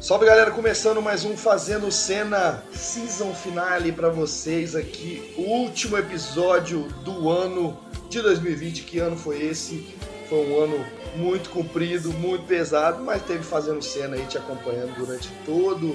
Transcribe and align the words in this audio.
Salve 0.00 0.24
galera, 0.24 0.50
começando 0.50 1.02
mais 1.02 1.26
um 1.26 1.36
Fazendo 1.36 1.92
Cena 1.92 2.64
Season 2.72 3.34
Finale 3.34 3.92
para 3.92 4.08
vocês 4.08 4.74
aqui, 4.74 5.34
último 5.36 5.98
episódio 5.98 6.84
do 7.04 7.28
ano 7.28 7.78
de 8.08 8.22
2020. 8.22 8.84
Que 8.84 8.98
ano 8.98 9.14
foi 9.14 9.42
esse? 9.42 9.86
Foi 10.26 10.38
um 10.38 10.58
ano 10.58 10.86
muito 11.16 11.50
comprido, 11.50 12.10
muito 12.14 12.46
pesado, 12.46 13.04
mas 13.04 13.22
teve 13.24 13.42
Fazendo 13.42 13.82
Cena 13.82 14.16
aí 14.16 14.24
te 14.24 14.38
acompanhando 14.38 14.94
durante 14.96 15.28
todo 15.44 15.94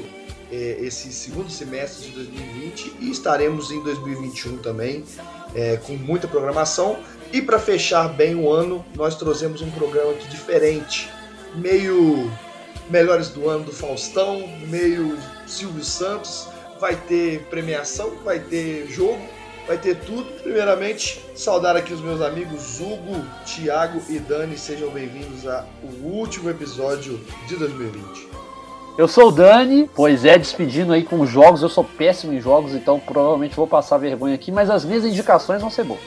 é, 0.52 0.78
esse 0.82 1.12
segundo 1.12 1.50
semestre 1.50 2.10
de 2.10 2.12
2020 2.14 2.98
e 3.00 3.10
estaremos 3.10 3.72
em 3.72 3.82
2021 3.82 4.58
também 4.58 5.04
é, 5.56 5.78
com 5.78 5.94
muita 5.94 6.28
programação. 6.28 7.00
E 7.34 7.42
para 7.42 7.58
fechar 7.58 8.08
bem 8.10 8.36
o 8.36 8.54
ano, 8.54 8.86
nós 8.94 9.16
trouxemos 9.16 9.64
um 9.64 9.72
programa 9.72 10.12
aqui 10.12 10.28
diferente, 10.28 11.10
meio 11.56 12.32
melhores 12.90 13.30
do 13.30 13.50
ano 13.50 13.66
do 13.66 13.72
Faustão, 13.72 14.48
meio 14.68 15.18
Silvio 15.46 15.84
Santos. 15.84 16.48
Vai 16.80 16.96
ter 16.96 17.42
premiação, 17.50 18.12
vai 18.24 18.40
ter 18.40 18.88
jogo, 18.88 19.20
vai 19.68 19.78
ter 19.78 19.96
tudo. 20.02 20.26
Primeiramente, 20.42 21.24
saudar 21.36 21.76
aqui 21.76 21.94
os 21.94 22.02
meus 22.02 22.22
amigos 22.22 22.80
Hugo, 22.80 23.26
Thiago 23.46 24.02
e 24.10 24.20
Dani. 24.20 24.58
Sejam 24.58 24.90
bem-vindos 24.90 25.48
ao 25.48 25.66
último 26.04 26.50
episódio 26.50 27.20
de 27.48 27.56
2020. 27.56 28.28
Eu 28.98 29.08
sou 29.08 29.28
o 29.28 29.32
Dani, 29.32 29.90
pois 29.94 30.24
é, 30.24 30.38
despedindo 30.38 30.94
aí 30.94 31.04
com 31.04 31.26
jogos. 31.26 31.62
Eu 31.62 31.70
sou 31.70 31.84
péssimo 31.84 32.34
em 32.34 32.40
jogos, 32.40 32.74
então 32.74 33.00
provavelmente 33.00 33.56
vou 33.56 33.68
passar 33.68 33.98
vergonha 33.98 34.36
aqui, 34.36 34.52
mas 34.52 34.70
as 34.70 34.86
minhas 34.86 35.06
indicações 35.06 35.62
vão 35.62 35.70
ser 35.70 35.84
boas. 35.84 36.00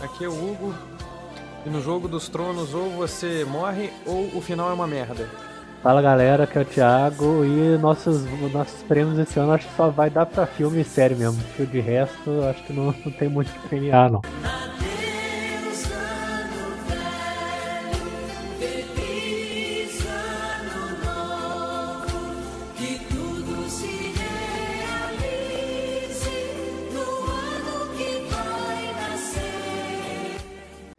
Aqui 0.00 0.24
é 0.24 0.28
o 0.28 0.32
Hugo, 0.32 0.74
e 1.66 1.70
no 1.70 1.82
jogo 1.82 2.06
dos 2.06 2.28
tronos 2.28 2.72
ou 2.72 2.90
você 2.90 3.44
morre 3.44 3.90
ou 4.06 4.30
o 4.34 4.40
final 4.40 4.70
é 4.70 4.72
uma 4.72 4.86
merda. 4.86 5.47
Fala 5.82 6.02
galera, 6.02 6.42
aqui 6.42 6.58
é 6.58 6.60
o 6.60 6.64
Thiago 6.64 7.44
e 7.44 7.78
nossos, 7.78 8.24
nossos 8.52 8.82
prêmios 8.82 9.16
esse 9.16 9.38
ano 9.38 9.52
acho 9.52 9.68
que 9.68 9.76
só 9.76 9.88
vai 9.88 10.10
dar 10.10 10.26
pra 10.26 10.44
filme 10.44 10.80
e 10.80 10.84
série 10.84 11.14
mesmo. 11.14 11.40
Porque 11.44 11.66
de 11.66 11.80
resto 11.80 12.42
acho 12.50 12.64
que 12.64 12.72
não, 12.72 12.86
não 12.86 13.12
tem 13.12 13.28
muito 13.28 13.52
que 13.52 13.68
premiar 13.68 14.10
não. 14.10 14.20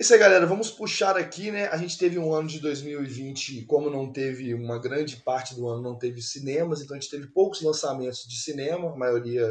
Isso 0.10 0.16
aí, 0.16 0.20
galera. 0.22 0.48
Vamos 0.48 0.72
puxar 0.72 1.16
aqui, 1.16 1.52
né? 1.52 1.68
A 1.68 1.78
gente 1.78 1.96
teve 1.96 2.18
um 2.18 2.34
ano 2.34 2.48
de 2.48 2.60
2020, 2.60 3.66
como 3.66 3.92
não 3.92 4.12
teve 4.12 4.56
uma 4.56 4.80
grande 4.80 5.18
parte 5.18 5.54
do 5.54 5.68
ano, 5.70 5.84
não 5.84 6.00
teve 6.00 6.20
cinemas, 6.20 6.82
então 6.82 6.98
a 6.98 7.00
gente 7.00 7.12
teve 7.12 7.28
poucos 7.28 7.62
lançamentos 7.62 8.28
de 8.28 8.36
cinema, 8.42 8.92
a 8.92 8.98
maioria 8.98 9.48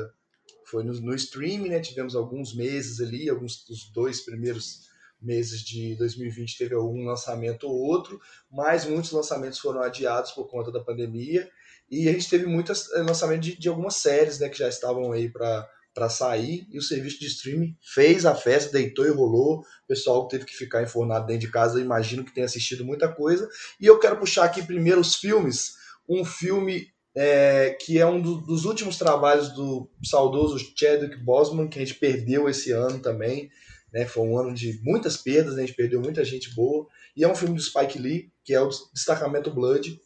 foi 0.65 0.83
no, 0.83 0.93
no 0.95 1.15
streaming, 1.15 1.69
né? 1.69 1.79
Tivemos 1.79 2.17
alguns 2.17 2.57
meses 2.57 3.01
ali, 3.01 3.31
alguns 3.31 3.65
dos 3.67 3.89
dois 3.93 4.23
primeiros 4.23 4.89
meses 5.23 5.61
de 5.61 5.95
2020 5.95 6.59
teve 6.59 6.75
algum 6.75 7.05
lançamento 7.05 7.69
ou 7.69 7.77
outro, 7.77 8.21
mas 8.51 8.85
muitos 8.85 9.13
lançamentos 9.13 9.61
foram 9.61 9.81
adiados 9.81 10.33
por 10.33 10.49
conta 10.49 10.73
da 10.73 10.83
pandemia. 10.83 11.49
E 11.89 12.09
a 12.09 12.13
gente 12.13 12.29
teve 12.29 12.47
muitos 12.47 12.91
eh, 12.95 13.03
lançamentos 13.03 13.47
de, 13.47 13.57
de 13.57 13.69
algumas 13.69 13.95
séries, 13.95 14.41
né, 14.41 14.49
que 14.49 14.59
já 14.59 14.69
estavam 14.69 15.13
aí 15.13 15.31
para 15.31 15.71
para 15.99 16.09
sair 16.09 16.65
e 16.71 16.79
o 16.79 16.83
serviço 16.83 17.19
de 17.19 17.27
streaming 17.27 17.77
fez 17.83 18.25
a 18.25 18.33
festa, 18.33 18.71
deitou 18.71 19.05
e 19.05 19.11
rolou. 19.11 19.59
O 19.59 19.87
pessoal 19.89 20.29
teve 20.29 20.45
que 20.45 20.55
ficar 20.55 20.81
enfornado 20.81 21.27
dentro 21.27 21.41
de 21.41 21.51
casa, 21.51 21.81
imagino 21.81 22.25
que 22.25 22.33
tenha 22.33 22.47
assistido 22.47 22.85
muita 22.85 23.09
coisa. 23.13 23.49
E 23.81 23.87
eu 23.87 23.99
quero 23.99 24.17
puxar 24.17 24.45
aqui 24.45 24.63
primeiro 24.63 25.01
os 25.01 25.17
filmes. 25.17 25.75
Um 26.09 26.25
filme 26.25 26.87
é, 27.17 27.77
que 27.81 27.99
é 27.99 28.07
um 28.07 28.23
do, 28.23 28.37
dos 28.37 28.65
últimos 28.65 28.97
trabalhos 28.97 29.49
do 29.49 29.91
saudoso 30.05 30.57
Chadwick 30.77 31.17
Boseman, 31.17 31.67
que 31.67 31.81
a 31.81 31.85
gente 31.85 31.99
perdeu 31.99 32.49
esse 32.49 32.71
ano 32.71 33.01
também. 33.01 33.51
Né? 33.93 34.07
Foi 34.07 34.23
um 34.23 34.39
ano 34.39 34.55
de 34.55 34.81
muitas 34.85 35.17
perdas, 35.17 35.57
né? 35.57 35.65
a 35.65 35.67
gente 35.67 35.77
perdeu 35.77 36.01
muita 36.01 36.25
gente 36.25 36.55
boa. 36.55 36.87
E 37.17 37.25
é 37.25 37.29
um 37.29 37.35
filme 37.35 37.57
do 37.57 37.61
Spike 37.61 37.99
Lee, 37.99 38.31
que 38.45 38.55
é 38.55 38.61
o 38.61 38.71
Destacamento 38.95 39.51
Blood, 39.51 40.01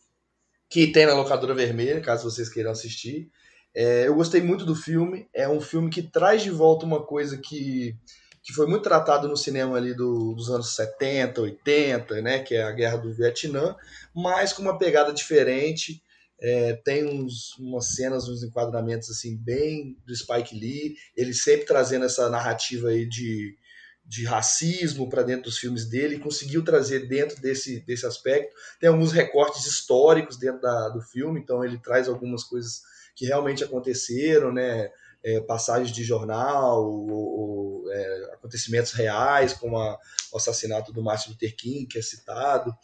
que 0.70 0.86
tem 0.86 1.04
na 1.04 1.12
locadora 1.12 1.54
vermelha, 1.54 2.00
caso 2.00 2.30
vocês 2.30 2.48
queiram 2.48 2.70
assistir. 2.70 3.30
É, 3.74 4.06
eu 4.06 4.14
gostei 4.14 4.40
muito 4.42 4.64
do 4.64 4.74
filme. 4.74 5.28
É 5.34 5.48
um 5.48 5.60
filme 5.60 5.90
que 5.90 6.02
traz 6.02 6.42
de 6.42 6.50
volta 6.50 6.84
uma 6.84 7.02
coisa 7.02 7.38
que, 7.38 7.96
que 8.42 8.52
foi 8.52 8.66
muito 8.66 8.82
tratado 8.82 9.28
no 9.28 9.36
cinema 9.36 9.76
ali 9.76 9.94
do, 9.94 10.34
dos 10.34 10.50
anos 10.50 10.74
70, 10.74 11.40
80, 11.40 12.22
né, 12.22 12.38
que 12.40 12.54
é 12.54 12.62
a 12.62 12.72
Guerra 12.72 12.98
do 12.98 13.12
Vietnã, 13.12 13.74
mas 14.14 14.52
com 14.52 14.62
uma 14.62 14.78
pegada 14.78 15.12
diferente. 15.12 16.02
É, 16.44 16.72
tem 16.84 17.04
uns, 17.04 17.56
umas 17.56 17.94
cenas, 17.94 18.28
uns 18.28 18.42
enquadramentos 18.42 19.08
assim 19.08 19.36
bem 19.36 19.96
do 20.04 20.12
Spike 20.12 20.58
Lee, 20.58 20.96
ele 21.16 21.32
sempre 21.32 21.64
trazendo 21.64 22.04
essa 22.04 22.28
narrativa 22.28 22.88
aí 22.88 23.08
de, 23.08 23.56
de 24.04 24.24
racismo 24.24 25.08
para 25.08 25.22
dentro 25.22 25.44
dos 25.44 25.58
filmes 25.58 25.88
dele, 25.88 26.18
conseguiu 26.18 26.64
trazer 26.64 27.06
dentro 27.06 27.40
desse, 27.40 27.78
desse 27.86 28.04
aspecto. 28.04 28.52
Tem 28.80 28.88
alguns 28.88 29.12
recortes 29.12 29.66
históricos 29.66 30.36
dentro 30.36 30.60
da, 30.60 30.88
do 30.88 31.00
filme, 31.00 31.38
então 31.38 31.64
ele 31.64 31.78
traz 31.78 32.08
algumas 32.08 32.42
coisas 32.42 32.82
que 33.14 33.26
realmente 33.26 33.62
aconteceram, 33.64 34.52
né? 34.52 34.90
É, 35.24 35.40
passagens 35.40 35.94
de 35.94 36.02
jornal, 36.02 36.84
ou, 36.84 37.10
ou, 37.10 37.92
é, 37.92 38.34
acontecimentos 38.34 38.90
reais, 38.90 39.52
como 39.52 39.78
a, 39.78 39.96
o 40.32 40.36
assassinato 40.36 40.92
do 40.92 41.00
Martin 41.00 41.30
Luther 41.30 41.54
King, 41.54 41.86
que 41.86 41.96
é 41.96 42.02
citado. 42.02 42.74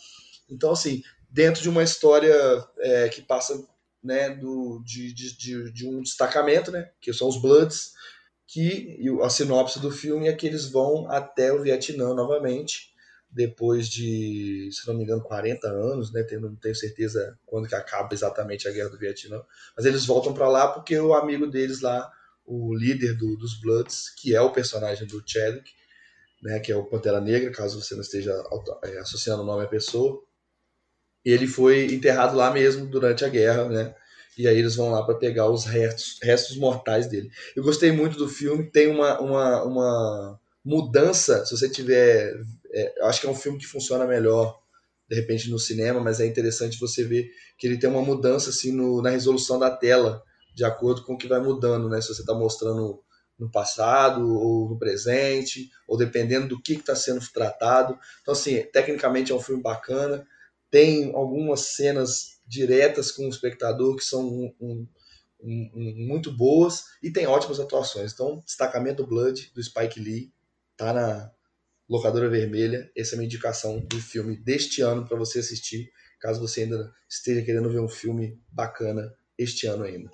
Então, 0.48 0.70
assim, 0.70 1.02
dentro 1.28 1.60
de 1.60 1.68
uma 1.68 1.82
história 1.82 2.34
é, 2.78 3.08
que 3.08 3.22
passa 3.22 3.60
né, 4.02 4.30
do, 4.30 4.80
de, 4.84 5.12
de, 5.12 5.72
de, 5.72 5.86
um 5.86 6.00
destacamento, 6.00 6.70
né, 6.70 6.90
que 7.00 7.12
são 7.12 7.28
os 7.28 7.40
Bloods, 7.40 7.92
que 8.46 8.98
a 9.22 9.28
sinopse 9.28 9.78
do 9.78 9.90
filme 9.90 10.28
é 10.28 10.32
que 10.32 10.46
eles 10.46 10.70
vão 10.70 11.10
até 11.10 11.52
o 11.52 11.62
Vietnã 11.62 12.14
novamente, 12.14 12.94
depois 13.30 13.88
de, 13.88 14.70
se 14.72 14.86
não 14.86 14.94
me 14.94 15.04
engano, 15.04 15.22
40 15.22 15.68
anos, 15.68 16.12
né? 16.12 16.22
Tenho, 16.22 16.40
não 16.40 16.56
tenho 16.56 16.74
certeza 16.74 17.38
quando 17.44 17.68
que 17.68 17.74
acaba 17.74 18.14
exatamente 18.14 18.66
a 18.66 18.72
guerra 18.72 18.88
do 18.88 18.98
Vietnã, 18.98 19.42
mas 19.76 19.84
eles 19.84 20.06
voltam 20.06 20.32
para 20.32 20.48
lá 20.48 20.68
porque 20.68 20.98
o 20.98 21.14
amigo 21.14 21.46
deles 21.46 21.80
lá, 21.80 22.10
o 22.44 22.74
líder 22.74 23.14
do, 23.14 23.36
dos 23.36 23.60
Bloods, 23.60 24.10
que 24.16 24.34
é 24.34 24.40
o 24.40 24.52
personagem 24.52 25.06
do 25.06 25.22
Chadwick, 25.26 25.70
né? 26.42 26.58
Que 26.60 26.72
é 26.72 26.76
o 26.76 26.86
Pantera 26.86 27.20
Negra, 27.20 27.50
caso 27.50 27.80
você 27.80 27.94
não 27.94 28.02
esteja 28.02 28.32
é, 28.84 28.98
associando 28.98 29.42
o 29.42 29.46
nome 29.46 29.64
à 29.64 29.68
pessoa, 29.68 30.22
ele 31.24 31.46
foi 31.46 31.86
enterrado 31.92 32.36
lá 32.36 32.50
mesmo 32.50 32.86
durante 32.86 33.24
a 33.24 33.28
guerra, 33.28 33.68
né? 33.68 33.94
E 34.36 34.46
aí 34.46 34.56
eles 34.56 34.76
vão 34.76 34.90
lá 34.90 35.04
para 35.04 35.16
pegar 35.16 35.50
os 35.50 35.64
restos, 35.64 36.18
restos 36.22 36.56
mortais 36.56 37.08
dele. 37.08 37.28
Eu 37.56 37.62
gostei 37.62 37.90
muito 37.90 38.16
do 38.16 38.28
filme, 38.28 38.70
tem 38.70 38.88
uma, 38.88 39.20
uma, 39.20 39.64
uma 39.64 40.40
mudança, 40.64 41.44
se 41.44 41.56
você 41.56 41.68
tiver 41.68 42.34
é, 42.72 43.04
acho 43.04 43.20
que 43.20 43.26
é 43.26 43.30
um 43.30 43.34
filme 43.34 43.58
que 43.58 43.66
funciona 43.66 44.06
melhor 44.06 44.60
de 45.08 45.16
repente 45.16 45.50
no 45.50 45.58
cinema, 45.58 46.00
mas 46.00 46.20
é 46.20 46.26
interessante 46.26 46.78
você 46.78 47.02
ver 47.02 47.30
que 47.56 47.66
ele 47.66 47.78
tem 47.78 47.88
uma 47.88 48.02
mudança 48.02 48.50
assim 48.50 48.72
no, 48.72 49.00
na 49.00 49.10
resolução 49.10 49.58
da 49.58 49.70
tela, 49.70 50.22
de 50.54 50.64
acordo 50.64 51.02
com 51.04 51.14
o 51.14 51.18
que 51.18 51.26
vai 51.26 51.40
mudando, 51.40 51.88
né? 51.88 52.00
Se 52.00 52.08
você 52.08 52.20
está 52.20 52.34
mostrando 52.34 53.02
no 53.38 53.50
passado 53.50 54.28
ou 54.36 54.68
no 54.68 54.78
presente, 54.78 55.70
ou 55.86 55.96
dependendo 55.96 56.48
do 56.48 56.60
que 56.60 56.74
está 56.74 56.94
sendo 56.94 57.24
tratado. 57.32 57.96
Então, 58.20 58.32
assim, 58.32 58.62
tecnicamente 58.72 59.30
é 59.30 59.34
um 59.34 59.40
filme 59.40 59.62
bacana. 59.62 60.26
Tem 60.70 61.14
algumas 61.14 61.60
cenas 61.60 62.40
diretas 62.46 63.12
com 63.12 63.26
o 63.26 63.28
espectador 63.28 63.96
que 63.96 64.04
são 64.04 64.26
um, 64.26 64.54
um, 64.60 64.88
um, 65.40 65.94
muito 66.08 66.32
boas 66.32 66.84
e 67.02 67.10
tem 67.10 67.26
ótimas 67.26 67.60
atuações. 67.60 68.12
Então, 68.12 68.42
destacamento 68.44 69.06
Blood 69.06 69.52
do 69.54 69.62
Spike 69.62 70.00
Lee 70.00 70.32
tá 70.76 70.92
na, 70.92 71.30
Locadora 71.88 72.28
Vermelha. 72.28 72.90
Essa 72.96 73.14
é 73.14 73.16
a 73.16 73.18
minha 73.18 73.26
indicação 73.26 73.80
do 73.80 74.00
filme 74.00 74.36
deste 74.36 74.82
ano 74.82 75.06
para 75.06 75.16
você 75.16 75.38
assistir, 75.38 75.90
caso 76.20 76.40
você 76.40 76.62
ainda 76.62 76.92
esteja 77.08 77.42
querendo 77.42 77.70
ver 77.70 77.80
um 77.80 77.88
filme 77.88 78.38
bacana 78.52 79.12
este 79.38 79.66
ano 79.66 79.84
ainda. 79.84 80.10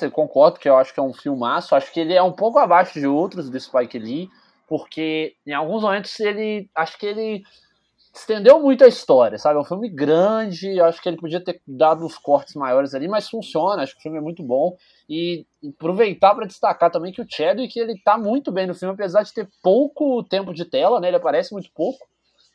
Eu 0.00 0.10
concordo 0.10 0.58
que 0.58 0.68
eu 0.68 0.76
acho 0.76 0.94
que 0.94 1.00
é 1.00 1.02
um 1.02 1.12
filmaço. 1.12 1.74
Acho 1.74 1.92
que 1.92 2.00
ele 2.00 2.14
é 2.14 2.22
um 2.22 2.32
pouco 2.32 2.58
abaixo 2.58 2.98
de 2.98 3.06
outros 3.06 3.50
do 3.50 3.58
Spike 3.58 3.98
Lee, 3.98 4.28
porque 4.66 5.34
em 5.46 5.52
alguns 5.52 5.82
momentos 5.82 6.18
ele. 6.20 6.70
Acho 6.74 6.98
que 6.98 7.06
ele 7.06 7.42
estendeu 8.14 8.60
muito 8.60 8.84
a 8.84 8.88
história, 8.88 9.38
sabe? 9.38 9.58
É 9.58 9.60
um 9.60 9.64
filme 9.64 9.88
grande, 9.88 10.80
acho 10.80 11.00
que 11.02 11.08
ele 11.08 11.16
podia 11.18 11.42
ter 11.42 11.60
dado 11.66 12.04
uns 12.04 12.16
cortes 12.16 12.54
maiores 12.54 12.94
ali, 12.94 13.06
mas 13.06 13.28
funciona, 13.28 13.82
acho 13.82 13.94
que 13.94 14.00
o 14.00 14.02
filme 14.02 14.18
é 14.18 14.20
muito 14.20 14.42
bom. 14.42 14.76
E 15.08 15.46
aproveitar 15.66 16.34
para 16.34 16.46
destacar 16.46 16.90
também 16.90 17.12
que 17.12 17.22
o 17.22 17.26
Chadwick 17.28 17.78
ele 17.78 17.98
tá 18.04 18.18
muito 18.18 18.52
bem 18.52 18.66
no 18.66 18.74
filme, 18.74 18.94
apesar 18.94 19.22
de 19.22 19.32
ter 19.32 19.48
pouco 19.62 20.22
tempo 20.22 20.52
de 20.52 20.64
tela, 20.64 21.00
né? 21.00 21.08
Ele 21.08 21.16
aparece 21.16 21.52
muito 21.52 21.70
pouco. 21.74 22.06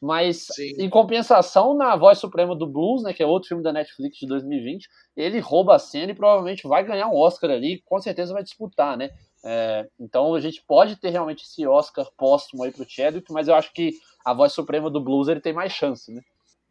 Mas 0.02 0.48
Sim. 0.52 0.74
em 0.78 0.90
compensação, 0.90 1.74
na 1.74 1.96
Voz 1.96 2.20
Suprema 2.20 2.54
do 2.54 2.68
Blues, 2.68 3.04
né, 3.04 3.14
que 3.14 3.24
é 3.24 3.26
outro 3.26 3.48
filme 3.48 3.64
da 3.64 3.72
Netflix 3.72 4.18
de 4.18 4.28
2020, 4.28 4.86
ele 5.16 5.40
rouba 5.40 5.76
a 5.76 5.80
cena 5.80 6.12
e 6.12 6.16
provavelmente 6.16 6.68
vai 6.68 6.84
ganhar 6.84 7.08
um 7.08 7.16
Oscar 7.16 7.50
ali, 7.50 7.82
com 7.86 8.02
certeza 8.02 8.34
vai 8.34 8.44
disputar, 8.44 8.98
né? 8.98 9.12
É, 9.46 9.88
então 9.98 10.36
a 10.36 10.42
gente 10.42 10.62
pode 10.68 10.98
ter 10.98 11.10
realmente 11.10 11.46
esse 11.46 11.66
Oscar 11.66 12.06
póstumo 12.18 12.64
aí 12.64 12.72
pro 12.72 12.86
Chadwick, 12.86 13.32
mas 13.32 13.48
eu 13.48 13.56
acho 13.56 13.72
que 13.72 13.94
a 14.26 14.34
voz 14.34 14.52
suprema 14.52 14.90
do 14.90 15.00
blues 15.00 15.30
ele 15.30 15.40
tem 15.40 15.54
mais 15.54 15.72
chance, 15.72 16.12
né? 16.12 16.22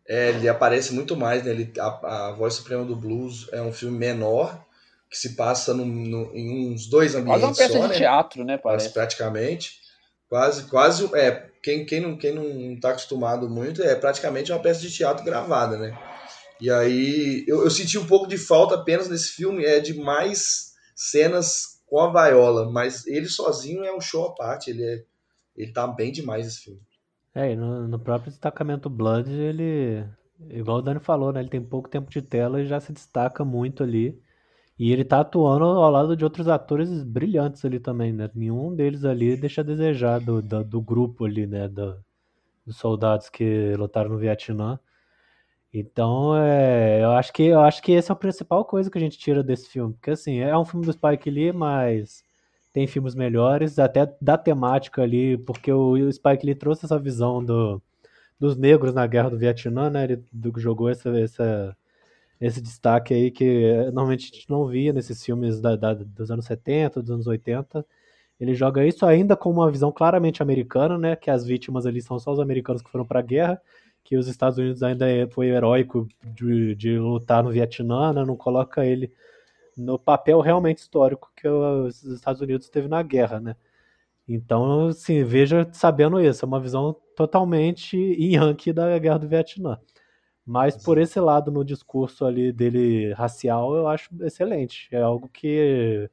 É, 0.06 0.30
ele 0.30 0.48
aparece 0.48 0.92
muito 0.94 1.16
mais, 1.16 1.44
né? 1.44 1.52
Ele, 1.52 1.72
a, 1.78 2.28
a 2.28 2.32
Voz 2.32 2.54
Suprema 2.54 2.84
do 2.84 2.96
Blues 2.96 3.48
é 3.52 3.62
um 3.62 3.72
filme 3.72 3.96
menor, 3.96 4.64
que 5.12 5.18
se 5.18 5.36
passa 5.36 5.74
no, 5.74 5.84
no, 5.84 6.34
em 6.34 6.72
uns 6.72 6.88
dois 6.88 7.14
ambientes 7.14 7.42
Quase 7.42 7.44
uma 7.44 7.54
peça 7.54 7.78
só, 7.78 7.82
de 7.82 7.88
né? 7.88 7.98
teatro, 7.98 8.44
né, 8.44 8.56
Quase, 8.56 8.76
parece. 8.78 8.94
praticamente. 8.94 9.72
Quase, 10.26 10.64
quase, 10.64 11.14
é, 11.14 11.50
quem, 11.62 11.84
quem, 11.84 12.00
não, 12.00 12.16
quem 12.16 12.34
não 12.34 12.80
tá 12.80 12.92
acostumado 12.92 13.46
muito, 13.50 13.82
é 13.82 13.94
praticamente 13.94 14.50
uma 14.50 14.62
peça 14.62 14.80
de 14.80 14.90
teatro 14.90 15.22
gravada, 15.22 15.76
né? 15.76 15.94
E 16.58 16.70
aí, 16.70 17.44
eu, 17.46 17.62
eu 17.62 17.70
senti 17.70 17.98
um 17.98 18.06
pouco 18.06 18.26
de 18.26 18.38
falta 18.38 18.76
apenas 18.76 19.06
nesse 19.10 19.32
filme, 19.32 19.62
é 19.62 19.80
de 19.80 19.92
mais 19.92 20.72
cenas 20.96 21.82
com 21.84 22.00
a 22.00 22.10
Viola, 22.10 22.72
mas 22.72 23.06
ele 23.06 23.26
sozinho 23.26 23.84
é 23.84 23.94
um 23.94 24.00
show 24.00 24.24
à 24.24 24.34
parte, 24.34 24.70
ele, 24.70 24.82
é, 24.82 25.04
ele 25.54 25.72
tá 25.74 25.86
bem 25.86 26.10
demais 26.10 26.46
esse 26.46 26.62
filme. 26.62 26.80
É, 27.34 27.52
e 27.52 27.56
no, 27.56 27.86
no 27.86 27.98
próprio 27.98 28.30
destacamento 28.30 28.88
Blood, 28.88 29.30
ele, 29.30 30.06
igual 30.48 30.78
o 30.78 30.82
Dani 30.82 31.00
falou, 31.00 31.34
né? 31.34 31.40
Ele 31.40 31.50
tem 31.50 31.62
pouco 31.62 31.90
tempo 31.90 32.10
de 32.10 32.22
tela 32.22 32.62
e 32.62 32.66
já 32.66 32.80
se 32.80 32.94
destaca 32.94 33.44
muito 33.44 33.82
ali. 33.82 34.18
E 34.78 34.92
ele 34.92 35.04
tá 35.04 35.20
atuando 35.20 35.64
ao 35.64 35.90
lado 35.90 36.16
de 36.16 36.24
outros 36.24 36.48
atores 36.48 37.04
brilhantes 37.04 37.64
ali 37.64 37.78
também, 37.80 38.12
né? 38.12 38.30
Nenhum 38.34 38.74
deles 38.74 39.04
ali 39.04 39.36
deixa 39.36 39.60
a 39.60 39.64
desejar 39.64 40.20
do, 40.20 40.42
do, 40.42 40.64
do 40.64 40.80
grupo 40.80 41.24
ali, 41.24 41.46
né? 41.46 41.68
Do, 41.68 41.96
dos 42.66 42.76
soldados 42.78 43.28
que 43.30 43.74
lutaram 43.76 44.10
no 44.10 44.18
Vietnã. 44.18 44.78
Então, 45.72 46.36
é, 46.36 47.02
eu 47.02 47.12
acho 47.12 47.32
que 47.32 47.44
eu 47.44 47.60
acho 47.60 47.82
que 47.82 47.92
essa 47.94 48.12
é 48.12 48.14
a 48.14 48.16
principal 48.16 48.64
coisa 48.64 48.90
que 48.90 48.98
a 48.98 49.00
gente 49.00 49.18
tira 49.18 49.42
desse 49.42 49.68
filme, 49.70 49.94
porque 49.94 50.10
assim, 50.10 50.38
é 50.40 50.56
um 50.56 50.64
filme 50.66 50.84
do 50.84 50.92
Spike 50.92 51.30
Lee, 51.30 51.52
mas 51.52 52.22
tem 52.72 52.86
filmes 52.86 53.14
melhores, 53.14 53.78
até 53.78 54.14
da 54.20 54.36
temática 54.36 55.02
ali, 55.02 55.38
porque 55.38 55.72
o, 55.72 55.92
o 55.92 56.12
Spike 56.12 56.44
Lee 56.46 56.54
trouxe 56.54 56.84
essa 56.84 56.98
visão 56.98 57.42
do, 57.44 57.80
dos 58.40 58.56
negros 58.56 58.94
na 58.94 59.06
guerra 59.06 59.30
do 59.30 59.38
Vietnã, 59.38 59.90
né? 59.90 60.04
Ele 60.04 60.24
do- 60.32 60.58
jogou 60.60 60.88
essa, 60.90 61.10
essa, 61.18 61.76
esse 62.46 62.60
destaque 62.60 63.14
aí 63.14 63.30
que 63.30 63.44
eh, 63.44 63.86
normalmente 63.92 64.30
a 64.32 64.36
gente 64.36 64.50
não 64.50 64.66
via 64.66 64.92
nesses 64.92 65.24
filmes 65.24 65.60
da, 65.60 65.76
da- 65.76 65.94
dos 65.94 66.30
anos 66.30 66.44
70, 66.46 67.00
dos 67.02 67.10
anos 67.10 67.26
80. 67.26 67.86
Ele 68.40 68.54
joga 68.54 68.86
isso 68.86 69.06
ainda 69.06 69.36
com 69.36 69.50
uma 69.50 69.70
visão 69.70 69.92
claramente 69.92 70.42
americana, 70.42 70.98
né? 70.98 71.16
Que 71.16 71.30
as 71.30 71.44
vítimas 71.46 71.86
ali 71.86 72.02
são 72.02 72.18
só 72.18 72.32
os 72.32 72.40
americanos 72.40 72.82
que 72.82 72.90
foram 72.90 73.06
para 73.06 73.20
a 73.20 73.22
guerra, 73.22 73.62
que 74.04 74.16
os 74.16 74.28
Estados 74.28 74.58
Unidos 74.58 74.82
ainda 74.82 75.08
é- 75.10 75.28
foi 75.28 75.48
heróico 75.48 76.08
de, 76.24 76.74
de 76.76 76.98
lutar 76.98 77.42
no 77.44 77.50
Vietnã, 77.52 78.12
né? 78.12 78.24
Não 78.24 78.36
coloca 78.36 78.84
ele 78.86 79.12
no 79.76 79.98
papel 79.98 80.40
realmente 80.40 80.78
histórico 80.78 81.32
que 81.36 81.48
os 81.48 82.04
Estados 82.04 82.40
Unidos 82.42 82.68
teve 82.70 82.88
na 82.88 83.02
guerra, 83.02 83.40
né? 83.40 83.56
Então, 84.28 84.88
assim, 84.88 85.24
veja 85.24 85.68
sabendo 85.72 86.20
isso, 86.20 86.44
é 86.44 86.48
uma 86.48 86.60
visão 86.60 86.96
totalmente 87.16 87.96
yankee 87.98 88.72
da 88.72 88.98
guerra 88.98 89.18
do 89.18 89.28
Vietnã. 89.28 89.78
Mas 90.44 90.76
por 90.76 90.98
esse 90.98 91.20
lado, 91.20 91.50
no 91.52 91.64
discurso 91.64 92.24
ali 92.24 92.52
dele 92.52 93.12
racial, 93.12 93.74
eu 93.76 93.86
acho 93.86 94.10
excelente. 94.24 94.88
É 94.90 95.00
algo 95.00 95.28
que, 95.28 96.10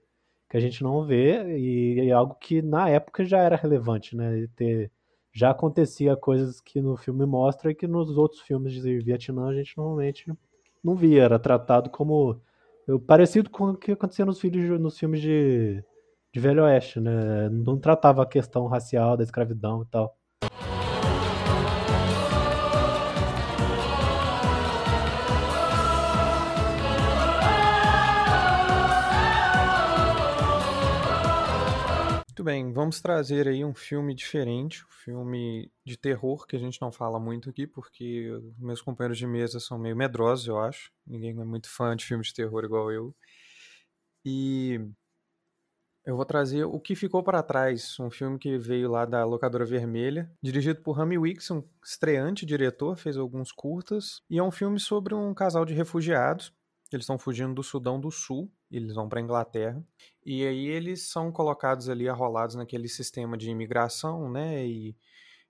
que 0.50 0.58
a 0.58 0.60
gente 0.60 0.84
não 0.84 1.04
vê 1.06 1.58
e 1.58 2.10
é 2.10 2.12
algo 2.12 2.36
que 2.36 2.62
na 2.62 2.90
época 2.90 3.26
já 3.26 3.40
era 3.40 3.56
relevante, 3.56 4.16
né? 4.16 4.48
Ter, 4.56 4.92
já 5.32 5.50
acontecia 5.52 6.16
coisas 6.16 6.62
que 6.62 6.82
no 6.82 6.96
filme 6.96 7.26
mostra 7.26 7.72
e 7.72 7.76
que 7.76 7.88
nos 7.88 8.18
outros 8.18 8.42
filmes 8.42 8.74
de 8.74 9.00
Vietnã 9.00 9.48
a 9.50 9.54
gente 9.54 9.78
normalmente 9.78 10.32
não 10.84 10.96
via. 10.96 11.24
Era 11.24 11.40
tratado 11.40 11.90
como 11.90 12.40
parecido 13.08 13.50
com 13.50 13.72
o 13.72 13.78
que 13.78 13.92
acontecia 13.94 14.26
nos, 14.26 14.40
filhos, 14.40 14.80
nos 14.80 14.98
filmes 14.98 15.22
de, 15.22 15.84
de 16.32 16.40
Velho 16.40 16.64
Oeste, 16.64 17.00
né? 17.00 17.50
Não 17.50 17.80
tratava 17.80 18.24
a 18.24 18.28
questão 18.28 18.68
racial 18.68 19.18
da 19.18 19.24
escravidão 19.24 19.84
e 19.84 19.86
tal. 19.88 20.19
Bem, 32.50 32.74
vamos 32.74 33.00
trazer 33.00 33.48
aí 33.48 33.64
um 33.64 33.76
filme 33.76 34.16
diferente, 34.16 34.84
um 34.84 34.90
filme 35.04 35.72
de 35.86 35.96
terror 35.96 36.48
que 36.48 36.56
a 36.56 36.60
gente 36.60 36.82
não 36.82 36.92
fala 36.92 37.20
muito 37.20 37.48
aqui, 37.48 37.68
porque 37.68 38.28
meus 38.58 38.82
companheiros 38.82 39.20
de 39.20 39.28
mesa 39.28 39.60
são 39.60 39.78
meio 39.78 39.96
medrosos, 39.96 40.48
eu 40.48 40.58
acho. 40.58 40.92
Ninguém 41.06 41.40
é 41.40 41.46
muito 41.46 41.70
fã 41.70 41.96
de 41.96 42.04
filme 42.04 42.24
de 42.24 42.34
terror 42.34 42.64
igual 42.66 42.92
eu. 42.92 43.16
E 44.26 44.82
eu 46.04 46.16
vou 46.16 46.26
trazer 46.26 46.64
O 46.64 46.80
Que 46.80 46.96
Ficou 46.96 47.22
para 47.22 47.44
Trás, 47.44 48.00
um 48.00 48.10
filme 48.10 48.40
que 48.40 48.58
veio 48.58 48.90
lá 48.90 49.06
da 49.06 49.24
Locadora 49.24 49.64
Vermelha, 49.64 50.28
dirigido 50.42 50.82
por 50.82 50.94
Rami 50.94 51.20
Wixon, 51.20 51.64
estreante 51.86 52.48
diretor, 52.48 52.98
fez 52.98 53.16
alguns 53.16 53.52
curtas, 53.52 54.24
e 54.28 54.40
é 54.40 54.44
um 54.44 54.50
filme 54.50 54.80
sobre 54.80 55.14
um 55.14 55.36
casal 55.36 55.66
de 55.66 55.76
refugiados. 55.76 56.52
Eles 56.92 57.04
estão 57.04 57.20
fugindo 57.20 57.54
do 57.54 57.62
Sudão 57.62 58.00
do 58.00 58.10
Sul, 58.10 58.52
eles 58.78 58.94
vão 58.94 59.10
para 59.10 59.22
Inglaterra, 59.22 59.84
e 60.26 60.46
aí 60.46 60.68
eles 60.68 61.04
são 61.04 61.32
colocados 61.32 61.90
ali, 61.90 62.08
arrolados 62.08 62.56
naquele 62.56 62.88
sistema 62.88 63.38
de 63.38 63.50
imigração, 63.50 64.30
né, 64.32 64.66
e 64.66 64.96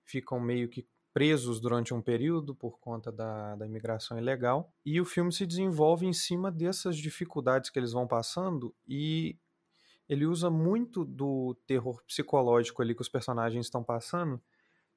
ficam 0.04 0.40
meio 0.40 0.68
que 0.68 0.86
presos 1.12 1.60
durante 1.60 1.92
um 1.92 2.00
período 2.00 2.54
por 2.54 2.78
conta 2.78 3.10
da, 3.10 3.56
da 3.56 3.66
imigração 3.66 4.18
ilegal, 4.18 4.72
e 4.84 5.00
o 5.00 5.04
filme 5.04 5.32
se 5.32 5.44
desenvolve 5.46 6.06
em 6.06 6.12
cima 6.12 6.50
dessas 6.50 6.96
dificuldades 6.96 7.68
que 7.68 7.78
eles 7.78 7.92
vão 7.92 8.06
passando, 8.06 8.74
e 8.88 9.36
ele 10.08 10.26
usa 10.26 10.50
muito 10.50 11.04
do 11.04 11.56
terror 11.66 12.02
psicológico 12.04 12.82
ali 12.82 12.94
que 12.94 13.02
os 13.02 13.08
personagens 13.08 13.66
estão 13.66 13.82
passando, 13.84 14.40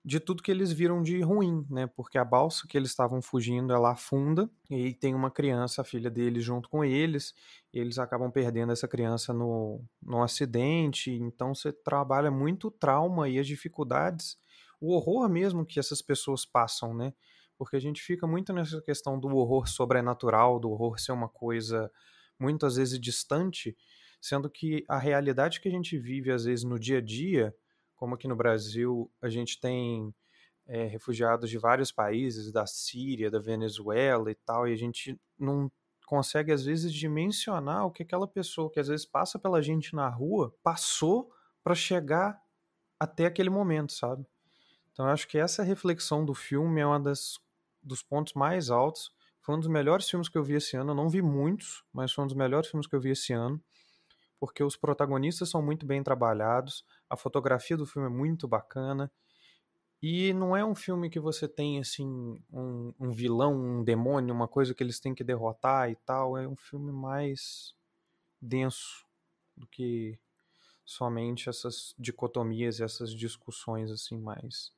de 0.05 0.19
tudo 0.19 0.43
que 0.43 0.51
eles 0.51 0.71
viram 0.71 1.01
de 1.01 1.21
ruim, 1.21 1.65
né? 1.69 1.87
Porque 1.87 2.17
a 2.17 2.25
balsa 2.25 2.67
que 2.67 2.77
eles 2.77 2.89
estavam 2.89 3.21
fugindo, 3.21 3.71
ela 3.73 3.91
afunda 3.93 4.49
e 4.69 4.93
tem 4.93 5.15
uma 5.15 5.31
criança, 5.31 5.81
a 5.81 5.85
filha 5.85 6.09
deles, 6.11 6.43
junto 6.43 6.67
com 6.67 6.83
eles, 6.83 7.33
eles 7.73 7.97
acabam 7.97 8.29
perdendo 8.29 8.73
essa 8.73 8.87
criança 8.87 9.33
no, 9.33 9.81
no 10.01 10.21
acidente. 10.21 11.11
Então 11.11 11.55
você 11.55 11.71
trabalha 11.71 12.29
muito 12.29 12.67
o 12.67 12.71
trauma 12.71 13.29
e 13.29 13.39
as 13.39 13.47
dificuldades, 13.47 14.37
o 14.81 14.93
horror 14.93 15.29
mesmo 15.29 15.65
que 15.65 15.79
essas 15.79 16.01
pessoas 16.01 16.45
passam, 16.45 16.93
né? 16.93 17.13
Porque 17.57 17.77
a 17.77 17.79
gente 17.79 18.01
fica 18.01 18.27
muito 18.27 18.51
nessa 18.51 18.81
questão 18.81 19.17
do 19.17 19.29
horror 19.29 19.67
sobrenatural, 19.69 20.59
do 20.59 20.69
horror 20.69 20.99
ser 20.99 21.13
uma 21.13 21.29
coisa 21.29 21.89
muitas 22.37 22.75
vezes 22.75 22.99
distante, 22.99 23.77
sendo 24.19 24.49
que 24.49 24.83
a 24.89 24.97
realidade 24.97 25.61
que 25.61 25.69
a 25.69 25.71
gente 25.71 25.97
vive 25.97 26.29
às 26.31 26.43
vezes 26.43 26.65
no 26.65 26.77
dia 26.77 26.97
a 26.97 27.01
dia 27.01 27.55
como 28.03 28.15
aqui 28.15 28.27
no 28.27 28.35
Brasil 28.35 29.09
a 29.21 29.29
gente 29.29 29.61
tem 29.61 30.13
é, 30.67 30.83
refugiados 30.87 31.49
de 31.49 31.57
vários 31.57 31.89
países, 31.89 32.51
da 32.51 32.67
Síria, 32.67 33.31
da 33.31 33.39
Venezuela 33.39 34.29
e 34.29 34.35
tal, 34.35 34.67
e 34.67 34.73
a 34.73 34.75
gente 34.75 35.17
não 35.39 35.71
consegue 36.05 36.51
às 36.51 36.65
vezes 36.65 36.93
dimensionar 36.93 37.85
o 37.85 37.91
que 37.91 38.03
aquela 38.03 38.27
pessoa 38.27 38.69
que 38.69 38.77
às 38.77 38.89
vezes 38.89 39.05
passa 39.05 39.39
pela 39.39 39.61
gente 39.61 39.95
na 39.95 40.09
rua 40.09 40.53
passou 40.61 41.31
para 41.63 41.73
chegar 41.73 42.37
até 42.99 43.25
aquele 43.25 43.49
momento, 43.49 43.93
sabe? 43.93 44.27
Então 44.91 45.05
eu 45.05 45.11
acho 45.13 45.25
que 45.25 45.37
essa 45.37 45.63
reflexão 45.63 46.25
do 46.25 46.33
filme 46.33 46.81
é 46.81 46.85
uma 46.85 46.99
das 46.99 47.39
dos 47.81 48.03
pontos 48.03 48.33
mais 48.33 48.69
altos. 48.69 49.13
Foi 49.39 49.55
um 49.55 49.59
dos 49.59 49.69
melhores 49.69 50.09
filmes 50.09 50.27
que 50.27 50.37
eu 50.37 50.43
vi 50.43 50.55
esse 50.55 50.75
ano. 50.75 50.91
Eu 50.91 50.95
não 50.95 51.07
vi 51.07 51.21
muitos, 51.21 51.85
mas 51.93 52.11
foi 52.11 52.25
um 52.25 52.27
dos 52.27 52.35
melhores 52.35 52.69
filmes 52.69 52.85
que 52.85 52.97
eu 52.97 52.99
vi 52.99 53.11
esse 53.11 53.31
ano 53.31 53.63
porque 54.43 54.61
os 54.61 54.75
protagonistas 54.75 55.49
são 55.49 55.61
muito 55.61 55.85
bem 55.85 56.03
trabalhados, 56.03 56.83
a 57.09 57.15
fotografia 57.15 57.77
do 57.77 57.85
filme 57.85 58.09
é 58.09 58.11
muito 58.11 58.45
bacana. 58.45 59.09
E 60.01 60.33
não 60.33 60.53
é 60.53 60.65
um 60.65 60.75
filme 60.75 61.09
que 61.09 61.17
você 61.17 61.47
tem 61.47 61.79
assim 61.79 62.05
um, 62.51 62.93
um, 62.99 63.09
vilão, 63.09 63.55
um 63.55 63.81
demônio, 63.85 64.35
uma 64.35 64.45
coisa 64.45 64.73
que 64.73 64.83
eles 64.83 64.99
têm 64.99 65.15
que 65.15 65.23
derrotar 65.23 65.89
e 65.89 65.95
tal. 65.95 66.37
É 66.37 66.45
um 66.45 66.57
filme 66.57 66.91
mais 66.91 67.73
denso 68.41 69.05
do 69.55 69.65
que 69.65 70.19
somente 70.83 71.47
essas 71.47 71.95
dicotomias, 71.97 72.81
essas 72.81 73.15
discussões 73.15 73.89
assim 73.91 74.19
mais 74.19 74.73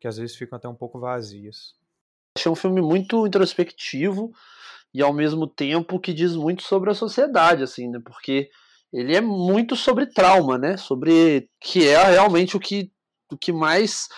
que 0.00 0.08
às 0.08 0.16
vezes 0.16 0.34
ficam 0.34 0.56
até 0.56 0.66
um 0.68 0.74
pouco 0.74 0.98
vazias. 0.98 1.76
Achei 2.36 2.50
um 2.50 2.56
filme 2.56 2.82
muito 2.82 3.24
introspectivo 3.28 4.34
e 4.92 5.00
ao 5.00 5.12
mesmo 5.12 5.46
tempo 5.46 6.00
que 6.00 6.12
diz 6.12 6.34
muito 6.34 6.64
sobre 6.64 6.90
a 6.90 6.94
sociedade, 6.94 7.62
assim, 7.62 7.88
né? 7.88 8.00
Porque 8.04 8.50
ele 8.94 9.16
é 9.16 9.20
muito 9.20 9.74
sobre 9.74 10.06
trauma, 10.06 10.56
né? 10.56 10.76
Sobre 10.76 11.50
que 11.60 11.88
é 11.88 12.00
realmente 12.04 12.56
o 12.56 12.60
que, 12.60 12.92
o 13.30 13.36
que 13.36 13.52
mais 13.52 14.08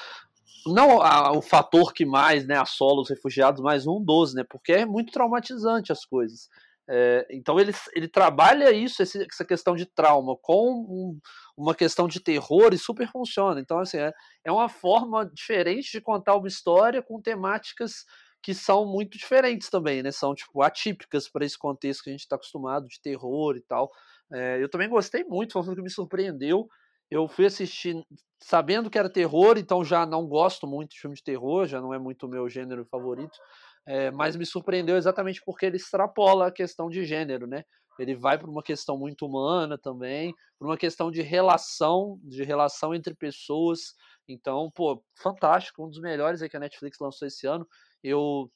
não 0.67 1.01
a, 1.01 1.33
o 1.33 1.41
fator 1.41 1.95
que 1.95 2.05
mais 2.05 2.47
né, 2.47 2.59
assola 2.59 3.01
os 3.01 3.09
refugiados, 3.09 3.63
mas 3.63 3.87
um 3.87 4.03
dos, 4.05 4.35
né? 4.35 4.45
Porque 4.49 4.73
é 4.73 4.85
muito 4.85 5.13
traumatizante 5.13 5.93
as 5.93 6.05
coisas. 6.05 6.49
É, 6.89 7.27
então 7.31 7.59
ele, 7.59 7.73
ele 7.95 8.07
trabalha 8.07 8.71
isso, 8.71 9.03
esse, 9.03 9.27
essa 9.27 9.45
questão 9.45 9.75
de 9.75 9.87
trauma, 9.87 10.37
com 10.41 10.71
um, 10.71 11.19
uma 11.57 11.75
questão 11.75 12.07
de 12.07 12.21
terror 12.21 12.75
e 12.75 12.79
super 12.79 13.11
funciona. 13.11 13.59
Então, 13.59 13.79
assim, 13.79 13.97
é, 13.97 14.13
é 14.45 14.53
uma 14.53 14.69
forma 14.69 15.25
diferente 15.33 15.91
de 15.91 16.03
contar 16.03 16.37
uma 16.37 16.49
história 16.49 17.03
com 17.03 17.21
temáticas 17.21 18.05
que 18.43 18.55
são 18.55 18.87
muito 18.87 19.17
diferentes 19.17 19.71
também, 19.71 20.03
né? 20.03 20.13
São 20.13 20.35
tipo 20.35 20.63
atípicas 20.63 21.29
para 21.29 21.45
esse 21.45 21.59
contexto 21.59 22.05
que 22.05 22.11
a 22.11 22.13
gente 22.13 22.21
está 22.21 22.37
acostumado 22.37 22.87
de 22.87 23.01
terror 23.01 23.57
e 23.57 23.63
tal. 23.63 23.91
É, 24.33 24.63
eu 24.63 24.69
também 24.69 24.89
gostei 24.89 25.25
muito, 25.25 25.53
foi 25.53 25.61
um 25.63 25.65
filme 25.65 25.77
que 25.77 25.83
me 25.83 25.91
surpreendeu. 25.91 26.67
Eu 27.11 27.29
fui 27.29 27.47
assistir 27.47 27.95
sabendo 28.43 28.91
que 28.91 28.99
era 28.99 29.09
terror, 29.09 29.57
então 29.59 29.85
já 29.85 30.05
não 30.05 30.27
gosto 30.27 30.67
muito 30.67 30.91
de 30.91 31.01
filme 31.01 31.17
de 31.17 31.23
terror, 31.23 31.67
já 31.67 31.81
não 31.81 31.95
é 31.95 31.99
muito 31.99 32.27
o 32.27 32.29
meu 32.29 32.49
gênero 32.49 32.85
favorito. 32.87 33.39
é, 33.87 34.11
mas 34.11 34.35
me 34.37 34.45
surpreendeu 34.45 34.97
exatamente 34.97 35.41
porque 35.45 35.67
ele 35.67 35.77
extrapola 35.77 36.49
a 36.49 36.53
questão 36.53 36.89
de 36.89 37.05
gênero, 37.05 37.47
né? 37.47 37.63
Ele 37.99 38.15
vai 38.15 38.37
para 38.39 38.51
uma 38.51 38.63
questão 38.63 38.99
muito 38.99 39.25
humana 39.27 39.79
também, 39.79 40.35
para 40.59 40.69
uma 40.69 40.77
questão 40.77 41.11
de 41.11 41.23
relação, 41.23 42.19
de 42.23 42.43
relação 42.45 42.95
entre 42.95 43.15
pessoas. 43.15 43.95
Então, 44.29 44.71
pô, 44.75 45.03
fantástico, 45.17 45.85
um 45.85 45.89
dos 45.89 46.01
melhores 46.01 46.43
aí 46.43 46.49
que 46.49 46.57
a 46.57 46.61
Netflix 46.61 46.99
lançou 47.01 47.27
esse 47.29 47.47
ano. 47.47 47.67
Eu 48.03 48.51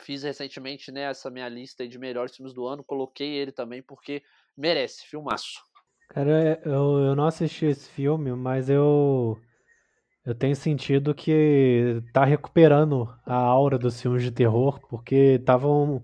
fiz 0.00 0.22
recentemente 0.22 0.90
né, 0.90 1.02
essa 1.02 1.30
minha 1.30 1.48
lista 1.48 1.86
de 1.86 1.98
melhores 1.98 2.34
filmes 2.34 2.54
do 2.54 2.66
ano, 2.66 2.82
coloquei 2.84 3.28
ele 3.34 3.52
também 3.52 3.82
porque 3.82 4.22
merece, 4.56 5.06
filmaço. 5.06 5.60
Cara, 6.08 6.60
eu, 6.64 6.98
eu 7.06 7.16
não 7.16 7.26
assisti 7.26 7.66
esse 7.66 7.88
filme, 7.88 8.32
mas 8.32 8.68
eu 8.68 9.38
eu 10.24 10.34
tenho 10.34 10.54
sentido 10.54 11.14
que 11.14 12.02
tá 12.12 12.24
recuperando 12.24 13.08
a 13.24 13.34
aura 13.34 13.78
dos 13.78 14.00
filmes 14.00 14.22
de 14.22 14.30
terror, 14.30 14.78
porque 14.88 15.38
tava 15.40 15.68
um, 15.68 16.02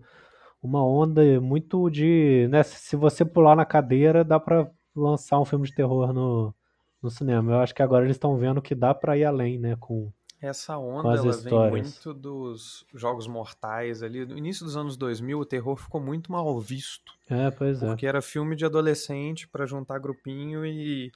uma 0.62 0.84
onda 0.84 1.40
muito 1.40 1.90
de, 1.90 2.48
né, 2.50 2.62
se 2.62 2.96
você 2.96 3.24
pular 3.24 3.56
na 3.56 3.64
cadeira, 3.66 4.24
dá 4.24 4.40
pra 4.40 4.70
lançar 4.94 5.40
um 5.40 5.44
filme 5.44 5.66
de 5.66 5.74
terror 5.74 6.12
no, 6.12 6.54
no 7.02 7.10
cinema. 7.10 7.52
Eu 7.52 7.58
acho 7.60 7.74
que 7.74 7.82
agora 7.82 8.04
eles 8.04 8.16
estão 8.16 8.36
vendo 8.38 8.62
que 8.62 8.74
dá 8.74 8.94
pra 8.94 9.16
ir 9.18 9.24
além, 9.24 9.58
né, 9.58 9.76
com 9.78 10.12
essa 10.46 10.78
onda 10.78 11.16
ela 11.16 11.36
vem 11.36 11.70
muito 11.70 12.14
dos 12.14 12.86
jogos 12.94 13.26
mortais 13.26 14.02
ali. 14.02 14.24
No 14.24 14.36
início 14.36 14.64
dos 14.64 14.76
anos 14.76 14.96
2000, 14.96 15.38
o 15.38 15.44
terror 15.44 15.76
ficou 15.76 16.00
muito 16.00 16.32
mal 16.32 16.58
visto. 16.60 17.12
É, 17.28 17.50
pois 17.50 17.82
é. 17.82 17.86
Porque 17.86 18.06
era 18.06 18.22
filme 18.22 18.56
de 18.56 18.64
adolescente 18.64 19.46
para 19.48 19.66
juntar 19.66 19.98
grupinho 19.98 20.64
e, 20.64 21.12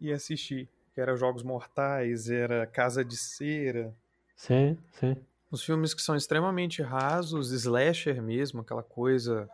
e 0.00 0.12
assistir. 0.12 0.68
Era 0.96 1.16
Jogos 1.16 1.42
Mortais, 1.42 2.28
era 2.28 2.66
Casa 2.66 3.04
de 3.04 3.16
Cera. 3.16 3.94
Sim, 4.36 4.76
sim. 4.92 5.16
Os 5.50 5.64
filmes 5.64 5.94
que 5.94 6.02
são 6.02 6.14
extremamente 6.14 6.82
rasos, 6.82 7.50
slasher 7.50 8.22
mesmo, 8.22 8.60
aquela 8.60 8.82
coisa 8.82 9.48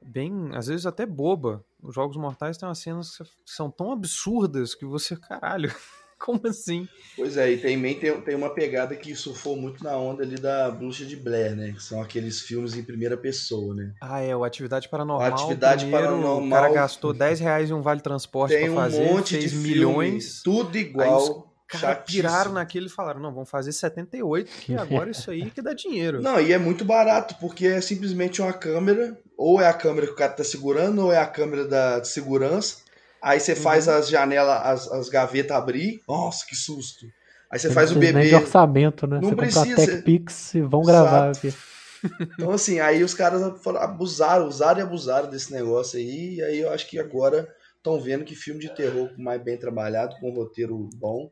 bem, 0.00 0.50
às 0.54 0.66
vezes 0.66 0.86
até 0.86 1.04
boba. 1.04 1.64
Os 1.82 1.94
Jogos 1.94 2.16
Mortais 2.16 2.56
têm 2.56 2.68
umas 2.68 2.78
cenas 2.78 3.18
que 3.18 3.50
são 3.50 3.70
tão 3.70 3.92
absurdas 3.92 4.74
que 4.74 4.84
você, 4.84 5.16
caralho, 5.16 5.70
Como 6.20 6.40
assim? 6.46 6.88
Pois 7.16 7.36
é, 7.36 7.52
e 7.52 7.58
também 7.58 7.98
tem, 7.98 8.20
tem 8.20 8.34
uma 8.34 8.50
pegada 8.50 8.94
que 8.96 9.14
surfou 9.14 9.56
muito 9.56 9.82
na 9.82 9.96
onda 9.96 10.22
ali 10.22 10.36
da 10.36 10.70
Bruxa 10.70 11.04
de 11.04 11.16
Blair, 11.16 11.54
né? 11.56 11.72
Que 11.72 11.82
são 11.82 12.00
aqueles 12.02 12.40
filmes 12.40 12.76
em 12.76 12.82
primeira 12.82 13.16
pessoa, 13.16 13.74
né? 13.74 13.92
Ah, 14.00 14.20
é, 14.20 14.34
o 14.34 14.44
Atividade 14.44 14.88
Paranormal. 14.88 15.30
O 15.30 15.34
Atividade 15.34 15.84
primeiro, 15.84 16.06
Paranormal. 16.06 16.46
O 16.46 16.50
cara 16.50 16.72
gastou 16.72 17.12
10 17.12 17.40
reais 17.40 17.70
em 17.70 17.72
um 17.72 17.82
vale 17.82 18.00
transporte 18.00 18.54
tem 18.54 18.66
pra 18.66 18.82
fazer, 18.82 19.02
um 19.02 19.14
monte 19.14 19.36
fez 19.36 19.50
de 19.50 19.58
milhões. 19.58 20.42
Filme, 20.42 20.58
tudo 20.64 20.76
igual. 20.76 21.48
Cara, 21.68 21.96
piraram 21.96 22.52
naquilo 22.52 22.86
e 22.86 22.88
falaram, 22.88 23.20
não, 23.20 23.30
vamos 23.30 23.50
fazer 23.50 23.72
78, 23.72 24.50
que 24.50 24.74
agora 24.74 25.10
isso 25.10 25.30
aí 25.30 25.50
que 25.50 25.60
dá 25.60 25.74
dinheiro. 25.74 26.22
Não, 26.22 26.40
e 26.40 26.50
é 26.50 26.56
muito 26.56 26.82
barato, 26.82 27.34
porque 27.38 27.66
é 27.66 27.80
simplesmente 27.82 28.40
uma 28.40 28.54
câmera, 28.54 29.18
ou 29.36 29.60
é 29.60 29.68
a 29.68 29.74
câmera 29.74 30.06
que 30.06 30.14
o 30.14 30.16
cara 30.16 30.32
tá 30.32 30.42
segurando, 30.42 31.04
ou 31.04 31.12
é 31.12 31.18
a 31.18 31.26
câmera 31.26 31.66
da 31.66 32.00
de 32.00 32.08
segurança, 32.08 32.78
Aí 33.22 33.40
você 33.40 33.54
faz 33.54 33.86
uhum. 33.86 33.94
as 33.94 34.08
janelas, 34.08 34.60
as, 34.64 34.92
as 34.92 35.08
gavetas 35.08 35.56
abrir. 35.56 36.00
Nossa, 36.06 36.46
que 36.46 36.54
susto. 36.54 37.06
Aí 37.50 37.58
você 37.58 37.70
faz 37.70 37.90
o 37.90 37.98
bebê. 37.98 38.28
de 38.28 38.34
orçamento, 38.34 39.06
né? 39.06 39.20
Não 39.20 39.30
você 39.30 39.36
precisa. 39.36 39.76
TechPix 39.76 40.54
e 40.54 40.60
vão 40.60 40.82
gravar 40.82 41.30
aqui. 41.30 41.52
Então, 42.20 42.52
assim, 42.52 42.78
aí 42.78 43.02
os 43.02 43.14
caras 43.14 43.42
abusaram, 43.76 44.46
usaram 44.46 44.78
e 44.78 44.82
abusaram 44.82 45.28
desse 45.28 45.52
negócio 45.52 45.98
aí. 45.98 46.36
E 46.36 46.42
aí 46.42 46.58
eu 46.58 46.70
acho 46.70 46.88
que 46.88 46.98
agora 46.98 47.48
estão 47.76 48.00
vendo 48.00 48.24
que 48.24 48.34
filme 48.34 48.60
de 48.60 48.68
terror 48.74 49.10
mais 49.18 49.42
bem 49.42 49.56
trabalhado, 49.56 50.16
com 50.20 50.30
um 50.30 50.34
roteiro 50.34 50.88
bom, 50.94 51.30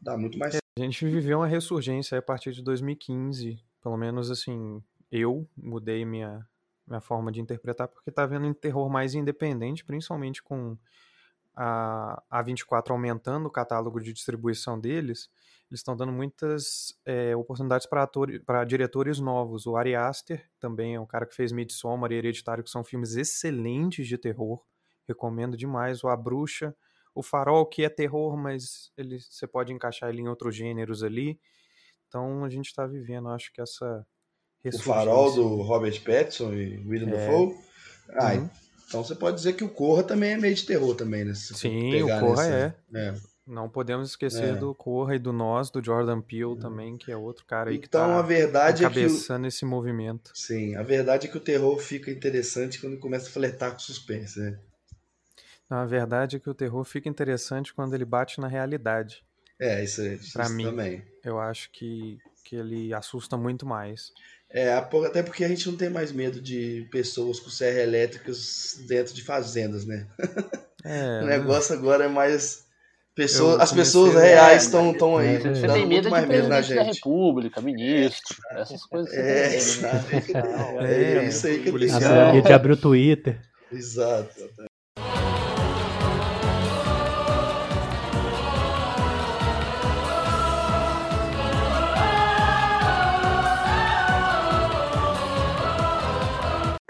dá 0.00 0.16
muito 0.16 0.38
mais. 0.38 0.56
A 0.56 0.82
gente 0.82 1.04
viveu 1.06 1.38
uma 1.38 1.46
ressurgência 1.46 2.18
a 2.18 2.22
partir 2.22 2.52
de 2.52 2.62
2015. 2.62 3.58
Pelo 3.82 3.96
menos, 3.96 4.30
assim, 4.30 4.82
eu 5.10 5.46
mudei 5.56 6.04
minha, 6.04 6.46
minha 6.86 7.00
forma 7.00 7.30
de 7.30 7.40
interpretar, 7.40 7.88
porque 7.88 8.10
tá 8.10 8.26
vendo 8.26 8.46
um 8.46 8.54
terror 8.54 8.90
mais 8.90 9.14
independente, 9.14 9.84
principalmente 9.84 10.42
com 10.42 10.76
a 11.54 12.22
A24 12.32 12.90
aumentando 12.90 13.46
o 13.46 13.50
catálogo 13.50 14.00
de 14.00 14.12
distribuição 14.12 14.78
deles, 14.78 15.28
eles 15.70 15.80
estão 15.80 15.96
dando 15.96 16.12
muitas 16.12 16.94
é, 17.04 17.34
oportunidades 17.34 17.86
para 17.86 18.64
diretores 18.64 19.18
novos. 19.18 19.66
O 19.66 19.76
Ari 19.76 19.94
Aster 19.94 20.46
também 20.60 20.94
é 20.94 21.00
um 21.00 21.06
cara 21.06 21.24
que 21.24 21.34
fez 21.34 21.50
Midsommar 21.50 22.12
e 22.12 22.16
Hereditário, 22.16 22.62
que 22.62 22.70
são 22.70 22.84
filmes 22.84 23.16
excelentes 23.16 24.06
de 24.06 24.18
terror. 24.18 24.62
Recomendo 25.08 25.56
demais. 25.56 26.04
O 26.04 26.08
A 26.08 26.16
Bruxa, 26.16 26.76
o 27.14 27.22
Farol, 27.22 27.64
que 27.64 27.84
é 27.84 27.88
terror, 27.88 28.36
mas 28.36 28.92
ele, 28.98 29.18
você 29.18 29.46
pode 29.46 29.72
encaixar 29.72 30.10
ele 30.10 30.20
em 30.20 30.28
outros 30.28 30.54
gêneros 30.54 31.02
ali. 31.02 31.40
Então 32.06 32.44
a 32.44 32.50
gente 32.50 32.66
está 32.66 32.86
vivendo, 32.86 33.28
acho 33.30 33.50
que 33.52 33.62
essa. 33.62 34.06
O 34.64 34.78
Farol 34.78 35.34
do 35.34 35.62
Robert 35.62 36.04
Pattinson 36.04 36.52
e 36.52 36.86
William 36.86 37.08
é. 37.08 37.26
Dafoe. 37.26 37.56
Ah, 38.10 38.34
uhum. 38.34 38.50
Então 38.92 39.02
você 39.02 39.14
pode 39.14 39.36
dizer 39.36 39.54
que 39.54 39.64
o 39.64 39.70
Corra 39.70 40.02
também 40.02 40.32
é 40.32 40.36
meio 40.36 40.54
de 40.54 40.66
terror 40.66 40.94
também, 40.94 41.24
né? 41.24 41.32
Sim, 41.34 42.02
o 42.02 42.20
Corra 42.20 42.48
nessa... 42.48 42.76
é. 42.94 42.98
é. 43.08 43.14
Não 43.46 43.66
podemos 43.68 44.10
esquecer 44.10 44.54
é. 44.54 44.54
do 44.54 44.74
Corra 44.74 45.16
e 45.16 45.18
do 45.18 45.32
Nós, 45.32 45.70
do 45.70 45.82
Jordan 45.82 46.20
Peele 46.20 46.52
é. 46.58 46.60
também, 46.60 46.98
que 46.98 47.10
é 47.10 47.16
outro 47.16 47.46
cara 47.46 47.70
aí 47.70 47.76
então, 47.76 47.82
que 47.82 47.88
tá 47.88 48.18
a 48.18 48.22
verdade 48.22 48.84
encabeçando 48.84 49.46
é 49.46 49.48
esse 49.48 49.64
movimento. 49.64 50.30
Sim, 50.34 50.76
a 50.76 50.82
verdade 50.82 51.26
é 51.26 51.30
que 51.30 51.36
o 51.38 51.40
terror 51.40 51.78
fica 51.78 52.10
interessante 52.10 52.78
quando 52.78 52.98
começa 52.98 53.28
a 53.28 53.32
flertar 53.32 53.72
com 53.72 53.78
suspense, 53.78 54.38
né? 54.38 54.58
Não, 55.70 55.78
a 55.78 55.86
verdade 55.86 56.36
é 56.36 56.38
que 56.38 56.50
o 56.50 56.54
terror 56.54 56.84
fica 56.84 57.08
interessante 57.08 57.72
quando 57.72 57.94
ele 57.94 58.04
bate 58.04 58.38
na 58.38 58.46
realidade. 58.46 59.24
É, 59.58 59.82
isso, 59.82 60.02
isso, 60.02 60.34
pra 60.34 60.44
isso 60.44 60.54
mim, 60.54 60.64
também. 60.64 61.02
Eu 61.24 61.40
acho 61.40 61.70
que, 61.72 62.18
que 62.44 62.56
ele 62.56 62.92
assusta 62.92 63.36
muito 63.36 63.66
mais. 63.66 64.10
É, 64.50 64.74
até 64.74 65.22
porque 65.22 65.44
a 65.44 65.48
gente 65.48 65.68
não 65.68 65.76
tem 65.76 65.88
mais 65.88 66.12
medo 66.12 66.40
de 66.40 66.86
pessoas 66.90 67.40
com 67.40 67.48
serra 67.48 67.80
elétricas 67.80 68.84
dentro 68.86 69.14
de 69.14 69.22
fazendas, 69.22 69.84
né? 69.86 70.06
É, 70.84 71.20
o 71.22 71.26
negócio 71.26 71.76
agora 71.76 72.06
é 72.06 72.08
mais. 72.08 72.66
Pessoa, 73.14 73.62
as 73.62 73.72
pessoas 73.72 74.14
reais 74.14 74.64
estão 74.64 74.90
é, 74.90 74.98
tão 74.98 75.16
aí. 75.16 75.38
Você 75.38 75.68
tem 75.68 75.86
medo 75.86 76.10
de 76.10 76.26
presidente 76.26 76.74
da 76.74 76.82
República, 76.82 77.60
ministro, 77.60 78.36
essas 78.50 78.84
coisas. 78.86 79.12
É, 79.14 79.50
né? 79.80 80.04
é, 80.80 81.14
é, 81.18 81.24
isso 81.28 81.46
aí 81.46 81.62
que 81.62 81.68
eu 81.68 81.78
tenho. 81.78 82.42
de 82.42 82.52
abrir 82.52 82.72
o 82.72 82.76
Twitter. 82.76 83.40
Exato. 83.70 84.34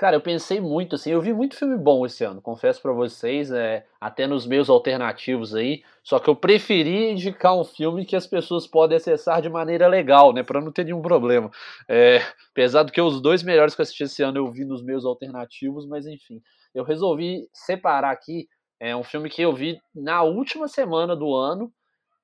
Cara, 0.03 0.17
eu 0.17 0.21
pensei 0.21 0.61
muito, 0.61 0.97
assim, 0.97 1.13
eu 1.13 1.21
vi 1.21 1.33
muito 1.33 1.57
filme 1.57 1.79
bom 1.79 2.05
esse 2.05 2.25
ano, 2.25 2.43
confesso 2.43 2.83
para 2.83 2.91
vocês, 2.91 3.53
é, 3.53 3.87
até 4.01 4.27
nos 4.27 4.45
meus 4.45 4.69
alternativos 4.69 5.55
aí, 5.55 5.85
só 6.03 6.19
que 6.19 6.29
eu 6.29 6.35
preferi 6.35 7.13
indicar 7.13 7.57
um 7.57 7.63
filme 7.63 8.05
que 8.05 8.17
as 8.17 8.27
pessoas 8.27 8.67
podem 8.67 8.97
acessar 8.97 9.41
de 9.41 9.49
maneira 9.49 9.87
legal, 9.87 10.33
né, 10.33 10.43
para 10.43 10.61
não 10.61 10.73
ter 10.73 10.87
nenhum 10.87 11.01
problema. 11.01 11.53
É, 11.89 12.19
apesar 12.51 12.83
do 12.83 12.91
que 12.91 13.01
os 13.01 13.21
dois 13.21 13.45
melhores 13.45 13.77
que 13.77 13.81
eu 13.81 13.85
assisti 13.85 14.03
esse 14.03 14.25
ano 14.25 14.39
eu 14.39 14.51
vi 14.51 14.65
nos 14.65 14.83
meus 14.83 15.05
alternativos, 15.05 15.87
mas 15.87 16.05
enfim, 16.05 16.43
eu 16.75 16.83
resolvi 16.83 17.49
separar 17.53 18.11
aqui 18.11 18.49
é, 18.81 18.97
um 18.97 19.05
filme 19.05 19.31
que 19.31 19.41
eu 19.41 19.53
vi 19.53 19.81
na 19.95 20.25
última 20.25 20.67
semana 20.67 21.15
do 21.15 21.33
ano 21.33 21.73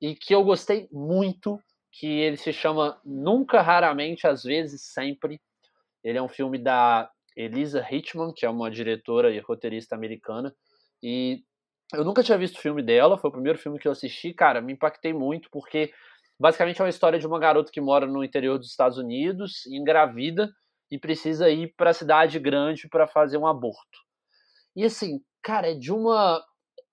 e 0.03 0.17
que 0.17 0.35
eu 0.35 0.43
gostei 0.43 0.89
muito, 0.91 1.61
que 1.93 2.09
ele 2.09 2.39
se 2.39 2.53
chama 2.53 3.01
Nunca, 3.05 3.63
Raramente, 3.63 4.27
Às 4.27 4.43
vezes, 4.43 4.83
Sempre. 4.83 5.41
Ele 6.03 6.19
é 6.19 6.23
um 6.23 6.29
filme 6.29 6.59
da 6.59 7.09
Elisa 7.39 7.87
Hitchman, 7.89 8.33
que 8.35 8.45
é 8.45 8.51
uma 8.51 8.69
diretora 8.69 9.31
e 9.31 9.39
roteirista 9.39 9.95
americana. 9.95 10.53
E 11.01 11.45
eu 11.95 12.05
nunca 12.05 12.23
tinha 12.23 12.37
visto 12.37 12.57
o 12.57 12.61
filme 12.61 12.83
dela, 12.83 13.17
foi 13.17 13.31
o 13.31 13.33
primeiro 13.33 13.59
filme 13.59 13.79
que 13.79 13.87
eu 13.87 13.93
assisti. 13.93 14.35
Cara, 14.35 14.61
me 14.61 14.73
impactei 14.73 15.13
muito, 15.13 15.49
porque 15.53 15.93
basicamente 16.39 16.81
é 16.81 16.85
uma 16.85 16.91
história 16.91 17.17
de 17.17 17.27
uma 17.29 17.39
garota 17.39 17.71
que 17.73 17.81
mora 17.81 18.07
no 18.07 18.25
interior 18.25 18.59
dos 18.59 18.69
Estados 18.69 18.99
Unidos, 18.99 19.65
engravida 19.67 20.51
e 20.91 20.99
precisa 20.99 21.49
ir 21.49 21.73
para 21.77 21.91
a 21.91 21.95
cidade 21.95 22.41
grande 22.41 22.89
para 22.89 23.07
fazer 23.07 23.39
um 23.39 23.47
aborto. 23.47 23.99
E 24.75 24.85
assim, 24.85 25.21
cara, 25.41 25.71
é 25.71 25.75
de 25.75 25.93
uma 25.93 26.43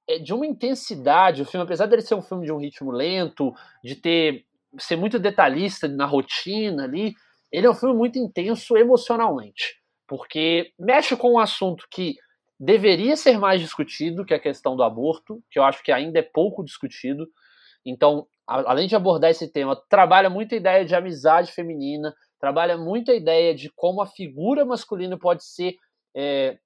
é 0.08 0.20
de 0.20 0.32
uma 0.32 0.46
intensidade 0.46 1.42
o 1.42 1.46
filme, 1.46 1.66
apesar 1.66 1.88
dele 1.88 2.04
ser 2.04 2.14
um 2.14 2.22
filme 2.22 2.46
de 2.46 2.52
um 2.52 2.60
ritmo 2.60 2.92
lento, 2.92 3.52
de 3.84 3.96
ter 3.96 4.46
ser 4.78 4.96
muito 4.96 5.18
detalhista 5.18 5.88
na 5.88 6.06
rotina 6.06 6.84
ali, 6.84 7.16
ele 7.52 7.66
é 7.66 7.70
um 7.70 7.74
filme 7.74 7.96
muito 7.96 8.20
intenso 8.20 8.78
emocionalmente 8.78 9.84
porque 10.08 10.72
mexe 10.80 11.16
com 11.16 11.34
um 11.34 11.40
assunto 11.40 11.86
que 11.90 12.16
deveria 12.60 13.16
ser 13.18 13.38
mais 13.38 13.60
discutido, 13.60 14.26
que 14.26 14.34
é 14.34 14.38
a 14.38 14.42
questão 14.42 14.76
do 14.76 14.84
aborto, 14.84 15.44
que 15.50 15.60
eu 15.60 15.64
acho 15.64 15.84
que 15.84 15.92
ainda 15.92 16.20
é 16.20 16.22
pouco 16.22 16.64
discutido. 16.64 17.28
Então, 17.86 18.28
além 18.48 18.88
de 18.88 18.96
abordar 18.96 19.32
esse 19.32 19.52
tema, 19.52 19.76
trabalha 19.90 20.30
muito 20.30 20.54
a 20.54 20.58
ideia 20.58 20.86
de 20.86 20.96
amizade 20.96 21.52
feminina, 21.52 22.14
trabalha 22.40 22.78
muito 22.78 23.12
a 23.12 23.16
ideia 23.16 23.54
de 23.54 23.70
como 23.76 24.02
a 24.02 24.08
figura 24.08 24.64
masculina 24.64 25.18
pode 25.18 25.44
ser 25.44 25.76
é, 26.16 26.58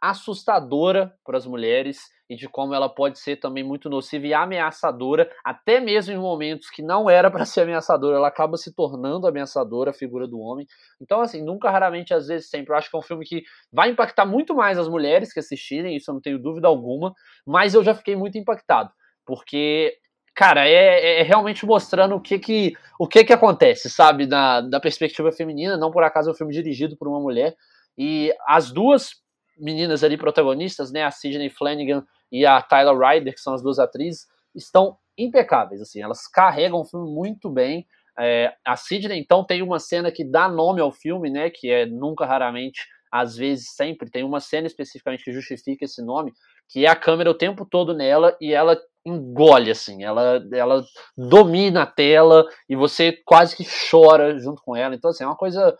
assustadora 0.00 1.14
para 1.24 1.38
as 1.38 1.46
mulheres 1.46 1.98
e 2.28 2.36
de 2.36 2.48
como 2.48 2.74
ela 2.74 2.88
pode 2.88 3.18
ser 3.18 3.36
também 3.36 3.62
muito 3.62 3.90
nociva 3.90 4.26
e 4.26 4.34
ameaçadora, 4.34 5.30
até 5.44 5.80
mesmo 5.80 6.14
em 6.14 6.18
momentos 6.18 6.70
que 6.70 6.82
não 6.82 7.08
era 7.08 7.30
para 7.30 7.44
ser 7.44 7.62
ameaçadora, 7.62 8.16
ela 8.16 8.28
acaba 8.28 8.56
se 8.56 8.74
tornando 8.74 9.26
ameaçadora, 9.26 9.90
a 9.90 9.94
figura 9.94 10.26
do 10.26 10.38
homem. 10.38 10.66
Então, 11.00 11.20
assim, 11.20 11.42
nunca, 11.42 11.70
raramente, 11.70 12.14
às 12.14 12.28
vezes, 12.28 12.48
sempre. 12.48 12.72
Eu 12.72 12.76
acho 12.76 12.90
que 12.90 12.96
é 12.96 12.98
um 12.98 13.02
filme 13.02 13.24
que 13.24 13.42
vai 13.72 13.90
impactar 13.90 14.24
muito 14.24 14.54
mais 14.54 14.78
as 14.78 14.88
mulheres 14.88 15.32
que 15.32 15.40
assistirem, 15.40 15.96
isso 15.96 16.10
eu 16.10 16.14
não 16.14 16.20
tenho 16.20 16.38
dúvida 16.38 16.66
alguma, 16.66 17.12
mas 17.46 17.74
eu 17.74 17.84
já 17.84 17.94
fiquei 17.94 18.16
muito 18.16 18.38
impactado, 18.38 18.90
porque 19.26 19.98
cara, 20.34 20.66
é, 20.68 21.20
é, 21.20 21.22
realmente 21.22 21.64
mostrando 21.64 22.16
o 22.16 22.20
que 22.20 22.40
que, 22.40 22.72
o 22.98 23.06
que 23.06 23.22
que 23.22 23.32
acontece, 23.32 23.88
sabe, 23.88 24.26
da, 24.26 24.60
da 24.60 24.80
perspectiva 24.80 25.30
feminina, 25.30 25.76
não 25.76 25.92
por 25.92 26.02
acaso 26.02 26.28
é 26.28 26.32
um 26.32 26.36
filme 26.36 26.52
dirigido 26.52 26.96
por 26.96 27.06
uma 27.06 27.20
mulher, 27.20 27.54
e 27.96 28.34
as 28.44 28.72
duas 28.72 29.23
meninas 29.58 30.02
ali 30.04 30.16
protagonistas, 30.16 30.92
né, 30.92 31.04
a 31.04 31.10
Sidney 31.10 31.50
Flanagan 31.50 32.04
e 32.30 32.44
a 32.44 32.60
Tyler 32.60 32.98
Ryder, 32.98 33.34
que 33.34 33.40
são 33.40 33.54
as 33.54 33.62
duas 33.62 33.78
atrizes, 33.78 34.26
estão 34.54 34.96
impecáveis, 35.16 35.80
assim, 35.80 36.02
elas 36.02 36.26
carregam 36.26 36.80
o 36.80 36.84
filme 36.84 37.10
muito 37.10 37.48
bem, 37.50 37.86
é, 38.18 38.52
a 38.64 38.76
Sidney, 38.76 39.18
então, 39.18 39.44
tem 39.44 39.62
uma 39.62 39.78
cena 39.78 40.10
que 40.10 40.24
dá 40.24 40.48
nome 40.48 40.80
ao 40.80 40.92
filme, 40.92 41.30
né, 41.30 41.50
que 41.50 41.70
é 41.70 41.86
nunca, 41.86 42.24
raramente, 42.24 42.82
às 43.10 43.36
vezes, 43.36 43.74
sempre, 43.74 44.10
tem 44.10 44.24
uma 44.24 44.40
cena 44.40 44.66
especificamente 44.66 45.24
que 45.24 45.32
justifica 45.32 45.84
esse 45.84 46.02
nome, 46.02 46.32
que 46.68 46.84
é 46.84 46.88
a 46.88 46.96
câmera 46.96 47.30
o 47.30 47.34
tempo 47.34 47.64
todo 47.64 47.94
nela 47.94 48.36
e 48.40 48.52
ela 48.52 48.76
engole, 49.04 49.70
assim, 49.70 50.02
ela, 50.02 50.42
ela 50.52 50.82
domina 51.16 51.82
a 51.82 51.86
tela 51.86 52.44
e 52.68 52.74
você 52.74 53.12
quase 53.24 53.54
que 53.54 53.64
chora 53.90 54.38
junto 54.38 54.62
com 54.62 54.74
ela. 54.74 54.94
Então, 54.94 55.10
assim, 55.10 55.24
é 55.24 55.26
uma 55.26 55.36
coisa 55.36 55.76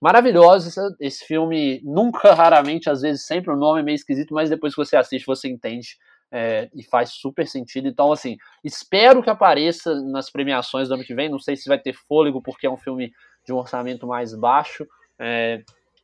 maravilhosa. 0.00 0.68
Esse, 0.68 0.80
esse 1.00 1.24
filme, 1.24 1.80
nunca, 1.84 2.32
raramente, 2.34 2.90
às 2.90 3.02
vezes 3.02 3.26
sempre, 3.26 3.52
o 3.52 3.56
nome 3.56 3.80
é 3.80 3.82
meio 3.82 3.96
esquisito, 3.96 4.34
mas 4.34 4.50
depois 4.50 4.74
que 4.74 4.84
você 4.84 4.96
assiste, 4.96 5.26
você 5.26 5.48
entende. 5.48 5.96
É, 6.30 6.68
e 6.74 6.82
faz 6.82 7.10
super 7.10 7.46
sentido. 7.46 7.88
Então, 7.88 8.12
assim, 8.12 8.36
espero 8.62 9.22
que 9.22 9.30
apareça 9.30 9.94
nas 10.02 10.28
premiações 10.28 10.88
do 10.88 10.94
ano 10.94 11.04
que 11.04 11.14
vem. 11.14 11.30
Não 11.30 11.38
sei 11.38 11.56
se 11.56 11.68
vai 11.68 11.78
ter 11.78 11.94
fôlego, 11.94 12.42
porque 12.42 12.66
é 12.66 12.70
um 12.70 12.76
filme 12.76 13.12
de 13.46 13.52
um 13.52 13.56
orçamento 13.56 14.06
mais 14.06 14.34
baixo. 14.34 14.86
É, 15.18 15.62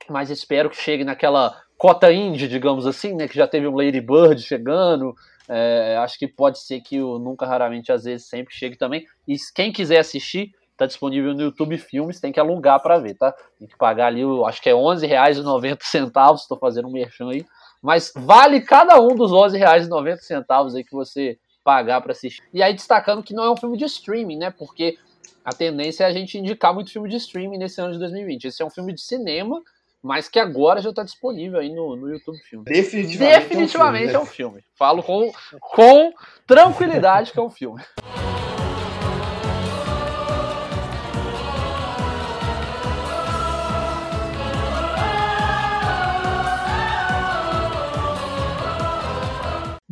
mas 0.08 0.30
espero 0.30 0.70
que 0.70 0.76
chegue 0.76 1.04
naquela 1.04 1.54
cota 1.76 2.12
indie, 2.12 2.48
digamos 2.48 2.86
assim, 2.86 3.14
né? 3.14 3.28
Que 3.28 3.36
já 3.36 3.46
teve 3.46 3.66
um 3.66 3.76
Lady 3.76 4.00
Bird 4.00 4.40
chegando. 4.40 5.14
É, 5.48 5.96
acho 5.98 6.18
que 6.18 6.26
pode 6.26 6.58
ser 6.58 6.80
que 6.80 7.00
o 7.00 7.18
Nunca 7.18 7.46
Raramente 7.46 7.92
às 7.92 8.04
vezes 8.04 8.26
sempre 8.26 8.54
chegue 8.54 8.76
também. 8.76 9.06
E 9.28 9.36
quem 9.54 9.72
quiser 9.72 9.98
assistir, 9.98 10.52
tá 10.76 10.86
disponível 10.86 11.34
no 11.34 11.42
YouTube 11.42 11.78
Filmes, 11.78 12.20
tem 12.20 12.32
que 12.32 12.40
alugar 12.40 12.80
para 12.80 12.98
ver, 12.98 13.14
tá? 13.14 13.32
Tem 13.58 13.68
que 13.68 13.76
pagar 13.76 14.08
ali, 14.08 14.22
acho 14.46 14.62
que 14.62 14.68
é 14.68 14.72
R$11,90, 14.72 16.34
estou 16.34 16.58
fazendo 16.58 16.88
um 16.88 16.92
merchan 16.92 17.30
aí. 17.30 17.44
Mas 17.82 18.12
vale 18.14 18.60
cada 18.60 19.00
um 19.00 19.14
dos 19.14 19.30
R$11,90 19.30 20.76
aí 20.76 20.84
que 20.84 20.92
você 20.92 21.38
pagar 21.62 22.00
para 22.00 22.12
assistir. 22.12 22.42
E 22.52 22.62
aí 22.62 22.74
destacando 22.74 23.22
que 23.22 23.34
não 23.34 23.44
é 23.44 23.50
um 23.50 23.56
filme 23.56 23.76
de 23.76 23.84
streaming, 23.84 24.38
né? 24.38 24.50
Porque 24.50 24.98
a 25.44 25.52
tendência 25.52 26.04
é 26.04 26.06
a 26.06 26.12
gente 26.12 26.38
indicar 26.38 26.74
muito 26.74 26.90
filme 26.90 27.08
de 27.08 27.16
streaming 27.16 27.58
nesse 27.58 27.80
ano 27.80 27.92
de 27.92 27.98
2020. 27.98 28.44
Esse 28.44 28.62
é 28.62 28.64
um 28.66 28.70
filme 28.70 28.92
de 28.92 29.00
cinema 29.00 29.62
mas 30.04 30.28
que 30.28 30.38
agora 30.38 30.82
já 30.82 30.90
está 30.90 31.02
disponível 31.02 31.58
aí 31.58 31.72
no, 31.72 31.96
no 31.96 32.10
YouTube 32.10 32.38
Filme. 32.40 32.62
Definitivamente, 32.66 33.40
Definitivamente 33.40 34.14
é, 34.14 34.18
um 34.18 34.26
filme, 34.26 34.58
é 34.58 34.58
um 34.58 34.60
filme. 34.60 34.64
Falo 34.76 35.02
com, 35.02 35.32
com 35.58 36.12
tranquilidade 36.46 37.32
que 37.32 37.38
é 37.38 37.42
um 37.42 37.48
filme. 37.48 37.82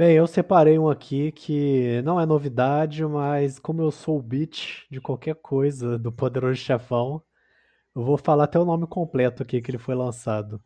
Bem, 0.03 0.17
eu 0.17 0.27
separei 0.27 0.77
um 0.81 0.91
aqui 0.91 1.31
que 1.31 2.03
não 2.03 2.21
é 2.21 2.27
novidade, 2.27 3.07
mas 3.07 3.61
como 3.61 3.83
eu 3.83 3.93
sou 3.93 4.19
o 4.19 4.21
beat 4.21 4.85
de 4.91 5.01
qualquer 5.01 5.37
coisa 5.37 5.97
do 5.97 6.11
Poderoso 6.11 6.57
Chefão, 6.57 7.23
eu 7.95 8.03
vou 8.03 8.19
falar 8.19 8.43
até 8.43 8.59
o 8.59 8.65
nome 8.65 8.85
completo 8.89 9.45
aqui 9.45 9.63
que 9.63 9.71
ele 9.71 9.79
foi 9.79 9.95
lançado. 9.95 10.61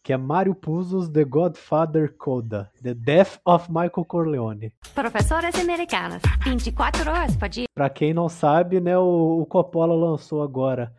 Que 0.00 0.12
é 0.12 0.16
Mario 0.16 0.54
Puzo's 0.54 1.08
The 1.08 1.24
Godfather 1.24 2.16
Coda, 2.16 2.70
The 2.80 2.94
Death 2.94 3.40
of 3.44 3.68
Michael 3.68 4.04
Corleone. 4.06 4.72
Professoras 4.94 5.56
americanas, 5.56 6.22
24 6.44 7.10
horas, 7.10 7.36
pode 7.36 7.62
ir. 7.62 7.66
Pra 7.74 7.90
quem 7.90 8.14
não 8.14 8.28
sabe, 8.28 8.80
né, 8.80 8.96
o, 8.96 9.40
o 9.40 9.46
Coppola 9.46 9.92
lançou 9.92 10.40
agora. 10.40 10.94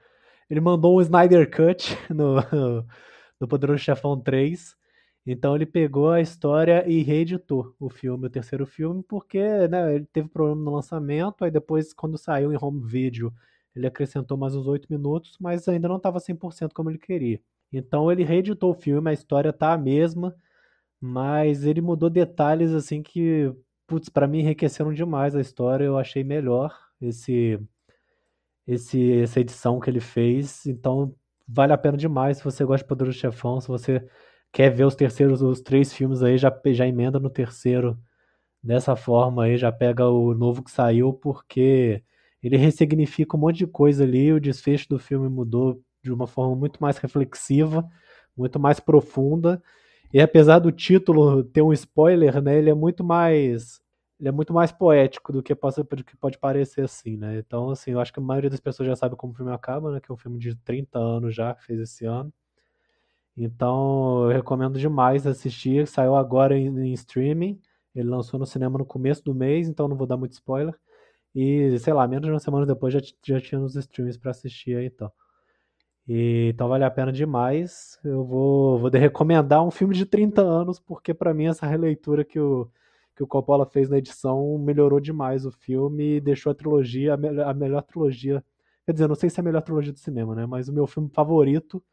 Ele 0.50 0.60
mandou 0.60 0.98
um 0.98 1.02
Snyder 1.02 1.50
Cut 1.50 1.98
no, 2.14 2.44
no 3.40 3.48
Poderoso 3.48 3.82
Chefão 3.82 4.20
3. 4.20 4.78
Então 5.32 5.56
ele 5.56 5.66
pegou 5.68 6.10
a 6.10 6.20
história 6.20 6.84
e 6.90 7.04
reeditou 7.04 7.76
o 7.80 7.88
filme, 7.88 8.26
o 8.26 8.30
terceiro 8.32 8.66
filme, 8.66 9.04
porque 9.04 9.40
né, 9.68 9.94
ele 9.94 10.06
teve 10.12 10.28
problema 10.28 10.60
no 10.60 10.72
lançamento, 10.74 11.46
aí 11.46 11.52
depois, 11.52 11.94
quando 11.94 12.18
saiu 12.18 12.52
em 12.52 12.58
home 12.60 12.82
video, 12.84 13.32
ele 13.76 13.86
acrescentou 13.86 14.36
mais 14.36 14.56
uns 14.56 14.66
8 14.66 14.88
minutos, 14.90 15.38
mas 15.40 15.68
ainda 15.68 15.88
não 15.88 15.98
estava 15.98 16.20
100% 16.20 16.74
como 16.74 16.90
ele 16.90 16.98
queria. 16.98 17.40
Então 17.72 18.12
ele 18.12 18.24
reeditou 18.24 18.72
o 18.72 18.74
filme, 18.74 19.08
a 19.08 19.14
história 19.14 19.54
tá 19.54 19.74
a 19.74 19.78
mesma, 19.78 20.36
mas 21.00 21.64
ele 21.64 21.80
mudou 21.80 22.10
detalhes 22.10 22.72
assim 22.74 23.04
que, 23.04 23.54
putz, 23.86 24.10
para 24.10 24.28
mim 24.28 24.40
enriqueceram 24.40 24.92
demais 24.92 25.36
a 25.36 25.42
história, 25.42 25.86
eu 25.86 25.96
achei 26.00 26.24
melhor 26.24 26.76
esse, 27.00 27.60
esse 28.66 29.22
essa 29.22 29.40
edição 29.40 29.80
que 29.80 29.92
ele 29.92 30.00
fez, 30.00 30.66
então 30.66 31.16
vale 31.48 31.74
a 31.74 31.78
pena 31.78 31.98
demais 31.98 32.38
se 32.38 32.44
você 32.44 32.66
gosta 32.66 32.84
de 32.84 32.90
Poderoso 32.90 33.18
Chefão, 33.20 33.62
se 33.62 33.68
você 33.68 34.04
quer 34.52 34.70
ver 34.72 34.86
os 34.86 34.96
terceiros, 34.96 35.42
os 35.42 35.62
três 35.62 35.94
filmes 35.94 36.24
aí, 36.24 36.38
já, 36.38 36.52
já 36.68 36.88
emenda 36.88 37.20
no 37.20 37.30
terceiro 37.30 37.98
dessa 38.64 38.96
forma 38.96 39.46
aí, 39.46 39.58
já 39.58 39.72
pega 39.72 40.08
o 40.08 40.34
novo 40.34 40.64
que 40.64 40.72
saiu, 40.72 41.14
porque 41.14 42.04
ele 42.44 42.58
ressignifica 42.58 43.36
um 43.38 43.40
monte 43.40 43.60
de 43.60 43.68
coisa 43.68 44.04
ali, 44.04 44.34
o 44.34 44.40
desfecho 44.40 44.88
do 44.90 45.00
filme 45.00 45.30
mudou 45.30 45.82
de 46.04 46.12
uma 46.12 46.28
forma 46.28 46.56
muito 46.56 46.82
mais 46.82 46.98
reflexiva, 46.98 47.88
muito 48.38 48.60
mais 48.60 48.80
profunda. 48.80 49.62
E 50.14 50.22
apesar 50.22 50.60
do 50.60 50.72
título 50.72 51.44
ter 51.44 51.62
um 51.62 51.74
spoiler, 51.74 52.42
né, 52.42 52.58
ele 52.58 52.70
é 52.70 52.74
muito 52.74 53.04
mais 53.04 53.82
ele 54.20 54.30
é 54.30 54.32
muito 54.32 54.54
mais 54.54 54.72
poético 54.72 55.32
do 55.32 55.42
que 55.42 55.56
pode, 55.56 55.78
do 55.82 56.04
que 56.04 56.18
pode 56.18 56.38
parecer 56.38 56.82
assim, 56.84 57.16
né? 57.16 57.38
Então, 57.40 57.70
assim, 57.70 57.92
eu 57.92 58.02
acho 58.02 58.12
que 58.12 58.20
a 58.20 58.24
maioria 58.24 58.50
das 58.50 58.60
pessoas 58.60 58.88
já 58.88 58.96
sabe 58.96 59.16
como 59.16 59.32
o 59.32 59.36
filme 59.36 59.52
acaba, 59.54 59.94
né? 59.94 60.02
Que 60.02 60.12
é 60.12 60.14
um 60.14 60.18
filme 60.18 60.38
de 60.38 60.56
30 60.58 61.00
anos 61.00 61.34
já, 61.34 61.56
que 61.56 61.64
fez 61.64 61.80
esse 61.80 62.06
ano. 62.06 62.34
Então, 63.40 64.26
eu 64.26 64.36
recomendo 64.36 64.78
demais 64.78 65.26
assistir. 65.26 65.88
Saiu 65.88 66.16
agora 66.16 66.58
em, 66.58 66.68
em 66.68 66.94
streaming. 66.94 67.60
Ele 67.96 68.10
lançou 68.10 68.40
no 68.40 68.46
cinema 68.46 68.78
no 68.78 68.86
começo 68.86 69.24
do 69.24 69.34
mês, 69.34 69.68
então 69.70 69.88
não 69.88 69.96
vou 69.96 70.06
dar 70.06 70.18
muito 70.18 70.34
spoiler. 70.34 70.76
E, 71.34 71.78
sei 71.80 71.94
lá, 71.94 72.08
menos 72.08 72.26
de 72.26 72.32
uma 72.32 72.40
semana 72.40 72.66
depois 72.66 72.94
já, 72.94 73.00
já 73.26 73.40
tinha 73.42 73.60
nos 73.60 73.76
streams 73.76 74.20
para 74.20 74.32
assistir 74.32 74.76
aí 74.78 74.88
então. 74.88 75.12
E, 76.08 76.50
então 76.54 76.68
vale 76.68 76.84
a 76.84 76.92
pena 76.92 77.12
demais. 77.12 78.00
Eu 78.04 78.26
vou, 78.26 78.80
vou 78.80 78.90
recomendar 78.90 79.64
um 79.66 79.72
filme 79.72 79.96
de 79.96 80.06
30 80.06 80.42
anos, 80.42 80.80
porque 80.80 81.14
para 81.14 81.34
mim 81.34 81.48
essa 81.48 81.66
releitura 81.68 82.26
que 82.26 82.40
o, 82.40 82.70
que 83.16 83.24
o 83.24 83.28
Coppola 83.28 83.66
fez 83.66 83.90
na 83.90 83.98
edição 84.00 84.58
melhorou 84.58 85.00
demais 85.00 85.46
o 85.46 85.52
filme 85.52 86.18
e 86.18 86.22
deixou 86.22 86.52
a 86.52 86.56
trilogia, 86.56 87.14
a, 87.14 87.18
me 87.18 87.30
a 87.42 87.54
melhor 87.54 87.84
trilogia. 87.84 88.44
Quer 88.86 88.94
dizer, 88.94 89.08
não 89.08 89.16
sei 89.16 89.30
se 89.30 89.40
é 89.40 89.42
a 89.42 89.44
melhor 89.46 89.62
trilogia 89.62 89.94
do 89.94 90.00
cinema, 90.00 90.36
né? 90.36 90.46
Mas 90.46 90.68
o 90.68 90.74
meu 90.74 90.88
filme 90.88 91.10
favorito, 91.10 91.84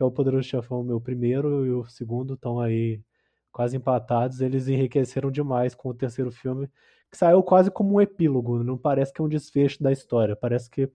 que 0.00 0.02
é 0.02 0.06
o 0.06 0.10
Poderoso 0.10 0.48
Chefão, 0.48 0.82
meu 0.82 0.98
primeiro 0.98 1.66
e 1.66 1.70
o 1.72 1.84
segundo, 1.86 2.32
estão 2.32 2.58
aí 2.58 3.02
quase 3.52 3.76
empatados. 3.76 4.40
Eles 4.40 4.66
enriqueceram 4.66 5.30
demais 5.30 5.74
com 5.74 5.90
o 5.90 5.94
terceiro 5.94 6.30
filme 6.32 6.70
que 7.10 7.18
saiu 7.18 7.42
quase 7.42 7.70
como 7.70 7.96
um 7.96 8.00
epílogo, 8.00 8.62
não 8.64 8.78
parece 8.78 9.12
que 9.12 9.20
é 9.20 9.24
um 9.24 9.28
desfecho 9.28 9.82
da 9.82 9.92
história, 9.92 10.36
parece 10.36 10.70
que 10.70 10.88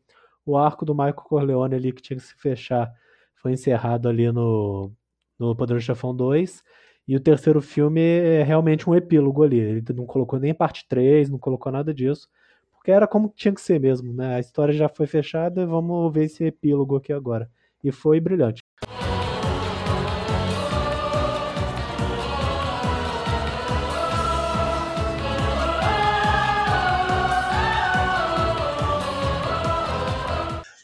o 0.45 0.57
arco 0.57 0.85
do 0.85 0.95
Michael 0.95 1.13
Corleone 1.15 1.75
ali 1.75 1.91
que 1.91 2.01
tinha 2.01 2.17
que 2.17 2.23
se 2.23 2.33
fechar 2.35 2.91
foi 3.35 3.51
encerrado 3.51 4.07
ali 4.07 4.31
no, 4.31 4.91
no 5.37 5.55
Poderoso 5.55 5.85
Chefão 5.85 6.15
2, 6.15 6.63
e 7.07 7.15
o 7.17 7.19
terceiro 7.19 7.61
filme 7.61 8.01
é 8.01 8.43
realmente 8.43 8.89
um 8.89 8.95
epílogo 8.95 9.43
ali, 9.43 9.59
ele 9.59 9.83
não 9.93 10.05
colocou 10.05 10.39
nem 10.39 10.53
parte 10.53 10.87
3, 10.87 11.29
não 11.29 11.37
colocou 11.37 11.71
nada 11.71 11.93
disso, 11.93 12.29
porque 12.73 12.91
era 12.91 13.07
como 13.07 13.31
tinha 13.35 13.53
que 13.53 13.61
ser 13.61 13.79
mesmo, 13.79 14.13
né? 14.13 14.35
A 14.35 14.39
história 14.39 14.73
já 14.73 14.87
foi 14.87 15.05
fechada, 15.07 15.67
vamos 15.67 16.13
ver 16.13 16.25
esse 16.25 16.45
epílogo 16.45 16.95
aqui 16.95 17.11
agora. 17.13 17.49
E 17.83 17.91
foi 17.91 18.19
brilhante. 18.21 18.63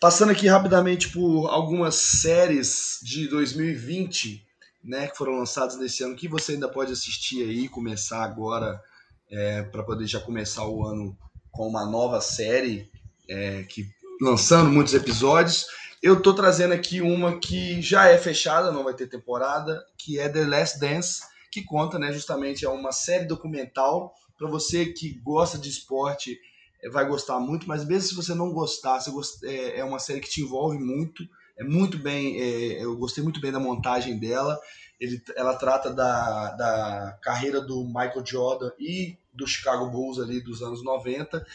Passando 0.01 0.31
aqui 0.31 0.47
rapidamente 0.47 1.09
por 1.09 1.47
algumas 1.47 1.93
séries 1.93 2.97
de 3.03 3.27
2020, 3.27 4.43
né, 4.83 5.07
que 5.07 5.15
foram 5.15 5.33
lançadas 5.33 5.77
nesse 5.77 6.03
ano, 6.03 6.15
que 6.15 6.27
você 6.27 6.53
ainda 6.53 6.67
pode 6.67 6.91
assistir 6.91 7.43
aí, 7.43 7.69
começar 7.69 8.23
agora, 8.23 8.81
é, 9.29 9.61
para 9.61 9.83
poder 9.83 10.07
já 10.07 10.19
começar 10.19 10.65
o 10.65 10.83
ano 10.83 11.15
com 11.51 11.67
uma 11.67 11.85
nova 11.85 12.19
série, 12.19 12.89
é, 13.29 13.61
que 13.61 13.85
lançando 14.19 14.71
muitos 14.71 14.95
episódios. 14.95 15.67
Eu 16.01 16.19
tô 16.19 16.33
trazendo 16.33 16.73
aqui 16.73 16.99
uma 16.99 17.39
que 17.39 17.79
já 17.79 18.07
é 18.07 18.17
fechada, 18.17 18.71
não 18.71 18.83
vai 18.83 18.95
ter 18.95 19.05
temporada, 19.05 19.85
que 19.99 20.17
é 20.17 20.27
The 20.27 20.47
Last 20.47 20.79
Dance, 20.79 21.21
que 21.51 21.63
conta, 21.63 21.99
né, 21.99 22.11
justamente 22.11 22.65
é 22.65 22.69
uma 22.69 22.91
série 22.91 23.25
documental 23.25 24.15
para 24.35 24.49
você 24.49 24.87
que 24.87 25.19
gosta 25.19 25.59
de 25.59 25.69
esporte 25.69 26.39
vai 26.89 27.07
gostar 27.07 27.39
muito, 27.39 27.67
mas 27.67 27.85
mesmo 27.85 28.09
se 28.09 28.15
você 28.15 28.33
não 28.33 28.51
gostar, 28.51 28.99
você 28.99 29.11
gost... 29.11 29.43
é, 29.43 29.79
é 29.79 29.83
uma 29.83 29.99
série 29.99 30.19
que 30.19 30.29
te 30.29 30.41
envolve 30.41 30.77
muito, 30.79 31.27
é 31.57 31.63
muito 31.63 31.97
bem, 31.97 32.39
é, 32.39 32.83
eu 32.83 32.97
gostei 32.97 33.23
muito 33.23 33.39
bem 33.39 33.51
da 33.51 33.59
montagem 33.59 34.17
dela. 34.17 34.59
Ele, 34.99 35.21
ela 35.35 35.55
trata 35.55 35.91
da, 35.91 36.51
da 36.51 37.17
carreira 37.21 37.61
do 37.61 37.83
Michael 37.85 38.25
Jordan 38.25 38.71
e 38.79 39.17
do 39.33 39.47
Chicago 39.47 39.89
Bulls 39.89 40.19
ali 40.19 40.41
dos 40.41 40.61
anos 40.61 40.83
90, 40.83 41.45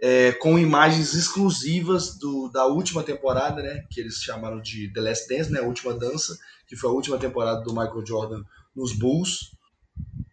é, 0.00 0.32
com 0.32 0.58
imagens 0.58 1.14
exclusivas 1.14 2.16
do, 2.18 2.48
da 2.48 2.66
última 2.66 3.02
temporada, 3.02 3.62
né, 3.62 3.84
que 3.90 4.00
eles 4.00 4.22
chamaram 4.22 4.60
de 4.60 4.92
The 4.92 5.00
Last 5.00 5.28
Dance, 5.28 5.52
né, 5.52 5.60
a 5.60 5.64
última 5.64 5.94
dança, 5.94 6.38
que 6.66 6.76
foi 6.76 6.90
a 6.90 6.92
última 6.92 7.18
temporada 7.18 7.62
do 7.62 7.70
Michael 7.70 8.06
Jordan 8.06 8.42
nos 8.74 8.92
Bulls, 8.92 9.52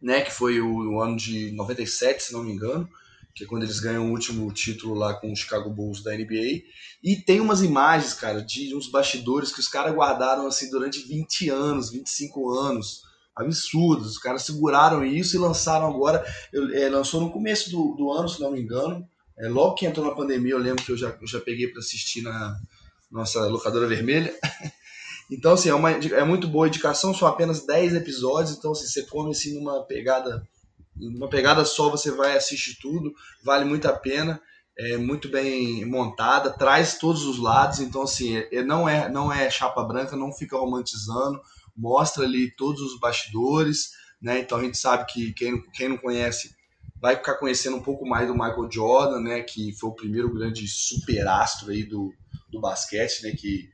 né, 0.01 0.21
que 0.21 0.31
foi 0.31 0.59
o, 0.59 0.93
o 0.93 1.01
ano 1.01 1.15
de 1.15 1.51
97, 1.51 2.23
se 2.23 2.33
não 2.33 2.43
me 2.43 2.51
engano 2.51 2.89
que 3.33 3.43
é 3.43 3.47
quando 3.47 3.63
eles 3.63 3.79
ganham 3.79 4.07
o 4.07 4.11
último 4.11 4.51
título 4.51 4.93
lá 4.93 5.13
com 5.13 5.31
o 5.31 5.35
Chicago 5.35 5.69
Bulls 5.69 6.03
da 6.03 6.15
NBA. 6.15 6.63
E 7.03 7.15
tem 7.15 7.39
umas 7.39 7.61
imagens, 7.61 8.13
cara, 8.13 8.41
de 8.41 8.75
uns 8.75 8.87
bastidores 8.87 9.51
que 9.51 9.59
os 9.59 9.67
caras 9.67 9.93
guardaram 9.93 10.47
assim 10.47 10.69
durante 10.69 10.99
20 11.07 11.49
anos, 11.49 11.91
25 11.91 12.51
anos. 12.51 13.03
Absurdos. 13.35 14.11
Os 14.11 14.17
caras 14.17 14.43
seguraram 14.43 15.05
isso 15.05 15.35
e 15.35 15.39
lançaram 15.39 15.87
agora. 15.87 16.23
É, 16.73 16.89
lançou 16.89 17.21
no 17.21 17.31
começo 17.31 17.71
do, 17.71 17.95
do 17.95 18.11
ano, 18.11 18.27
se 18.27 18.41
não 18.41 18.51
me 18.51 18.61
engano. 18.61 19.07
É, 19.37 19.47
logo 19.47 19.75
que 19.75 19.85
entrou 19.85 20.05
na 20.05 20.13
pandemia, 20.13 20.51
eu 20.51 20.59
lembro 20.59 20.83
que 20.83 20.91
eu 20.91 20.97
já, 20.97 21.15
eu 21.19 21.27
já 21.27 21.39
peguei 21.39 21.67
para 21.67 21.79
assistir 21.79 22.21
na 22.21 22.59
nossa 23.09 23.45
locadora 23.47 23.87
vermelha. 23.87 24.33
então, 25.31 25.53
assim, 25.53 25.69
é, 25.69 25.73
uma, 25.73 25.91
é 25.91 26.23
muito 26.23 26.47
boa 26.47 26.65
a 26.65 26.67
indicação, 26.67 27.13
são 27.13 27.27
apenas 27.27 27.65
10 27.65 27.95
episódios, 27.95 28.57
então 28.57 28.71
assim, 28.71 28.85
você 28.85 29.03
come 29.03 29.31
assim 29.31 29.55
numa 29.55 29.83
pegada 29.83 30.47
uma 30.99 31.29
pegada 31.29 31.63
só 31.65 31.89
você 31.89 32.11
vai 32.11 32.35
assistir 32.35 32.77
tudo, 32.79 33.13
vale 33.43 33.65
muito 33.65 33.87
a 33.87 33.93
pena, 33.93 34.41
é 34.77 34.97
muito 34.97 35.29
bem 35.29 35.85
montada, 35.85 36.49
traz 36.49 36.97
todos 36.97 37.23
os 37.25 37.37
lados, 37.37 37.79
então 37.79 38.03
assim, 38.03 38.37
é, 38.37 38.55
é, 38.55 38.63
não 38.63 38.87
é 38.87 39.09
não 39.09 39.31
é 39.31 39.49
chapa 39.49 39.83
branca, 39.83 40.15
não 40.15 40.31
fica 40.31 40.57
romantizando, 40.57 41.39
mostra 41.75 42.23
ali 42.23 42.51
todos 42.55 42.81
os 42.81 42.99
bastidores, 42.99 43.91
né? 44.21 44.39
Então 44.39 44.57
a 44.57 44.63
gente 44.63 44.77
sabe 44.77 45.05
que 45.11 45.33
quem, 45.33 45.61
quem 45.71 45.89
não 45.89 45.97
conhece 45.97 46.55
vai 47.01 47.15
ficar 47.15 47.35
conhecendo 47.35 47.77
um 47.77 47.81
pouco 47.81 48.07
mais 48.07 48.27
do 48.27 48.33
Michael 48.33 48.69
Jordan, 48.71 49.21
né, 49.21 49.41
que 49.41 49.73
foi 49.73 49.89
o 49.89 49.95
primeiro 49.95 50.31
grande 50.31 50.67
superastro 50.67 51.71
aí 51.71 51.83
do, 51.83 52.13
do 52.51 52.61
basquete, 52.61 53.23
né, 53.23 53.31
que, 53.31 53.67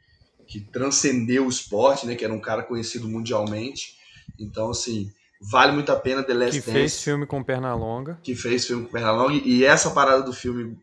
que 0.47 0.61
transcendeu 0.61 1.45
o 1.45 1.49
esporte, 1.49 2.07
né, 2.07 2.15
que 2.15 2.23
era 2.23 2.33
um 2.33 2.39
cara 2.39 2.63
conhecido 2.63 3.09
mundialmente. 3.09 3.97
Então, 4.39 4.69
assim, 4.69 5.11
Vale 5.41 5.71
muito 5.71 5.91
a 5.91 5.95
pena 5.95 6.23
The 6.23 6.33
Last 6.33 6.51
que 6.51 6.57
Dance. 6.57 6.71
Que 6.71 6.71
fez 6.71 7.03
filme 7.03 7.25
com 7.25 7.43
perna 7.43 7.73
longa. 7.75 8.19
Que 8.23 8.35
fez 8.35 8.65
filme 8.65 8.85
com 8.85 8.91
perna 8.91 9.11
longa. 9.11 9.33
E 9.33 9.63
essa 9.63 9.91
parada 9.91 10.23
do 10.23 10.33
filme, 10.33 10.77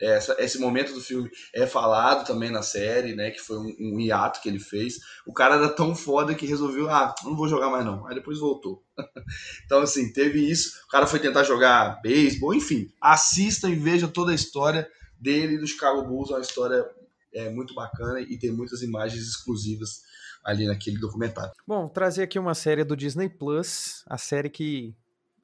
essa, 0.00 0.36
esse 0.38 0.58
momento 0.58 0.92
do 0.92 1.00
filme 1.00 1.30
é 1.54 1.66
falado 1.66 2.26
também 2.26 2.50
na 2.50 2.62
série, 2.62 3.14
né? 3.14 3.30
Que 3.30 3.38
foi 3.38 3.58
um, 3.58 3.76
um 3.78 4.00
hiato 4.00 4.40
que 4.40 4.48
ele 4.48 4.58
fez. 4.58 4.98
O 5.26 5.32
cara 5.32 5.56
era 5.56 5.68
tão 5.68 5.94
foda 5.94 6.34
que 6.34 6.46
resolveu, 6.46 6.90
ah, 6.90 7.14
não 7.24 7.36
vou 7.36 7.48
jogar 7.48 7.70
mais 7.70 7.84
não. 7.84 8.06
Aí 8.06 8.14
depois 8.14 8.38
voltou. 8.38 8.82
então, 9.64 9.80
assim, 9.80 10.12
teve 10.12 10.40
isso. 10.40 10.80
O 10.86 10.90
cara 10.90 11.06
foi 11.06 11.20
tentar 11.20 11.44
jogar 11.44 12.00
beisebol, 12.02 12.54
enfim. 12.54 12.90
Assista 13.00 13.68
e 13.68 13.76
veja 13.76 14.08
toda 14.08 14.32
a 14.32 14.34
história 14.34 14.88
dele 15.20 15.54
e 15.54 15.58
do 15.58 15.66
Chicago 15.66 16.02
Bulls. 16.02 16.30
É 16.30 16.34
uma 16.34 16.40
história 16.40 16.84
é, 17.32 17.48
muito 17.48 17.74
bacana 17.74 18.20
e 18.20 18.36
tem 18.36 18.50
muitas 18.50 18.82
imagens 18.82 19.22
exclusivas 19.22 20.09
ali 20.44 20.66
naquele 20.66 20.98
documentário. 20.98 21.52
Bom, 21.66 21.88
trazer 21.88 22.22
aqui 22.22 22.38
uma 22.38 22.54
série 22.54 22.84
do 22.84 22.96
Disney 22.96 23.28
Plus, 23.28 24.04
a 24.06 24.18
série 24.18 24.50
que 24.50 24.94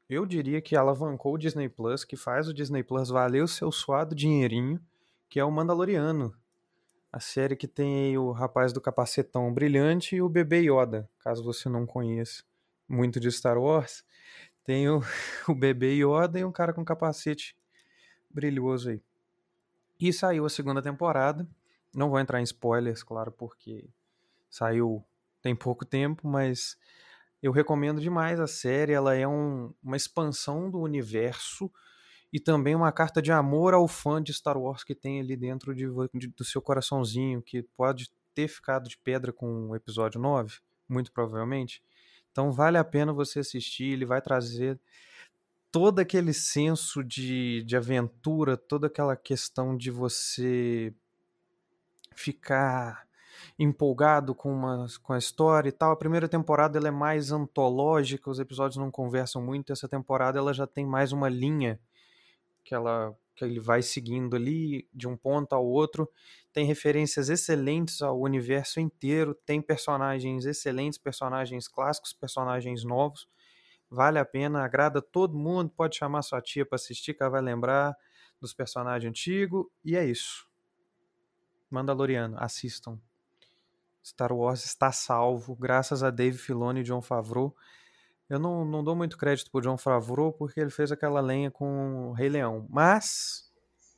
eu 0.09 0.25
diria 0.25 0.61
que 0.61 0.77
alavancou 0.77 1.35
o 1.35 1.39
Disney 1.39 1.69
Plus, 1.69 2.05
que 2.05 2.17
faz 2.17 2.49
o 2.49 2.55
Disney 2.55 2.83
Plus 2.83 3.09
valer 3.09 3.43
o 3.43 3.49
seu 3.49 3.73
suado 3.73 4.15
dinheirinho, 4.15 4.81
que 5.29 5.41
é 5.41 5.45
o 5.45 5.51
Mandaloriano. 5.51 6.35
A 7.13 7.21
série 7.21 7.57
que 7.57 7.67
tem 7.67 8.17
o 8.17 8.31
rapaz 8.31 8.73
do 8.73 8.81
capacetão 8.81 9.53
brilhante 9.53 10.17
e 10.17 10.23
o 10.23 10.29
bebê 10.29 10.61
Yoda, 10.61 11.09
caso 11.19 11.43
você 11.43 11.69
não 11.69 11.87
conheça 11.87 12.45
muito 12.89 13.19
de 13.19 13.31
Star 13.31 13.59
Wars. 13.59 14.05
Tem 14.65 14.89
o, 14.89 15.01
o 15.49 15.55
bebê 15.55 15.95
Yoda 15.95 16.39
e 16.39 16.45
um 16.45 16.53
cara 16.53 16.73
com 16.73 16.85
capacete 16.85 17.57
brilhoso 18.31 18.91
aí. 18.91 19.03
E 19.99 20.13
saiu 20.13 20.45
a 20.45 20.51
segunda 20.51 20.83
temporada. 20.83 21.49
Não 21.95 22.11
vou 22.11 22.21
entrar 22.21 22.41
em 22.41 22.45
spoilers, 22.45 23.03
claro, 23.03 23.33
porque 23.33 23.89
Saiu 24.51 25.05
tem 25.43 25.55
pouco 25.55 25.85
tempo, 25.85 26.27
mas 26.27 26.77
eu 27.43 27.53
recomendo 27.53 28.01
demais 28.01 28.41
a 28.41 28.47
série. 28.47 28.93
Ela 28.93 29.15
é 29.15 29.27
um, 29.27 29.73
uma 29.83 29.97
expansão 29.97 30.71
do 30.71 30.81
universo 30.81 31.71
e 32.33 32.41
também 32.41 32.75
uma 32.75 32.93
carta 32.93 33.23
de 33.23 33.31
amor 33.31 33.75
ao 33.75 33.87
fã 33.87 34.23
de 34.23 34.33
Star 34.33 34.59
Wars 34.59 34.83
que 34.83 34.95
tem 34.95 35.21
ali 35.21 35.37
dentro 35.37 35.75
de, 35.75 35.87
de, 36.15 36.27
do 36.29 36.45
seu 36.45 36.61
coraçãozinho, 36.61 37.41
que 37.41 37.63
pode 37.63 38.11
ter 38.35 38.49
ficado 38.49 38.89
de 38.89 38.99
pedra 38.99 39.33
com 39.33 39.69
o 39.69 39.77
episódio 39.77 40.21
9, 40.21 40.59
muito 40.89 41.13
provavelmente. 41.13 41.83
Então 42.31 42.53
vale 42.53 42.77
a 42.77 42.85
pena 42.85 43.13
você 43.13 43.41
assistir, 43.41 43.93
ele 43.93 44.05
vai 44.05 44.21
trazer 44.21 44.79
todo 45.71 46.01
aquele 46.01 46.33
senso 46.33 47.03
de, 47.03 47.63
de 47.63 47.77
aventura, 47.77 48.57
toda 48.57 48.89
aquela 48.89 49.17
questão 49.17 49.77
de 49.77 49.91
você 49.91 50.93
ficar 52.15 53.06
empolgado 53.59 54.35
com, 54.35 54.53
uma, 54.53 54.87
com 55.03 55.13
a 55.13 55.19
história 55.19 55.69
e 55.69 55.73
tal. 55.73 55.93
A 55.93 55.97
primeira 55.97 56.29
temporada 56.29 56.79
ela 56.79 56.89
é 56.89 56.93
mais 56.93 57.33
antológica, 57.33 58.31
os 58.31 58.39
episódios 58.39 58.77
não 58.77 58.91
conversam 58.91 59.43
muito. 59.43 59.73
Essa 59.73 59.89
temporada 59.89 60.39
ela 60.39 60.53
já 60.53 60.67
tem 60.67 60.87
mais 60.87 61.13
uma 61.13 61.29
linha 61.29 61.81
que 62.65 62.75
ela 62.75 63.15
que 63.37 63.45
ele 63.45 63.61
vai 63.61 63.83
seguindo 63.83 64.35
ali 64.35 64.89
de 64.93 65.07
um 65.07 65.15
ponto 65.15 65.53
ao 65.55 65.65
outro. 65.65 66.11
Tem 66.55 66.65
referências 66.65 67.29
excelentes 67.29 68.01
ao 68.01 68.19
universo 68.19 68.81
inteiro, 68.81 69.35
tem 69.35 69.61
personagens 69.61 70.47
excelentes, 70.47 70.99
personagens 70.99 71.69
clássicos, 71.69 72.15
personagens 72.15 72.83
novos. 72.83 73.29
Vale 73.91 74.19
a 74.19 74.25
pena, 74.25 74.65
agrada 74.65 75.03
todo 75.03 75.37
mundo. 75.37 75.71
Pode 75.71 75.97
chamar 75.97 76.23
sua 76.23 76.41
tia 76.41 76.65
para 76.65 76.77
assistir, 76.77 77.13
que 77.13 77.23
ela 77.23 77.31
vai 77.31 77.43
lembrar 77.43 77.95
dos 78.41 78.55
personagens 78.55 79.11
antigos. 79.11 79.67
E 79.85 79.95
é 79.95 80.05
isso. 80.05 80.49
Mandaloriano, 81.71 82.37
assistam. 82.39 82.99
Star 84.07 84.33
Wars 84.33 84.65
está 84.65 84.93
salvo, 84.93 85.57
graças 85.57 86.05
a 86.05 86.11
Dave 86.11 86.39
Filoni 86.39 86.81
e 86.81 86.85
John 86.85 87.03
Favreau. 87.03 87.53
Eu 88.31 88.39
não, 88.39 88.65
não 88.65 88.85
dou 88.85 88.95
muito 88.95 89.19
crédito 89.19 89.51
pro 89.51 89.61
John 89.61 89.77
Favreau 89.77 90.33
porque 90.33 90.61
ele 90.61 90.71
fez 90.71 90.93
aquela 90.93 91.21
lenha 91.21 91.51
com 91.51 92.11
o 92.11 92.13
Rei 92.13 92.29
Leão, 92.29 92.67
mas 92.71 93.51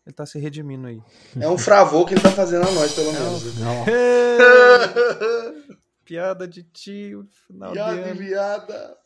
ele 0.07 0.15
tá 0.15 0.25
se 0.25 0.39
redimindo 0.39 0.87
aí. 0.87 1.03
É 1.39 1.47
um 1.47 1.59
favor 1.59 2.07
que 2.07 2.15
ele 2.15 2.23
tá 2.23 2.31
fazendo 2.31 2.67
a 2.67 2.71
nós, 2.73 2.95
pelo 2.95 3.13
menos. 3.13 3.59
Não. 3.59 3.85
Piada 6.07 6.49
de 6.49 6.63
tio, 6.63 7.29
final 7.47 7.73
Piada 7.73 8.03
de 8.03 8.11
ano. 8.11 8.19
viada. 8.19 8.97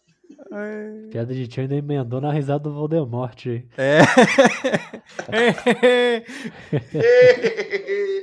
Ai. 0.53 1.09
Piada 1.11 1.35
de 1.35 1.49
tio 1.49 1.63
ainda 1.63 1.75
emendou 1.75 2.21
na 2.21 2.33
risada 2.33 2.61
do 2.61 2.73
Voldemort 2.73 3.45
aí. 3.47 3.69
É. 3.77 4.03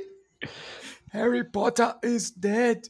Harry 1.12 1.42
Potter 1.42 1.96
is 2.04 2.30
dead. 2.30 2.82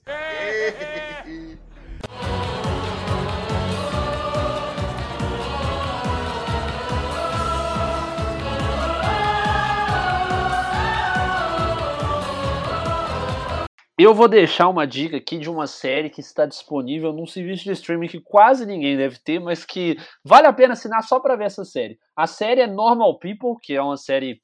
Eu 13.99 14.15
vou 14.15 14.29
deixar 14.29 14.69
uma 14.69 14.87
dica 14.87 15.17
aqui 15.17 15.39
de 15.39 15.49
uma 15.49 15.67
série 15.67 16.11
que 16.11 16.21
está 16.21 16.45
disponível 16.45 17.15
num 17.15 17.27
serviço 17.27 17.65
de 17.65 17.73
streaming 17.73 18.09
que 18.09 18.21
quase 18.21 18.67
ninguém 18.67 18.99
deve 18.99 19.19
ter, 19.19 19.39
mas 19.39 19.65
que 19.65 19.97
vale 20.23 20.47
a 20.47 20.53
pena 20.53 20.75
assinar 20.75 21.03
só 21.05 21.21
para 21.21 21.37
ver 21.37 21.45
essa 21.45 21.65
série. 21.65 21.99
A 22.15 22.27
série 22.27 22.61
é 22.61 22.67
Normal 22.67 23.19
People, 23.19 23.57
que 23.63 23.75
é 23.75 23.83
uma 23.83 23.97
série 23.97 24.43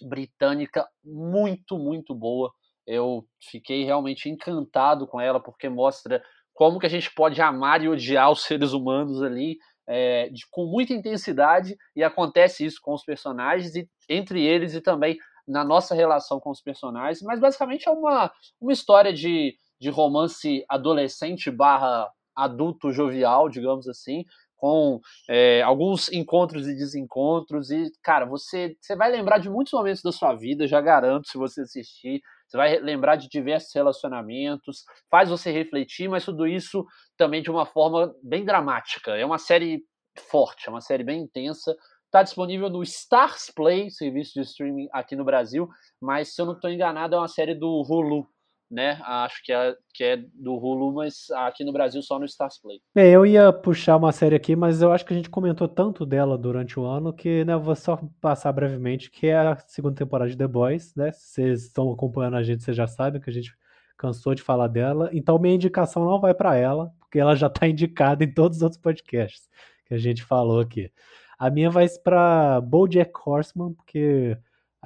britânica 0.00 0.86
muito, 1.04 1.76
muito 1.76 2.14
boa. 2.14 2.52
Eu 2.86 3.26
fiquei 3.50 3.84
realmente 3.84 4.28
encantado 4.28 5.06
com 5.06 5.20
ela, 5.20 5.40
porque 5.40 5.68
mostra 5.68 6.22
como 6.54 6.78
que 6.78 6.86
a 6.86 6.90
gente 6.90 7.12
pode 7.14 7.40
amar 7.40 7.82
e 7.82 7.88
odiar 7.88 8.30
os 8.30 8.42
seres 8.44 8.72
humanos 8.72 9.22
ali 9.22 9.58
é, 9.86 10.28
de, 10.30 10.44
com 10.50 10.66
muita 10.66 10.92
intensidade, 10.92 11.76
e 11.94 12.02
acontece 12.02 12.64
isso 12.64 12.80
com 12.82 12.92
os 12.92 13.04
personagens, 13.04 13.74
e 13.76 13.88
entre 14.08 14.44
eles 14.44 14.74
e 14.74 14.80
também 14.80 15.16
na 15.46 15.64
nossa 15.64 15.94
relação 15.94 16.40
com 16.40 16.50
os 16.50 16.60
personagens, 16.60 17.22
mas 17.22 17.38
basicamente 17.38 17.88
é 17.88 17.92
uma, 17.92 18.32
uma 18.60 18.72
história 18.72 19.12
de, 19.12 19.56
de 19.80 19.88
romance 19.90 20.64
adolescente 20.68 21.50
barra 21.50 22.10
adulto 22.34 22.90
jovial, 22.90 23.48
digamos 23.48 23.88
assim, 23.88 24.24
com 24.56 25.00
é, 25.28 25.62
alguns 25.62 26.10
encontros 26.12 26.66
e 26.66 26.74
desencontros, 26.74 27.70
e, 27.70 27.92
cara, 28.02 28.26
você, 28.26 28.76
você 28.80 28.96
vai 28.96 29.10
lembrar 29.10 29.38
de 29.38 29.48
muitos 29.48 29.72
momentos 29.72 30.02
da 30.02 30.10
sua 30.10 30.34
vida, 30.34 30.66
já 30.66 30.80
garanto, 30.80 31.28
se 31.28 31.38
você 31.38 31.60
assistir, 31.60 32.20
você 32.46 32.56
vai 32.56 32.78
lembrar 32.78 33.16
de 33.16 33.28
diversos 33.28 33.74
relacionamentos, 33.74 34.84
faz 35.10 35.28
você 35.28 35.50
refletir, 35.50 36.08
mas 36.08 36.24
tudo 36.24 36.46
isso 36.46 36.84
também 37.16 37.42
de 37.42 37.50
uma 37.50 37.66
forma 37.66 38.14
bem 38.22 38.44
dramática. 38.44 39.16
É 39.16 39.24
uma 39.24 39.38
série 39.38 39.82
forte, 40.30 40.68
é 40.68 40.70
uma 40.70 40.80
série 40.80 41.02
bem 41.02 41.22
intensa. 41.22 41.74
Está 42.06 42.22
disponível 42.22 42.70
no 42.70 42.82
Stars 42.82 43.50
Play, 43.54 43.90
serviço 43.90 44.34
de 44.34 44.40
streaming 44.42 44.88
aqui 44.92 45.16
no 45.16 45.24
Brasil, 45.24 45.68
mas 46.00 46.34
se 46.34 46.40
eu 46.40 46.46
não 46.46 46.54
estou 46.54 46.70
enganado, 46.70 47.16
é 47.16 47.18
uma 47.18 47.28
série 47.28 47.54
do 47.54 47.82
Hulu, 47.82 48.26
né? 48.70 49.00
Acho 49.02 49.42
que 49.44 49.52
é, 49.52 49.74
que 49.94 50.04
é 50.04 50.16
do 50.16 50.54
Hulu, 50.54 50.94
mas 50.94 51.30
aqui 51.30 51.64
no 51.64 51.72
Brasil 51.72 52.02
só 52.02 52.18
no 52.18 52.24
Stars 52.24 52.60
Play. 52.60 52.80
É, 52.94 53.10
eu 53.10 53.24
ia 53.24 53.52
puxar 53.52 53.96
uma 53.96 54.12
série 54.12 54.34
aqui, 54.34 54.56
mas 54.56 54.82
eu 54.82 54.92
acho 54.92 55.04
que 55.04 55.12
a 55.12 55.16
gente 55.16 55.30
comentou 55.30 55.68
tanto 55.68 56.04
dela 56.04 56.36
durante 56.36 56.78
o 56.78 56.84
ano 56.84 57.12
que 57.12 57.44
né, 57.44 57.54
eu 57.54 57.60
vou 57.60 57.76
só 57.76 58.00
passar 58.20 58.52
brevemente, 58.52 59.10
que 59.10 59.28
é 59.28 59.36
a 59.36 59.56
segunda 59.66 59.96
temporada 59.96 60.30
de 60.30 60.36
The 60.36 60.46
Boys, 60.46 60.94
né? 60.94 61.12
Vocês 61.12 61.64
estão 61.64 61.92
acompanhando 61.92 62.36
a 62.36 62.42
gente, 62.42 62.62
vocês 62.62 62.76
já 62.76 62.86
sabem 62.86 63.20
que 63.20 63.30
a 63.30 63.32
gente 63.32 63.56
cansou 63.96 64.34
de 64.34 64.42
falar 64.42 64.68
dela. 64.68 65.10
Então 65.12 65.38
minha 65.38 65.54
indicação 65.54 66.04
não 66.04 66.20
vai 66.20 66.34
para 66.34 66.56
ela, 66.56 66.92
porque 67.00 67.18
ela 67.18 67.34
já 67.34 67.46
está 67.46 67.66
indicada 67.68 68.24
em 68.24 68.32
todos 68.32 68.58
os 68.58 68.62
outros 68.62 68.80
podcasts 68.80 69.48
que 69.86 69.94
a 69.94 69.98
gente 69.98 70.22
falou 70.22 70.60
aqui. 70.60 70.90
A 71.38 71.50
minha 71.50 71.70
vai 71.70 71.86
para 72.02 72.60
BoJack 72.62 73.12
Horseman, 73.24 73.74
porque 73.74 74.36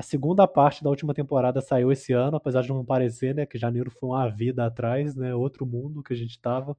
a 0.01 0.03
segunda 0.03 0.49
parte 0.49 0.83
da 0.83 0.89
última 0.89 1.13
temporada 1.13 1.61
saiu 1.61 1.93
esse 1.93 2.15
ano, 2.15 2.39
apesar 2.39 2.63
de 2.63 2.71
não 2.71 2.83
parecer, 2.83 3.35
né, 3.35 3.45
que 3.45 3.59
janeiro 3.59 3.91
foi 3.91 4.09
uma 4.09 4.27
vida 4.31 4.65
atrás, 4.65 5.15
né, 5.15 5.35
outro 5.35 5.67
mundo 5.67 6.03
que 6.03 6.15
a 6.15 6.17
gente 6.17 6.41
tava. 6.41 6.75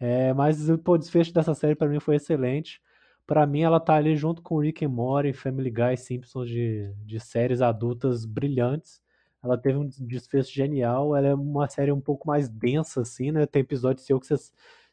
É, 0.00 0.32
mas 0.34 0.68
pô, 0.82 0.94
o 0.94 0.98
desfecho 0.98 1.32
dessa 1.32 1.54
série 1.54 1.76
para 1.76 1.88
mim 1.88 2.00
foi 2.00 2.16
excelente. 2.16 2.82
Para 3.24 3.46
mim 3.46 3.62
ela 3.62 3.78
tá 3.78 3.94
ali 3.94 4.16
junto 4.16 4.42
com 4.42 4.58
Rick 4.58 4.84
and 4.84 4.88
Morty, 4.88 5.32
Family 5.32 5.70
Guy, 5.70 5.96
Simpsons 5.96 6.48
de, 6.48 6.92
de 7.06 7.20
séries 7.20 7.62
adultas 7.62 8.24
brilhantes. 8.24 9.00
Ela 9.40 9.56
teve 9.56 9.78
um 9.78 9.88
desfecho 9.88 10.52
genial, 10.52 11.14
ela 11.14 11.28
é 11.28 11.34
uma 11.34 11.68
série 11.68 11.92
um 11.92 12.00
pouco 12.00 12.26
mais 12.26 12.48
densa 12.48 13.02
assim, 13.02 13.30
né? 13.30 13.46
Tem 13.46 13.60
episódios 13.60 14.04
seu 14.04 14.18
que 14.18 14.26
você 14.26 14.34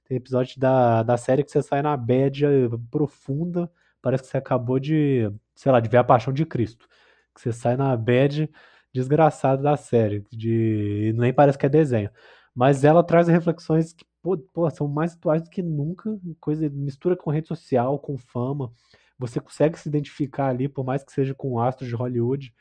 tem 0.06 0.16
episódio 0.18 0.60
da, 0.60 1.02
da 1.02 1.18
série 1.18 1.44
que 1.44 1.50
você 1.50 1.64
sai 1.64 1.82
na 1.82 1.98
bad 1.98 2.44
profunda, 2.92 3.72
parece 4.00 4.24
que 4.26 4.30
você 4.30 4.38
acabou 4.38 4.80
de, 4.80 5.32
sei 5.56 5.72
lá, 5.72 5.80
de 5.80 5.90
ver 5.90 5.98
a 5.98 6.04
paixão 6.04 6.32
de 6.32 6.46
Cristo. 6.46 6.88
Que 7.34 7.42
você 7.42 7.52
sai 7.54 7.78
na 7.78 7.96
bad 7.96 8.50
desgraçado 8.94 9.64
da 9.64 9.78
série, 9.78 10.26
de 10.32 11.14
nem 11.18 11.34
parece 11.34 11.58
que 11.58 11.66
é 11.66 11.70
desenho. 11.70 12.10
Mas 12.54 12.84
ela 12.84 13.04
traz 13.04 13.28
reflexões 13.28 13.94
que 13.94 14.06
pô, 14.22 14.38
pô, 14.38 14.70
são 14.70 14.88
mais 14.88 15.14
atuais 15.14 15.42
do 15.44 15.50
que 15.50 15.62
nunca, 15.62 16.18
coisa 16.40 16.70
mistura 16.70 17.16
com 17.16 17.32
rede 17.32 17.48
social, 17.48 18.00
com 18.00 18.18
fama. 18.18 18.72
Você 19.18 19.40
consegue 19.40 19.80
se 19.80 19.90
identificar 19.90 20.48
ali, 20.50 20.68
por 20.68 20.86
mais 20.86 21.04
que 21.04 21.12
seja 21.12 21.34
com 21.36 21.60
astros 21.60 21.90
de 21.90 21.96
Hollywood. 21.96 22.54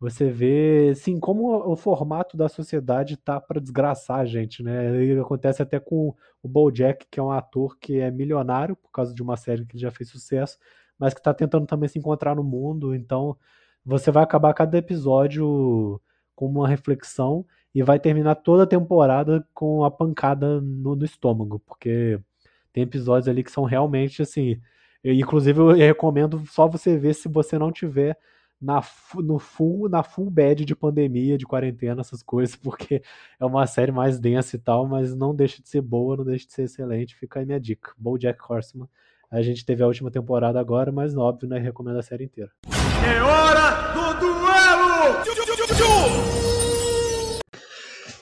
Você 0.00 0.30
vê, 0.30 0.94
sim, 0.94 1.20
como 1.20 1.70
o 1.70 1.76
formato 1.76 2.36
da 2.36 2.48
sociedade 2.48 3.16
tá 3.18 3.38
para 3.40 3.60
desgraçar 3.60 4.20
a 4.20 4.24
gente, 4.24 4.62
né? 4.62 5.04
E 5.04 5.18
acontece 5.18 5.62
até 5.62 5.78
com 5.78 6.14
o 6.42 6.48
BoJack, 6.48 7.06
que 7.10 7.20
é 7.20 7.22
um 7.22 7.30
ator 7.30 7.78
que 7.78 8.00
é 8.00 8.10
milionário 8.10 8.76
por 8.76 8.90
causa 8.90 9.14
de 9.14 9.22
uma 9.22 9.36
série 9.36 9.66
que 9.66 9.78
já 9.78 9.90
fez 9.90 10.08
sucesso, 10.10 10.58
mas 10.98 11.12
que 11.12 11.20
está 11.20 11.34
tentando 11.34 11.66
também 11.66 11.88
se 11.88 11.98
encontrar 11.98 12.34
no 12.34 12.42
mundo. 12.42 12.94
Então, 12.94 13.36
você 13.84 14.10
vai 14.10 14.22
acabar 14.22 14.54
cada 14.54 14.78
episódio 14.78 16.00
com 16.34 16.46
uma 16.46 16.68
reflexão 16.68 17.44
e 17.74 17.82
vai 17.82 17.98
terminar 17.98 18.36
toda 18.36 18.64
a 18.64 18.66
temporada 18.66 19.46
com 19.54 19.84
a 19.84 19.90
pancada 19.90 20.60
no, 20.60 20.96
no 20.96 21.04
estômago, 21.04 21.60
porque 21.60 22.18
tem 22.72 22.82
episódios 22.82 23.28
ali 23.28 23.42
que 23.44 23.50
são 23.52 23.64
realmente 23.64 24.22
assim. 24.22 24.60
Eu, 25.02 25.14
inclusive, 25.14 25.58
eu 25.58 25.70
recomendo 25.70 26.44
só 26.46 26.68
você 26.68 26.96
ver 26.98 27.14
se 27.14 27.28
você 27.28 27.58
não 27.58 27.72
tiver 27.72 28.16
na, 28.60 28.82
no 29.14 29.38
full, 29.38 29.88
na 29.88 30.02
full 30.02 30.30
bad 30.30 30.64
de 30.64 30.76
pandemia, 30.76 31.38
de 31.38 31.46
quarentena, 31.46 32.02
essas 32.02 32.22
coisas, 32.22 32.54
porque 32.56 33.02
é 33.38 33.44
uma 33.44 33.66
série 33.66 33.92
mais 33.92 34.18
densa 34.20 34.56
e 34.56 34.58
tal, 34.58 34.86
mas 34.86 35.14
não 35.14 35.34
deixa 35.34 35.62
de 35.62 35.68
ser 35.68 35.80
boa, 35.80 36.16
não 36.16 36.24
deixa 36.24 36.46
de 36.46 36.52
ser 36.52 36.64
excelente. 36.64 37.16
Fica 37.16 37.40
aí 37.40 37.46
minha 37.46 37.60
dica. 37.60 37.92
Jack 38.18 38.40
Horseman. 38.48 38.88
A 39.32 39.42
gente 39.42 39.64
teve 39.64 39.80
a 39.80 39.86
última 39.86 40.10
temporada 40.10 40.58
agora, 40.58 40.90
mas 40.90 41.16
óbvio, 41.16 41.48
né? 41.48 41.56
Recomendo 41.56 42.00
a 42.00 42.02
série 42.02 42.24
inteira. 42.24 42.50
É 42.66 43.22
hora 43.22 43.92
do 43.92 44.18
duelo! 44.18 44.40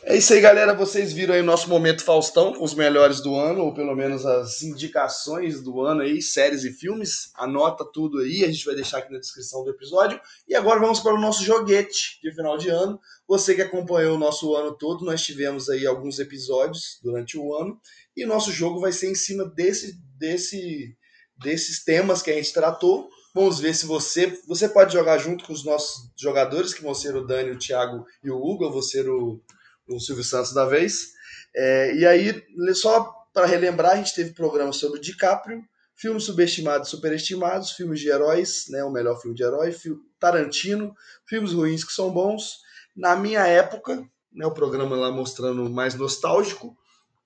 É 0.03 0.17
isso 0.17 0.35
aí, 0.35 0.41
galera. 0.41 0.75
Vocês 0.75 1.11
viram 1.11 1.35
aí 1.35 1.41
o 1.41 1.45
nosso 1.45 1.69
momento 1.69 2.05
Faustão 2.05 2.53
com 2.53 2.63
os 2.63 2.75
melhores 2.75 3.23
do 3.23 3.35
ano, 3.35 3.63
ou 3.63 3.73
pelo 3.73 3.95
menos 3.95 4.27
as 4.27 4.63
indicações 4.63 5.63
do 5.63 5.81
ano 5.81 6.03
aí, 6.03 6.21
séries 6.21 6.65
e 6.65 6.73
filmes. 6.73 7.31
Anota 7.35 7.87
tudo 7.91 8.19
aí, 8.19 8.45
a 8.45 8.49
gente 8.49 8.67
vai 8.67 8.75
deixar 8.75 8.99
aqui 8.99 9.11
na 9.11 9.19
descrição 9.19 9.65
do 9.65 9.71
episódio. 9.71 10.21
E 10.47 10.55
agora 10.55 10.79
vamos 10.79 11.01
para 11.01 11.15
o 11.15 11.21
nosso 11.21 11.43
joguete 11.43 12.19
de 12.23 12.35
final 12.35 12.59
de 12.59 12.69
ano. 12.69 13.01
Você 13.27 13.55
que 13.55 13.63
acompanhou 13.63 14.17
o 14.17 14.19
nosso 14.19 14.55
ano 14.55 14.73
todo, 14.77 15.07
nós 15.07 15.23
tivemos 15.23 15.71
aí 15.71 15.87
alguns 15.87 16.19
episódios 16.19 16.99
durante 17.03 17.39
o 17.39 17.55
ano. 17.55 17.81
E 18.15 18.25
o 18.25 18.29
nosso 18.29 18.51
jogo 18.53 18.81
vai 18.81 18.93
ser 18.93 19.11
em 19.11 19.15
cima 19.15 19.45
desse, 19.45 19.99
desse, 20.19 20.97
desses 21.37 21.85
temas 21.85 22.23
que 22.23 22.31
a 22.31 22.35
gente 22.35 22.53
tratou. 22.53 23.09
Vamos 23.35 23.61
ver 23.61 23.75
se 23.75 23.87
você. 23.87 24.39
Você 24.47 24.69
pode 24.69 24.93
jogar 24.93 25.19
junto 25.19 25.45
com 25.45 25.53
os 25.53 25.65
nossos 25.65 26.11
jogadores, 26.19 26.75
que 26.75 26.83
vão 26.83 26.95
ser 26.95 27.15
o 27.17 27.27
Dani, 27.27 27.51
o 27.51 27.59
Thiago 27.59 28.05
e 28.23 28.31
o 28.31 28.37
Hugo. 28.37 28.65
Eu 28.65 28.73
vou 28.73 28.83
ser 28.83 29.09
o 29.09 29.41
o 29.89 29.99
Silvio 29.99 30.25
Santos 30.25 30.53
da 30.53 30.65
vez. 30.67 31.13
É, 31.55 31.95
e 31.95 32.07
aí, 32.07 32.45
só 32.75 33.11
para 33.33 33.47
relembrar, 33.47 33.93
a 33.93 33.97
gente 33.97 34.15
teve 34.15 34.33
programa 34.33 34.73
sobre 34.73 35.01
DiCaprio, 35.01 35.65
filmes 35.97 36.25
subestimados 36.25 36.89
e 36.89 36.91
superestimados, 36.91 37.73
filmes 37.73 38.01
de 38.01 38.09
heróis, 38.09 38.67
né, 38.69 38.85
o 38.85 38.91
melhor 38.91 39.21
filme 39.21 39.37
de 39.37 39.43
herói, 39.43 39.75
Tarantino, 40.21 40.95
filmes 41.27 41.53
ruins 41.53 41.85
que 41.85 41.93
são 41.93 42.11
bons. 42.11 42.59
Na 42.95 43.17
minha 43.17 43.47
época, 43.47 44.05
né, 44.33 44.47
o 44.47 44.53
programa 44.53 44.95
lá 44.95 45.11
mostrando 45.11 45.69
mais 45.69 45.95
nostálgico, 45.95 46.77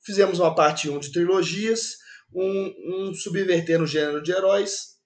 fizemos 0.01 0.39
uma 0.39 0.55
parte 0.55 0.89
1 0.89 0.99
de 1.01 1.13
trilogias, 1.13 1.99
um, 2.35 2.75
um 3.11 3.15
subverter 3.15 3.79
no 3.79 3.87
gênero 3.87 4.23
de 4.23 4.33
heróis, 4.33 4.97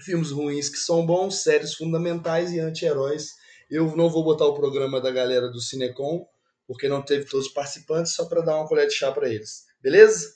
filmes 0.00 0.30
ruins 0.30 0.68
que 0.68 0.78
são 0.78 1.06
bons, 1.06 1.42
séries 1.42 1.74
fundamentais 1.74 2.52
e 2.52 2.60
anti-heróis. 2.60 3.30
Eu 3.70 3.96
não 3.96 4.10
vou 4.10 4.24
botar 4.24 4.46
o 4.46 4.54
programa 4.54 5.00
da 5.00 5.10
galera 5.10 5.48
do 5.48 5.60
Cinecom, 5.60 6.26
porque 6.66 6.88
não 6.88 7.02
teve 7.02 7.24
todos 7.26 7.46
os 7.46 7.52
participantes, 7.52 8.14
só 8.14 8.26
para 8.26 8.42
dar 8.42 8.56
uma 8.56 8.68
colher 8.68 8.86
de 8.86 8.94
chá 8.94 9.10
para 9.12 9.28
eles. 9.28 9.64
Beleza? 9.82 10.34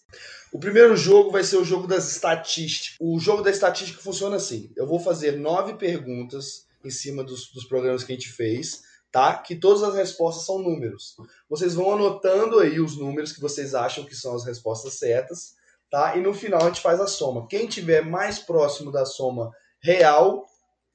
O 0.53 0.59
primeiro 0.59 0.97
jogo 0.97 1.31
vai 1.31 1.45
ser 1.45 1.57
o 1.57 1.65
jogo 1.65 1.87
das 1.87 2.11
estatísticas. 2.11 2.97
O 3.01 3.19
jogo 3.21 3.43
da 3.43 3.51
estatística 3.51 4.01
funciona 4.01 4.37
assim: 4.37 4.73
eu 4.77 4.87
vou 4.87 4.99
fazer 4.99 5.33
nove 5.33 5.75
perguntas 5.75 6.67
em 6.85 6.91
cima 6.91 7.23
dos, 7.23 7.51
dos 7.53 7.65
programas 7.65 8.05
que 8.05 8.13
a 8.13 8.15
gente 8.15 8.31
fez, 8.31 8.83
tá? 9.11 9.37
Que 9.37 9.57
todas 9.57 9.83
as 9.83 9.95
respostas 9.95 10.47
são 10.47 10.59
números. 10.59 11.17
Vocês 11.49 11.75
vão 11.75 11.93
anotando 11.93 12.59
aí 12.59 12.81
os 12.81 12.97
números 12.97 13.33
que 13.33 13.41
vocês 13.41 13.75
acham 13.75 14.05
que 14.05 14.15
são 14.15 14.35
as 14.35 14.45
respostas 14.45 14.95
certas, 14.95 15.55
tá? 15.91 16.17
E 16.17 16.21
no 16.21 16.35
final 16.35 16.63
a 16.63 16.67
gente 16.67 16.81
faz 16.81 17.01
a 17.01 17.07
soma. 17.07 17.47
Quem 17.49 17.67
tiver 17.67 18.05
mais 18.05 18.39
próximo 18.39 18.91
da 18.91 19.05
soma 19.05 19.51
real 19.83 20.47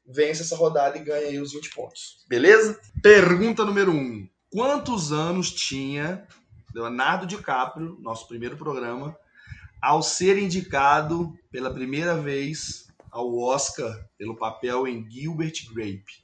vence 0.06 0.42
essa 0.42 0.56
rodada 0.56 0.98
e 0.98 1.04
ganha 1.04 1.28
aí 1.28 1.40
os 1.40 1.54
20 1.54 1.74
pontos. 1.74 2.26
Beleza? 2.28 2.80
Pergunta 3.02 3.64
número 3.64 3.92
1. 3.92 3.96
Um. 3.96 4.30
Quantos 4.50 5.12
anos 5.14 5.52
tinha 5.52 6.28
Leonardo 6.74 7.26
DiCaprio, 7.26 7.98
nosso 8.02 8.28
primeiro 8.28 8.58
programa, 8.58 9.16
ao 9.82 10.02
ser 10.02 10.38
indicado 10.38 11.34
pela 11.50 11.74
primeira 11.74 12.18
vez 12.18 12.88
ao 13.10 13.38
Oscar 13.38 13.94
pelo 14.18 14.38
papel 14.38 14.88
em 14.88 15.10
Gilbert 15.10 15.54
Grape? 15.74 16.24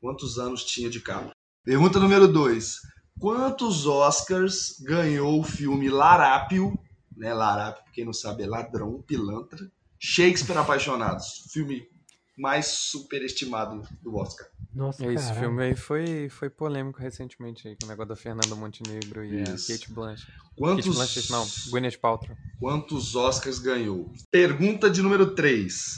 Quantos 0.00 0.38
anos 0.38 0.64
tinha 0.64 0.88
DiCaprio? 0.88 1.32
Pergunta 1.64 1.98
número 1.98 2.28
2. 2.28 2.80
Quantos 3.18 3.86
Oscars 3.86 4.78
ganhou 4.80 5.40
o 5.40 5.44
filme 5.44 5.88
Larápio, 5.88 6.78
né? 7.16 7.32
Larápio, 7.32 7.84
quem 7.92 8.04
não 8.04 8.12
sabe, 8.12 8.42
é 8.42 8.46
ladrão, 8.46 9.02
pilantra. 9.02 9.70
Shakespeare 9.98 10.58
Apaixonados, 10.58 11.48
filme 11.50 11.88
mais 12.36 12.66
superestimado 12.66 13.82
do 14.02 14.16
Oscar. 14.16 14.46
Nossa, 14.74 15.10
Esse 15.10 15.32
filme 15.34 15.62
aí 15.62 15.74
foi, 15.74 16.28
foi 16.28 16.50
polêmico 16.50 17.00
recentemente 17.00 17.66
aí, 17.66 17.76
com 17.80 17.86
o 17.86 17.88
negócio 17.88 18.10
da 18.10 18.16
Fernanda 18.16 18.54
Montenegro 18.54 19.24
e 19.24 19.42
Isso. 19.42 19.72
Kate 19.72 19.90
Blanchett. 19.90 20.30
Quantos, 20.54 20.84
Kate 20.84 20.96
Blanchett 20.96 21.32
não, 21.32 21.46
Gwyneth 21.70 21.98
Paltrow. 21.98 22.36
Quantos 22.60 23.16
Oscars 23.16 23.58
ganhou? 23.58 24.12
Pergunta 24.30 24.90
de 24.90 25.00
número 25.00 25.34
3. 25.34 25.96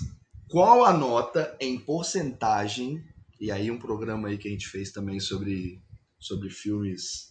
Qual 0.48 0.84
a 0.84 0.92
nota 0.92 1.56
em 1.60 1.76
porcentagem, 1.78 3.02
e 3.40 3.50
aí 3.50 3.68
um 3.68 3.78
programa 3.78 4.28
aí 4.28 4.38
que 4.38 4.46
a 4.46 4.50
gente 4.50 4.68
fez 4.68 4.92
também 4.92 5.18
sobre, 5.18 5.82
sobre 6.20 6.48
filmes, 6.48 7.27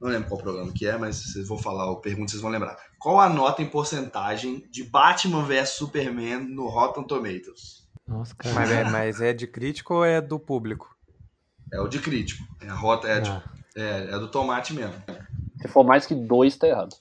não 0.00 0.08
lembro 0.08 0.28
qual 0.28 0.40
programa 0.40 0.72
que 0.72 0.86
é, 0.86 0.96
mas 0.96 1.16
vocês 1.16 1.46
vão 1.46 1.58
falar, 1.58 1.90
o 1.90 1.96
pergunta 1.96 2.30
vocês 2.30 2.40
vão 2.40 2.50
lembrar. 2.50 2.76
Qual 2.98 3.20
a 3.20 3.28
nota 3.28 3.62
em 3.62 3.66
porcentagem 3.66 4.66
de 4.70 4.82
Batman 4.82 5.44
vs 5.44 5.70
Superman 5.70 6.48
no 6.48 6.68
Rotten 6.68 7.04
Tomatoes? 7.04 7.86
Nossa, 8.08 8.34
cara. 8.34 8.54
Mas 8.54 8.70
é, 8.70 8.84
mas 8.84 9.20
é 9.20 9.32
de 9.32 9.46
crítico 9.46 9.94
ou 9.94 10.04
é 10.04 10.20
do 10.20 10.38
público? 10.38 10.96
É 11.72 11.80
o 11.80 11.86
de 11.86 11.98
crítico. 11.98 12.42
É 12.62 12.68
a 12.68 12.74
rota 12.74 13.06
é, 13.06 13.20
de, 13.20 13.30
é, 13.76 14.08
é 14.10 14.18
do 14.18 14.28
tomate 14.28 14.72
mesmo. 14.72 14.94
Se 15.60 15.68
for 15.68 15.84
mais 15.84 16.06
que 16.06 16.14
dois, 16.14 16.56
tá 16.56 16.66
errado. 16.66 16.96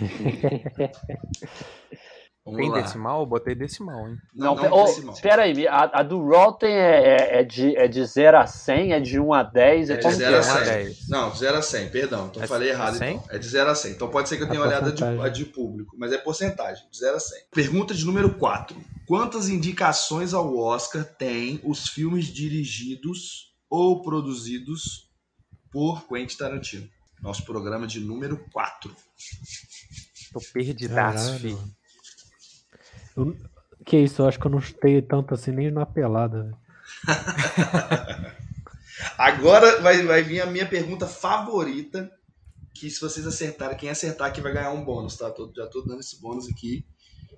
Vamos 2.46 2.60
Tem 2.60 2.70
lá. 2.70 2.80
decimal? 2.80 3.20
Eu 3.22 3.26
botei 3.26 3.56
decimal, 3.56 4.08
hein? 4.08 4.16
Não, 4.32 4.54
Não, 4.54 4.62
não, 4.62 4.72
ô, 4.72 4.84
decimal. 4.84 5.16
pera 5.20 5.42
aí, 5.42 5.66
a, 5.66 5.90
a 5.94 6.02
do 6.04 6.20
Rotten 6.24 6.70
é, 6.72 7.00
é, 7.16 7.40
é 7.40 7.44
de, 7.44 7.76
é 7.76 7.88
de 7.88 8.06
0 8.06 8.38
a 8.38 8.46
100, 8.46 8.92
é 8.92 9.00
de 9.00 9.18
1 9.18 9.34
a 9.34 9.42
10, 9.42 9.90
é, 9.90 9.92
É 9.92 9.96
de 9.96 10.02
como 10.04 10.14
0 10.14 10.30
que 10.30 10.34
a 10.34 10.38
é? 10.38 10.40
1 10.40 10.40
a 10.52 10.64
100. 10.64 10.64
10. 10.84 11.08
Não, 11.08 11.30
de 11.30 11.38
0 11.40 11.56
a 11.58 11.62
100, 11.62 11.88
perdão. 11.88 12.26
Então 12.28 12.42
É 12.44 12.46
falei 12.46 12.68
errado. 12.70 12.98
100? 12.98 13.16
Então. 13.16 13.34
É 13.34 13.38
de 13.38 13.48
0 13.48 13.70
a 13.70 13.74
100. 13.74 13.90
Então 13.90 14.08
pode 14.08 14.28
ser 14.28 14.36
que 14.36 14.44
eu 14.44 14.46
A 14.46 14.50
tenha 14.50 14.62
olhado 14.62 14.88
a 14.88 14.92
de, 14.92 15.04
a 15.22 15.28
de 15.28 15.44
público, 15.44 15.96
mas 15.98 16.12
é 16.12 16.18
porcentagem, 16.18 16.84
de 16.88 16.98
0 16.98 17.16
a 17.16 17.20
100. 17.20 17.38
Pergunta 17.52 17.92
de 17.92 18.06
número 18.06 18.32
4. 18.34 18.76
Quantas 19.08 19.48
indicações 19.48 20.32
ao 20.32 20.56
Oscar 20.56 21.04
tem 21.04 21.60
os 21.64 21.88
filmes 21.88 22.26
dirigidos 22.26 23.52
ou 23.68 24.02
produzidos 24.02 25.10
por 25.72 26.06
Quentin 26.06 26.36
Tarantino? 26.36 26.88
Nosso 27.20 27.44
programa 27.44 27.88
de 27.88 27.98
número 27.98 28.38
4. 28.52 28.94
Tô 30.32 30.40
perdidaço, 30.52 31.40
filho. 31.40 31.58
Eu- 33.16 33.36
que 33.84 33.96
isso, 33.98 34.22
eu 34.22 34.28
acho 34.28 34.38
que 34.38 34.46
eu 34.46 34.50
não 34.50 34.60
chutei 34.60 35.00
tanto 35.00 35.32
assim 35.34 35.52
nem 35.52 35.70
na 35.70 35.86
pelada. 35.86 36.52
Agora 39.18 39.80
vai, 39.80 40.02
vai 40.04 40.22
vir 40.22 40.40
a 40.40 40.46
minha 40.46 40.66
pergunta 40.66 41.06
favorita. 41.06 42.10
Que 42.74 42.90
se 42.90 43.00
vocês 43.00 43.26
acertarem, 43.26 43.76
quem 43.76 43.88
acertar 43.88 44.28
aqui 44.28 44.40
vai 44.40 44.52
ganhar 44.52 44.70
um 44.70 44.84
bônus, 44.84 45.16
tá? 45.16 45.30
Tô- 45.30 45.50
já 45.56 45.66
tô 45.66 45.80
dando 45.82 46.00
esse 46.00 46.20
bônus 46.20 46.46
aqui. 46.48 46.84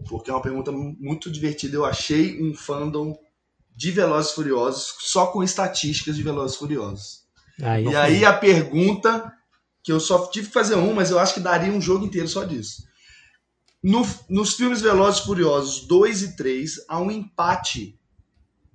Porque 0.09 0.31
é 0.31 0.35
uma 0.35 0.43
pergunta 0.43 0.73
mu- 0.73 0.97
muito 0.99 1.31
divertida. 1.31 1.77
Eu 1.77 1.85
achei 1.85 2.43
um 2.43 2.55
fandom 2.55 3.17
de 3.75 3.91
Velozes 3.93 4.33
Furiosos 4.33 4.97
só 5.01 5.27
com 5.29 5.43
estatísticas 5.43 6.17
de 6.17 6.23
Velozes 6.25 6.57
Furiosos. 6.57 7.23
Aí, 7.63 7.85
E 7.85 7.95
aí 7.97 8.25
a 8.25 8.33
pergunta, 8.33 9.33
que 9.83 9.93
eu 9.93 10.01
só 10.01 10.27
tive 10.27 10.49
que 10.49 10.53
fazer 10.53 10.75
um, 10.75 10.93
mas 10.93 11.11
eu 11.11 11.19
acho 11.21 11.35
que 11.35 11.41
daria 11.41 11.73
um 11.73 11.81
jogo 11.81 12.05
inteiro 12.05 12.27
só 12.27 12.43
disso. 12.45 12.88
No- 13.83 14.07
nos 14.29 14.55
filmes 14.55 14.81
Velozes 14.81 15.21
e 15.21 15.25
Furiosos 15.27 15.87
2 15.87 16.23
e 16.23 16.37
3, 16.37 16.85
há 16.89 16.99
um 16.99 17.11
empate 17.11 17.99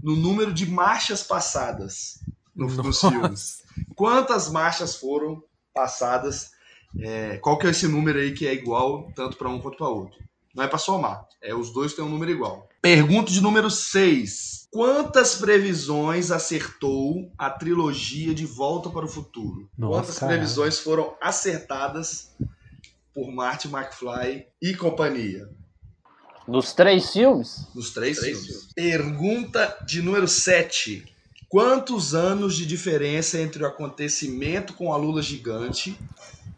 no 0.02 0.16
número 0.16 0.54
de 0.54 0.66
marchas 0.70 1.24
passadas 1.24 2.20
no- 2.56 2.68
nos 2.70 3.00
filmes. 3.02 3.64
Quantas 3.96 4.50
marchas 4.50 4.96
foram 4.96 5.44
passadas? 5.74 6.52
É, 7.00 7.38
qual 7.38 7.58
que 7.58 7.66
é 7.68 7.72
esse 7.72 7.88
número 7.88 8.20
aí 8.20 8.34
que 8.34 8.46
é 8.48 8.54
igual 8.54 9.12
tanto 9.16 9.36
para 9.38 9.50
um 9.50 9.60
quanto 9.60 9.78
para 9.78 9.88
outro? 9.90 10.24
Não 10.54 10.64
é 10.64 10.68
para 10.68 10.78
somar, 10.78 11.28
é 11.42 11.54
os 11.56 11.74
dois 11.74 11.94
têm 11.94 12.06
um 12.06 12.10
número 12.10 12.32
igual. 12.32 12.70
Pergunta 12.82 13.32
de 13.32 13.42
número 13.42 13.72
6. 13.72 14.68
Quantas 14.72 15.36
previsões 15.36 16.30
acertou 16.32 17.32
a 17.38 17.50
trilogia 17.50 18.34
de 18.36 18.46
Volta 18.46 18.90
para 18.90 19.06
o 19.06 19.08
Futuro? 19.10 19.68
Nossa, 19.78 19.96
Quantas 20.02 20.20
previsões 20.20 20.80
foram 20.80 21.16
acertadas 21.22 22.36
por 23.14 23.32
Marty 23.32 23.68
McFly 23.68 24.48
e 24.62 24.76
companhia? 24.76 25.50
Nos 26.48 26.74
três 26.74 27.12
filmes? 27.12 27.68
Nos 27.74 27.92
três, 27.92 28.20
filmes. 28.20 28.68
Pergunta 28.76 29.78
de 29.86 30.02
número 30.02 30.28
7. 30.28 31.06
Quantos 31.48 32.14
anos 32.14 32.56
de 32.56 32.66
diferença 32.66 33.40
entre 33.40 33.64
o 33.64 33.68
acontecimento 33.68 34.74
com 34.74 34.92
a 34.92 34.98
Lula 34.98 35.22
gigante 35.22 35.98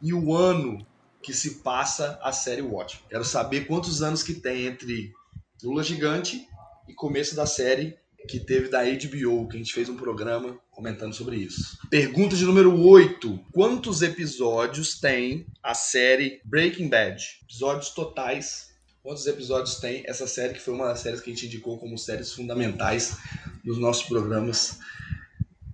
e 0.01 0.13
o 0.13 0.33
ano 0.33 0.85
que 1.21 1.33
se 1.33 1.55
passa 1.55 2.19
a 2.23 2.31
série 2.31 2.61
Watchmen? 2.61 3.03
Quero 3.09 3.25
saber 3.25 3.67
quantos 3.67 4.01
anos 4.01 4.23
que 4.23 4.33
tem 4.33 4.65
entre 4.65 5.13
Lula 5.61 5.83
gigante 5.83 6.47
e 6.87 6.93
começo 6.93 7.35
da 7.35 7.45
série 7.45 7.97
que 8.27 8.39
teve 8.39 8.69
da 8.69 8.83
HBO, 8.83 9.47
que 9.47 9.55
a 9.55 9.59
gente 9.59 9.73
fez 9.73 9.87
um 9.87 9.95
programa 9.97 10.57
comentando 10.75 11.13
sobre 11.13 11.37
isso. 11.37 11.77
Pergunta 11.89 12.35
de 12.35 12.45
número 12.45 12.77
8. 12.79 13.45
Quantos 13.51 14.01
episódios 14.01 14.99
tem 14.99 15.47
a 15.63 15.73
série 15.73 16.41
Breaking 16.45 16.89
Bad? 16.89 17.23
Episódios 17.43 17.89
totais 17.91 18.75
Quantos 19.05 19.27
episódios 19.27 19.75
tem 19.75 20.03
essa 20.07 20.25
série, 20.25 20.55
que 20.55 20.59
foi 20.59 20.73
uma 20.73 20.87
das 20.87 21.01
séries 21.01 21.21
que 21.21 21.29
a 21.29 21.33
gente 21.33 21.45
indicou 21.45 21.77
como 21.77 21.95
séries 21.95 22.33
fundamentais 22.33 23.15
nos 23.63 23.77
nossos 23.77 24.01
programas 24.07 24.79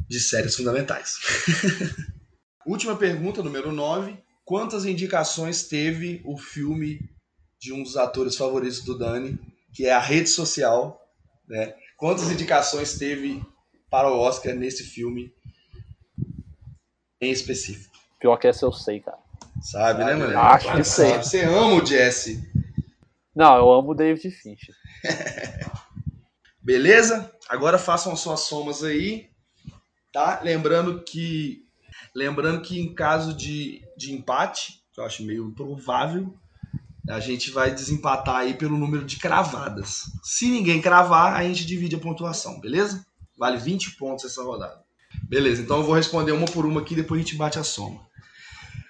de 0.10 0.20
séries 0.20 0.54
fundamentais. 0.54 1.14
Última 2.68 2.94
pergunta, 2.98 3.42
número 3.42 3.72
9. 3.72 4.22
Quantas 4.44 4.84
indicações 4.84 5.64
teve 5.64 6.22
o 6.26 6.38
filme 6.38 7.00
de 7.58 7.72
um 7.72 7.82
dos 7.82 7.96
atores 7.96 8.36
favoritos 8.36 8.82
do 8.82 8.98
Dani, 8.98 9.40
que 9.74 9.86
é 9.86 9.94
a 9.94 10.00
rede 10.00 10.28
social? 10.28 11.00
Né? 11.48 11.74
Quantas 11.96 12.30
indicações 12.30 12.98
teve 12.98 13.42
para 13.92 14.10
o 14.10 14.18
Oscar 14.18 14.56
nesse 14.56 14.84
filme 14.86 15.32
em 17.22 17.30
específico? 17.30 17.94
Pior 18.20 18.38
que 18.38 18.48
essa 18.48 18.66
eu 18.66 18.72
sei, 18.72 19.02
cara. 19.02 19.20
Sabe, 19.62 20.04
né, 20.04 20.16
mulher? 20.16 20.38
Acho 20.38 20.66
Claro 20.66 20.80
que 20.80 20.88
sei. 20.88 21.10
sabe. 21.12 21.26
Você 21.26 21.44
ama 21.44 21.84
o 21.84 21.86
Jesse. 21.86 22.50
Não, 23.36 23.56
eu 23.58 23.72
amo 23.72 23.92
o 23.92 23.96
David 23.96 24.32
Fincher. 24.32 24.74
Beleza? 26.64 27.32
Agora 27.50 27.78
façam 27.78 28.14
as 28.14 28.20
suas 28.22 28.42
somas 28.42 28.84
aí, 28.84 29.30
tá? 30.12 30.40
Lembrando 30.42 31.04
que 31.04 31.66
lembrando 32.16 32.62
que 32.62 32.80
em 32.80 32.94
caso 32.94 33.34
de, 33.34 33.82
de 33.98 34.14
empate, 34.14 34.82
que 34.94 35.00
eu 35.00 35.06
acho 35.06 35.24
meio 35.24 35.48
improvável, 35.48 36.34
a 37.10 37.20
gente 37.20 37.50
vai 37.52 37.72
desempatar 37.74 38.38
aí 38.38 38.54
pelo 38.54 38.78
número 38.78 39.04
de 39.06 39.18
cravadas. 39.18 40.04
Se 40.24 40.48
ninguém 40.48 40.82
cravar, 40.82 41.34
a 41.36 41.44
gente 41.44 41.66
divide 41.66 41.96
a 41.96 42.00
pontuação, 42.00 42.60
beleza? 42.60 43.06
Vale 43.42 43.58
20 43.58 43.96
pontos 43.96 44.24
essa 44.24 44.44
rodada. 44.44 44.84
Beleza, 45.24 45.64
então 45.64 45.78
eu 45.78 45.84
vou 45.84 45.96
responder 45.96 46.32
uma 46.32 46.46
por 46.46 46.64
uma 46.64 46.80
aqui, 46.80 46.94
depois 46.94 47.20
a 47.20 47.24
gente 47.24 47.36
bate 47.36 47.58
a 47.58 47.64
soma. 47.64 48.00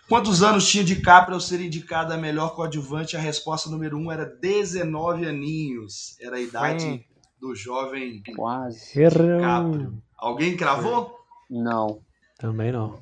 Quantos 0.10 0.44
anos 0.44 0.70
tinha 0.70 0.84
DiCaprio 0.84 1.36
ao 1.36 1.40
ser 1.40 1.62
indicado 1.62 2.12
a 2.14 2.18
melhor 2.18 2.54
coadjuvante? 2.54 3.16
A 3.16 3.20
resposta 3.22 3.70
número 3.70 3.98
1 3.98 4.02
um 4.02 4.12
era 4.12 4.26
19 4.26 5.26
aninhos. 5.26 6.18
Era 6.20 6.36
a 6.36 6.42
idade 6.42 6.84
Foi. 6.84 7.06
do 7.40 7.56
jovem 7.56 8.22
Quase. 8.36 8.92
DiCaprio. 8.94 10.04
Alguém 10.18 10.58
cravou? 10.58 11.16
Não. 11.50 12.02
Também 12.38 12.74
não. 12.74 13.00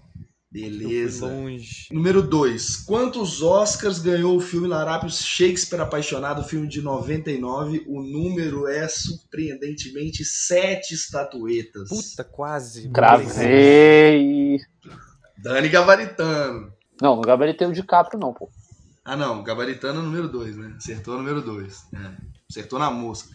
Beleza. 0.52 1.28
longe. 1.28 1.88
Número 1.92 2.24
2. 2.24 2.78
Quantos 2.78 3.42
Oscars 3.44 4.00
ganhou 4.00 4.36
o 4.36 4.42
filme 4.42 4.68
Larápio 4.68 5.10
Shakespeare 5.10 5.82
Apaixonado, 5.82 6.44
filme 6.44 6.68
de 6.68 6.82
99? 6.82 7.86
O 7.88 8.02
número 8.02 8.68
é 8.68 8.88
surpreendentemente 8.88 10.26
sete 10.26 10.96
estatuetas. 10.96 11.90
Puta, 11.90 12.24
quase. 12.24 12.90
Cravei. 12.90 14.60
Dani 15.38 15.70
Gabaritano. 15.70 16.74
Não, 17.02 17.16
no 17.16 17.22
gabaritei 17.22 17.66
o 17.68 17.72
DiCaprio, 17.72 18.20
não, 18.20 18.34
pô. 18.34 18.50
Ah, 19.06 19.16
não. 19.16 19.44
Gabaritano 19.44 20.00
é 20.00 20.02
o 20.02 20.06
número 20.06 20.28
2, 20.28 20.58
né? 20.58 20.74
Acertou 20.78 21.14
o 21.14 21.18
número 21.18 21.42
2. 21.42 21.88
Acertou 22.50 22.78
na 22.80 22.92
mosca. 22.92 23.30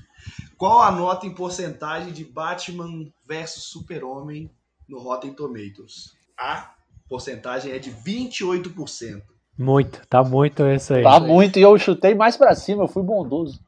Qual 0.57 0.83
a 0.83 0.91
nota 0.91 1.27
em 1.27 1.35
porcentagem 1.35 2.13
de 2.13 2.25
Batman 2.25 3.11
versus 3.27 3.65
Super-Homem 3.65 4.51
no 4.89 4.99
Rotten 4.99 5.33
Tomatoes? 5.33 6.13
A 6.39 6.75
porcentagem 7.15 7.71
é 7.73 7.79
de 7.79 7.91
28%. 7.93 9.23
Muito, 9.57 10.01
tá 10.09 10.25
muito 10.25 10.65
essa 10.65 10.97
aí. 10.97 11.03
Tá 11.05 11.21
muito 11.21 11.59
e 11.61 11.63
eu 11.63 11.79
chutei 11.79 12.13
mais 12.15 12.37
pra 12.37 12.55
cima, 12.57 12.83
eu 12.83 12.89
fui 12.89 13.05
bondoso. 13.05 13.61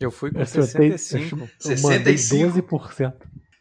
Eu 0.00 0.10
fui 0.10 0.30
com 0.30 0.38
Eu 0.40 0.46
chutei, 0.46 0.92
eu 0.92 0.98
65. 0.98 1.28
chu- 1.28 1.70
eu 1.72 1.78
mandei 1.82 2.16
65. 2.16 2.58
12%. 2.68 3.12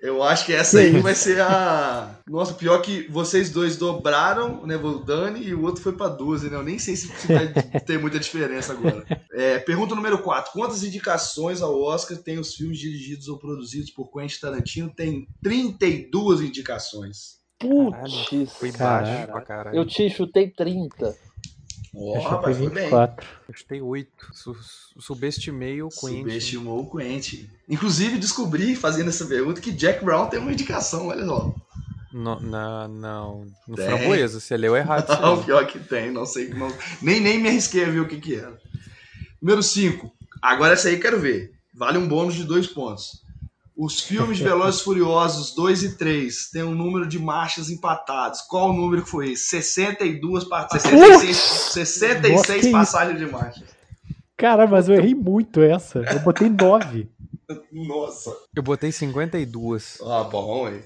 Eu 0.02 0.22
acho 0.22 0.46
que 0.46 0.54
essa 0.54 0.80
aí 0.80 1.00
vai 1.00 1.16
ser 1.16 1.42
a. 1.42 2.18
Nossa, 2.28 2.54
pior 2.54 2.80
que 2.82 3.08
vocês 3.10 3.50
dois 3.50 3.76
dobraram, 3.76 4.66
né? 4.66 4.76
O 4.78 5.00
Dani 5.00 5.42
e 5.44 5.54
o 5.54 5.64
outro 5.64 5.82
foi 5.82 5.94
pra 5.94 6.08
12, 6.08 6.50
né? 6.50 6.56
Eu 6.58 6.64
nem 6.64 6.78
sei 6.80 6.96
se 6.96 7.08
se 7.08 7.28
vai 7.28 7.52
ter 7.86 8.00
muita 8.00 8.20
diferença 8.20 8.72
agora. 8.74 9.04
É, 9.34 9.58
pergunta 9.60 9.96
número 9.96 10.20
4. 10.20 10.52
Quantas 10.54 10.84
indicações 10.84 11.62
ao 11.62 11.82
Oscar 11.82 12.18
tem 12.18 12.38
os 12.40 12.54
filmes 12.54 12.78
dirigidos 12.78 13.28
ou 13.28 13.38
produzidos 13.40 13.90
por 13.90 14.10
Quentin 14.12 14.40
Tarantino? 14.40 14.90
Tem 14.96 15.28
32 15.42 16.42
indicações. 16.42 17.44
Putz. 17.60 18.52
Fui 18.54 18.72
Caralho. 18.72 19.06
baixo 19.18 19.28
pra 19.32 19.42
caralho. 19.42 19.78
Eu 19.78 19.86
te 19.86 20.10
chutei 20.10 20.50
30. 20.50 21.16
Ó, 21.98 22.16
Eu 22.16 22.22
chutei 22.22 22.30
rapaz, 22.30 22.58
foi 22.58 22.70
bem. 22.70 22.84
24. 22.84 23.28
Eu 23.48 23.54
chutei 23.56 23.82
8. 23.82 24.10
Su 24.34 24.56
subestimei 25.00 25.82
o 25.82 25.90
Quentin. 25.90 26.18
Subestimou 26.20 26.80
o 26.82 26.90
Quentin. 26.92 27.50
Inclusive, 27.70 28.18
descobri, 28.18 28.76
fazendo 28.76 29.10
essa 29.10 29.26
pergunta, 29.26 29.62
que 29.62 29.72
Jack 29.72 30.04
Brown 30.04 30.28
tem 30.28 30.40
uma 30.40 30.52
indicação, 30.52 31.08
olha 31.08 31.26
só. 31.26 31.56
No, 32.12 32.40
na, 32.40 32.88
não, 32.88 33.46
no 33.68 33.76
Tem. 33.76 33.86
Framboesa, 33.86 34.40
você 34.40 34.56
leu 34.56 34.76
errado. 34.76 35.08
Não, 35.22 35.44
pior 35.44 35.68
que 35.68 35.78
tem, 35.80 36.12
não 36.12 36.26
sei. 36.26 36.48
não- 36.48 36.72
nem, 37.02 37.20
nem 37.20 37.40
me 37.42 37.50
arrisquei 37.50 37.84
a 37.84 37.90
ver 37.90 38.00
o 38.00 38.08
que, 38.08 38.22
que 38.22 38.36
era. 38.36 38.58
Número 39.42 39.62
5. 39.62 40.10
Agora 40.42 40.74
essa 40.76 40.88
aí 40.88 40.94
eu 40.96 41.02
quero 41.02 41.20
ver. 41.20 41.52
Vale 41.74 41.98
um 41.98 42.08
bônus 42.08 42.36
de 42.36 42.46
dois 42.46 42.68
pontos. 42.68 43.22
Os 43.78 44.00
filmes 44.00 44.38
de 44.38 44.44
Velozes 44.44 44.80
e 44.80 44.84
Furiosos 44.86 45.54
2 45.54 45.84
e 45.84 45.98
3 45.98 46.50
têm 46.50 46.64
um 46.64 46.74
número 46.74 47.06
de 47.06 47.20
marchas 47.20 47.70
empatados. 47.70 48.40
Qual 48.42 48.70
o 48.70 48.74
número 48.74 49.04
que 49.04 49.10
foi 49.10 49.32
esse? 49.34 49.44
62, 49.48 50.46
pa- 50.46 50.68
66, 50.70 51.36
66 51.38 52.34
Nossa, 52.38 52.54
que 52.54 52.60
isso? 52.60 52.72
passagens 52.72 53.20
de 53.20 53.26
marcha. 53.26 53.64
Cara, 54.38 54.66
mas 54.66 54.88
eu 54.88 54.96
errei 54.96 55.14
muito 55.14 55.62
essa. 55.62 56.00
Eu 56.00 56.20
botei 56.22 56.50
9. 56.50 57.10
Nossa. 57.72 58.34
Eu 58.56 58.64
botei 58.64 58.92
52. 58.94 60.00
Ah, 60.06 60.24
bom, 60.24 60.70
hein? 60.70 60.82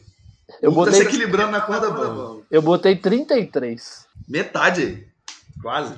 Eu 0.62 0.72
Tá 0.72 0.76
botei, 0.76 0.94
se 0.96 1.02
equilibrando 1.04 1.52
na 1.52 1.62
corda 1.62 1.92
bamba. 1.92 2.42
eu 2.50 2.62
botei 2.62 2.96
33. 2.96 4.08
Metade 4.28 4.82
aí. 4.82 5.08
Quase. 5.62 5.94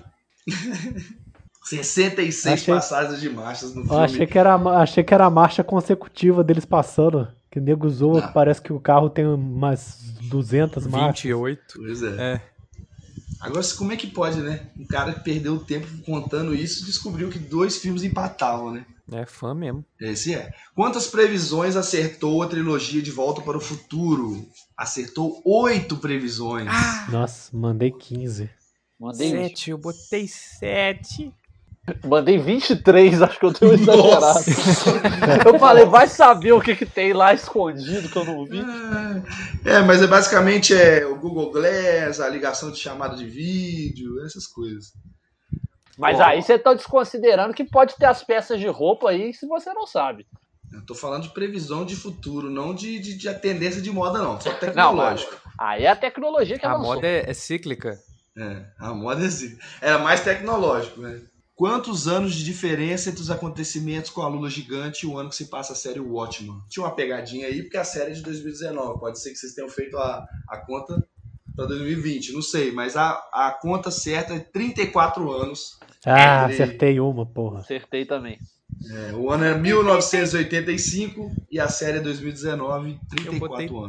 66 1.64 2.54
Achei- 2.62 2.74
passagens 2.74 3.20
de 3.22 3.30
marchas 3.30 3.74
no 3.74 3.82
Eu 3.82 3.88
filme. 3.88 4.04
achei 4.04 4.28
que, 4.28 4.38
era, 4.38 4.56
a- 4.56 4.82
achei 4.82 5.04
que 5.04 5.14
era 5.14 5.26
a 5.26 5.30
marcha 5.30 5.64
consecutiva 5.64 6.44
deles 6.44 6.66
passando. 6.66 7.28
Que 7.50 7.60
o 7.60 7.62
nego 7.62 7.90
zoa, 7.90 8.22
que 8.28 8.34
parece 8.34 8.62
que 8.62 8.72
o 8.72 8.80
carro 8.80 9.10
tem 9.10 9.28
umas 9.28 9.98
200 10.30 10.88
marchas. 10.88 11.24
28. 11.24 11.62
Pois 11.76 12.02
é. 12.02 12.34
É. 12.36 12.42
Agora, 13.42 13.66
como 13.78 13.92
é 13.92 13.98
que 13.98 14.08
pode, 14.08 14.40
né? 14.40 14.68
Um 14.80 14.86
cara 14.86 15.14
que 15.14 15.20
perdeu 15.24 15.60
tempo 15.60 15.88
contando 16.06 16.54
isso 16.56 16.86
descobriu 16.86 17.28
que 17.30 17.40
dois 17.40 17.78
filmes 17.78 18.04
empatavam, 18.04 18.72
né? 18.72 18.86
É 19.12 19.26
fã 19.26 19.54
mesmo. 19.54 19.84
Esse 20.00 20.34
é. 20.34 20.54
Quantas 20.74 21.08
previsões 21.08 21.76
acertou 21.76 22.42
a 22.42 22.48
trilogia 22.48 23.02
De 23.02 23.12
Volta 23.12 23.42
para 23.42 23.58
o 23.58 23.62
Futuro? 23.62 24.48
Acertou 24.78 25.42
oito 25.44 25.98
previsões. 25.98 26.70
Nossa, 27.10 27.50
mandei 27.56 27.92
15. 27.92 28.50
Mandei, 28.98 29.32
Sete, 29.32 29.72
eu 29.72 29.78
botei 29.78 30.28
sete. 30.28 31.34
Mandei 32.06 32.38
23, 32.38 33.22
acho 33.22 33.40
que 33.40 33.46
eu 33.46 33.54
tenho 33.54 33.74
exagerado. 33.74 34.40
Eu 35.46 35.60
falei, 35.60 35.86
vai 35.86 36.08
saber 36.08 36.52
o 36.54 36.62
que, 36.62 36.76
que 36.76 36.86
tem 36.86 37.14
lá 37.14 37.34
escondido 37.34 38.10
que 38.10 38.18
eu 38.18 38.26
não 38.26 38.46
vi. 38.46 38.62
É, 39.66 39.82
mas 39.82 40.02
é 40.02 40.08
basicamente 40.08 40.74
é 40.74 41.06
o 41.06 41.18
Google 41.18 41.52
Glass, 41.52 42.20
a 42.20 42.30
ligação 42.30 42.72
de 42.72 42.78
chamada 42.78 43.16
de 43.16 43.26
vídeo, 43.26 44.24
essas 44.26 44.48
coisas. 44.48 44.94
Mas 45.98 46.20
aí 46.20 46.42
você 46.42 46.58
tá 46.58 46.74
desconsiderando 46.74 47.54
que 47.54 47.64
pode 47.64 47.96
ter 47.96 48.06
as 48.06 48.24
peças 48.24 48.60
de 48.60 48.68
roupa 48.68 49.10
aí 49.10 49.34
se 49.34 49.46
você 49.48 49.74
não 49.74 49.86
sabe. 49.86 50.26
Eu 50.72 50.86
tô 50.86 50.96
falando 50.96 51.24
de 51.24 51.30
previsão 51.34 51.86
de 51.86 51.96
futuro, 51.98 52.50
não 52.50 52.74
de, 52.74 52.98
de, 52.98 53.18
de 53.18 53.28
a 53.28 53.34
tendência 53.34 53.82
de 53.82 53.92
moda, 53.92 54.20
não. 54.20 54.40
Só 54.40 54.52
Não, 54.52 54.58
tecnológico. 54.58 55.36
Aí 55.60 55.84
é 55.84 55.90
a 55.90 55.96
tecnologia 55.96 56.58
que 56.58 56.66
A 56.66 56.72
avançou. 56.72 56.96
moda 56.96 57.06
é, 57.08 57.30
é 57.30 57.34
cíclica. 57.34 58.00
É, 58.38 58.66
a 58.80 58.94
moda 58.94 59.22
é 59.22 59.28
assim. 59.28 59.58
Era 59.82 60.00
mais 60.00 60.22
tecnológico, 60.22 61.02
né? 61.02 61.22
Quantos 61.62 62.08
anos 62.08 62.34
de 62.34 62.44
diferença 62.44 63.12
entre 63.12 63.22
os 63.22 63.30
acontecimentos 63.30 64.10
com 64.10 64.24
a 64.24 64.28
Lula 64.28 64.50
Gigante 64.50 65.06
e 65.06 65.08
o 65.08 65.16
ano 65.16 65.30
que 65.30 65.36
se 65.36 65.46
passa 65.46 65.74
a 65.74 65.76
série 65.76 66.00
Watchmen? 66.00 66.60
Tinha 66.68 66.84
uma 66.84 66.96
pegadinha 66.96 67.46
aí, 67.46 67.62
porque 67.62 67.78
a 67.78 67.84
série 67.84 68.10
é 68.10 68.14
de 68.16 68.24
2019. 68.24 69.00
Pode 69.00 69.22
ser 69.22 69.30
que 69.30 69.36
vocês 69.36 69.54
tenham 69.54 69.70
feito 69.70 69.96
a, 69.96 70.26
a 70.50 70.58
conta 70.58 71.08
para 71.56 71.68
2020, 71.68 72.34
não 72.34 72.42
sei. 72.42 72.72
Mas 72.72 72.98
a, 72.98 73.12
a 73.32 73.56
conta 73.62 73.92
certa 73.92 74.34
é 74.34 74.40
34 74.40 75.32
anos. 75.32 75.78
Ah, 76.04 76.46
Entre- 76.46 76.64
acertei 76.64 77.00
uma, 77.00 77.28
porra. 77.28 77.60
Acertei 77.60 78.08
também. 78.08 78.40
É, 78.90 79.14
o 79.14 79.30
ano 79.30 79.44
é 79.44 79.56
1985 79.56 81.32
e 81.52 81.60
a 81.60 81.68
série 81.68 82.00
é 82.00 82.02
2019, 82.02 82.90
Eu 82.90 83.40
botei 83.40 83.68
34 83.68 83.78
anos. 83.78 83.88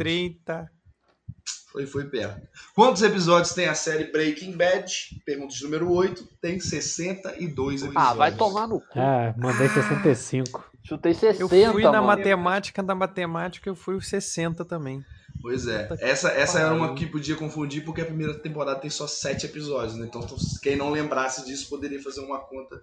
30. 1.72 1.86
Foi, 1.86 1.86
foi 1.86 2.04
perto. 2.04 2.40
Quantos 2.74 3.02
episódios 3.02 3.54
tem 3.54 3.66
a 3.66 3.74
série 3.74 4.04
Breaking 4.12 4.56
Bad? 4.56 4.92
Pergunta 5.24 5.54
de 5.54 5.62
número 5.64 5.90
8. 5.92 6.26
Tem 6.40 6.58
62 6.60 7.82
episódios. 7.82 7.96
Ah, 7.96 8.14
vai 8.14 8.32
tomar 8.34 8.66
no 8.66 8.80
cu. 8.80 8.98
Ah, 8.98 9.34
mandei 9.36 9.68
65. 9.68 10.70
Chutei 10.84 11.14
60, 11.14 11.40
Eu 11.42 11.48
fui 11.72 11.82
na 11.84 11.92
mano. 11.92 12.06
matemática, 12.08 12.82
da 12.82 12.94
matemática 12.94 13.68
eu 13.70 13.74
fui 13.74 13.94
os 13.94 14.08
60 14.08 14.64
também. 14.64 15.04
Pois 15.40 15.66
é. 15.66 15.88
Essa, 16.00 16.28
essa 16.30 16.58
era 16.60 16.74
uma 16.74 16.94
que 16.94 17.06
podia 17.06 17.36
confundir 17.36 17.84
porque 17.84 18.00
a 18.00 18.04
primeira 18.04 18.34
temporada 18.34 18.78
tem 18.80 18.90
só 18.90 19.06
7 19.06 19.46
episódios, 19.46 19.94
né? 19.96 20.06
Então 20.06 20.24
quem 20.62 20.76
não 20.76 20.90
lembrasse 20.90 21.44
disso 21.46 21.68
poderia 21.68 22.02
fazer 22.02 22.20
uma 22.20 22.38
conta 22.40 22.80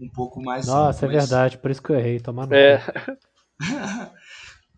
um 0.00 0.08
pouco 0.08 0.42
mais 0.42 0.66
Nossa, 0.66 1.04
é 1.04 1.08
mas- 1.08 1.16
verdade, 1.16 1.56
por 1.58 1.70
isso 1.70 1.80
que 1.82 1.90
eu 1.90 1.96
errei. 1.96 2.18
Tomar 2.18 2.46
no 2.46 2.54
É. 2.54 2.78
cu. 2.78 3.16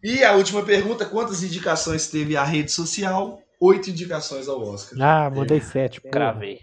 E 0.03 0.23
a 0.23 0.33
última 0.35 0.63
pergunta: 0.63 1.07
quantas 1.07 1.43
indicações 1.43 2.07
teve 2.09 2.37
a 2.37 2.45
rede 2.45 2.71
social? 2.71 3.41
Oito 3.61 3.91
indicações 3.91 4.49
ao 4.49 4.63
Oscar. 4.63 4.99
Ah, 5.01 5.31
mandei 5.31 5.61
7. 5.61 6.01
Porra. 6.01 6.13
Gravei. 6.13 6.61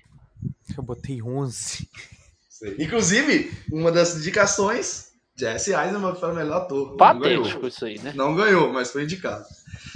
Eu 0.78 0.84
botei 0.84 1.22
11. 1.22 1.90
Sei. 2.50 2.76
Inclusive, 2.80 3.52
uma 3.72 3.92
das 3.92 4.16
indicações, 4.16 5.12
Jesse 5.36 5.74
Eisenberg 5.74 6.20
para 6.20 6.32
o 6.32 6.36
melhor 6.36 6.58
ator. 6.62 6.96
Patético 6.96 7.68
isso 7.68 7.86
aí, 7.86 7.98
né? 8.00 8.14
Não 8.16 8.36
ganhou, 8.36 8.72
mas 8.72 8.92
foi 8.92 9.04
indicado. 9.04 9.46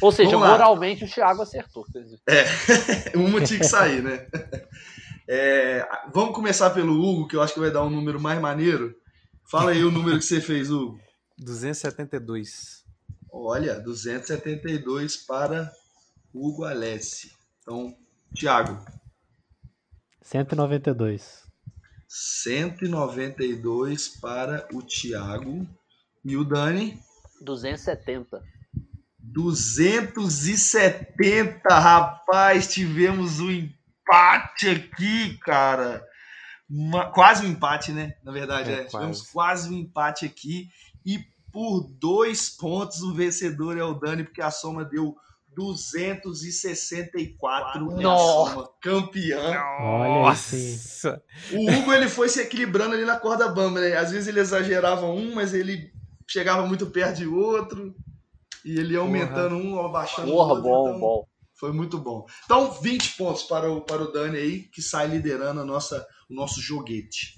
Ou 0.02 0.12
seja, 0.12 0.32
Vamos 0.32 0.48
lá. 0.48 0.52
moralmente 0.54 1.06
o 1.06 1.08
Thiago 1.10 1.42
acertou. 1.42 1.86
dizer. 1.94 2.20
Uma 3.16 3.42
tinha 3.42 3.60
que 3.60 3.66
sair, 3.66 4.02
né? 4.02 4.28
É, 5.28 5.88
vamos 6.14 6.34
começar 6.34 6.70
pelo 6.72 6.94
Hugo, 6.94 7.28
que 7.28 7.36
eu 7.36 7.42
acho 7.42 7.54
que 7.54 7.60
vai 7.60 7.72
dar 7.72 7.84
um 7.84 7.90
número 7.90 8.20
mais 8.20 8.40
maneiro. 8.40 8.96
Fala 9.50 9.72
aí 9.72 9.84
o 9.84 9.92
número 9.92 10.18
que 10.18 10.26
você 10.26 10.42
fez, 10.42 10.70
Hugo. 10.72 11.00
272. 11.38 12.84
Olha, 13.32 13.80
272 13.80 15.18
para 15.18 15.72
Hugo 16.34 16.64
Alessi. 16.66 17.32
Então, 17.62 17.96
Thiago, 18.36 18.84
192. 20.22 21.46
192 22.08 24.08
para 24.20 24.68
o 24.74 24.82
Thiago. 24.82 25.68
E 26.24 26.36
o 26.38 26.44
Dani, 26.44 27.00
270. 27.42 28.44
270, 29.20 31.80
rapaz, 31.80 32.68
tivemos 32.68 33.40
um 33.40 33.50
empate 33.52 34.70
aqui, 34.70 35.38
cara. 35.40 36.04
Uma- 36.70 37.10
quase 37.12 37.46
um 37.46 37.50
empate, 37.50 37.92
né? 37.94 38.16
Na 38.24 38.32
verdade, 38.32 38.72
É, 38.72 38.82
é. 38.82 38.86
Tivemos 38.86 39.22
quase. 39.22 39.32
quase 39.34 39.70
um 39.74 39.78
empate 39.78 40.26
aqui. 40.26 40.70
E 41.06 41.20
por 41.52 41.82
dois 42.00 42.50
pontos 42.50 43.02
o 43.02 43.14
vencedor 43.14 43.78
é 43.78 43.84
o 43.84 43.94
Dani, 43.94 44.24
porque 44.26 44.42
a 44.42 44.52
soma 44.52 44.84
deu 44.84 45.16
264 45.58 47.82
é 47.82 47.96
a 47.96 48.00
Nossa. 48.00 48.70
campeã. 48.80 49.56
Nossa! 49.80 51.20
O 51.52 51.72
Hugo 51.72 51.92
ele 51.92 52.08
foi 52.08 52.30
se 52.30 52.40
equilibrando 52.40 52.94
ali 52.94 53.04
na 53.04 53.18
corda 53.18 53.48
bamba, 53.48 53.82
né? 53.82 53.98
Às 53.98 54.12
vezes 54.12 54.28
ele 54.28 54.40
exagerava 54.40 55.08
um, 55.08 55.34
mas 55.34 55.56
ele 55.56 55.92
chegava 56.28 56.68
muito 56.68 56.86
perto 56.86 57.18
de 57.18 57.26
outro. 57.26 57.96
E 58.64 58.78
ele 58.78 58.94
ia 58.94 59.00
aumentando 59.00 59.56
um, 59.56 59.84
abaixando 59.84 60.30
o 60.30 60.32
Porra, 60.32 60.54
outro. 60.54 60.64
bom, 60.64 60.88
então 60.88 61.00
bom. 61.00 61.28
Foi 61.56 61.72
muito 61.72 61.98
bom. 61.98 62.28
Então, 62.46 62.72
20 62.72 63.18
pontos 63.18 63.42
para 63.42 63.72
o, 63.72 63.82
para 63.82 64.04
o 64.04 64.12
Dani 64.12 64.38
aí, 64.38 64.60
que 64.60 64.80
sai 64.80 65.08
liderando 65.08 65.62
a 65.62 65.66
nossa, 65.66 66.06
o 66.30 66.36
nosso 66.36 66.62
joguete. 66.62 67.34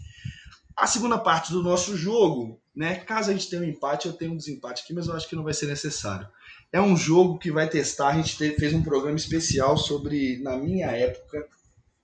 A 0.76 0.86
segunda 0.86 1.18
parte 1.18 1.54
do 1.54 1.64
nosso 1.64 1.96
jogo, 1.96 2.62
né? 2.76 2.96
Caso 2.96 3.30
a 3.30 3.34
gente 3.34 3.50
tenha 3.50 3.62
um 3.62 3.66
empate, 3.66 4.08
eu 4.08 4.14
tenho 4.14 4.34
um 4.34 4.38
desempate 4.38 4.84
aqui, 4.84 4.94
mas 4.94 5.08
eu 5.08 5.16
acho 5.16 5.30
que 5.30 5.38
não 5.38 5.44
vai 5.44 5.54
ser 5.54 5.68
necessário. 5.68 6.28
É 6.72 6.80
um 6.82 6.96
jogo 6.96 7.40
que 7.40 7.52
vai 7.52 7.68
testar. 7.70 8.10
A 8.10 8.14
gente 8.22 8.38
te- 8.38 8.56
fez 8.60 8.74
um 8.74 8.84
programa 8.84 9.18
especial 9.18 9.78
sobre 9.78 10.38
na 10.42 10.56
minha 10.58 10.88
época. 10.88 11.48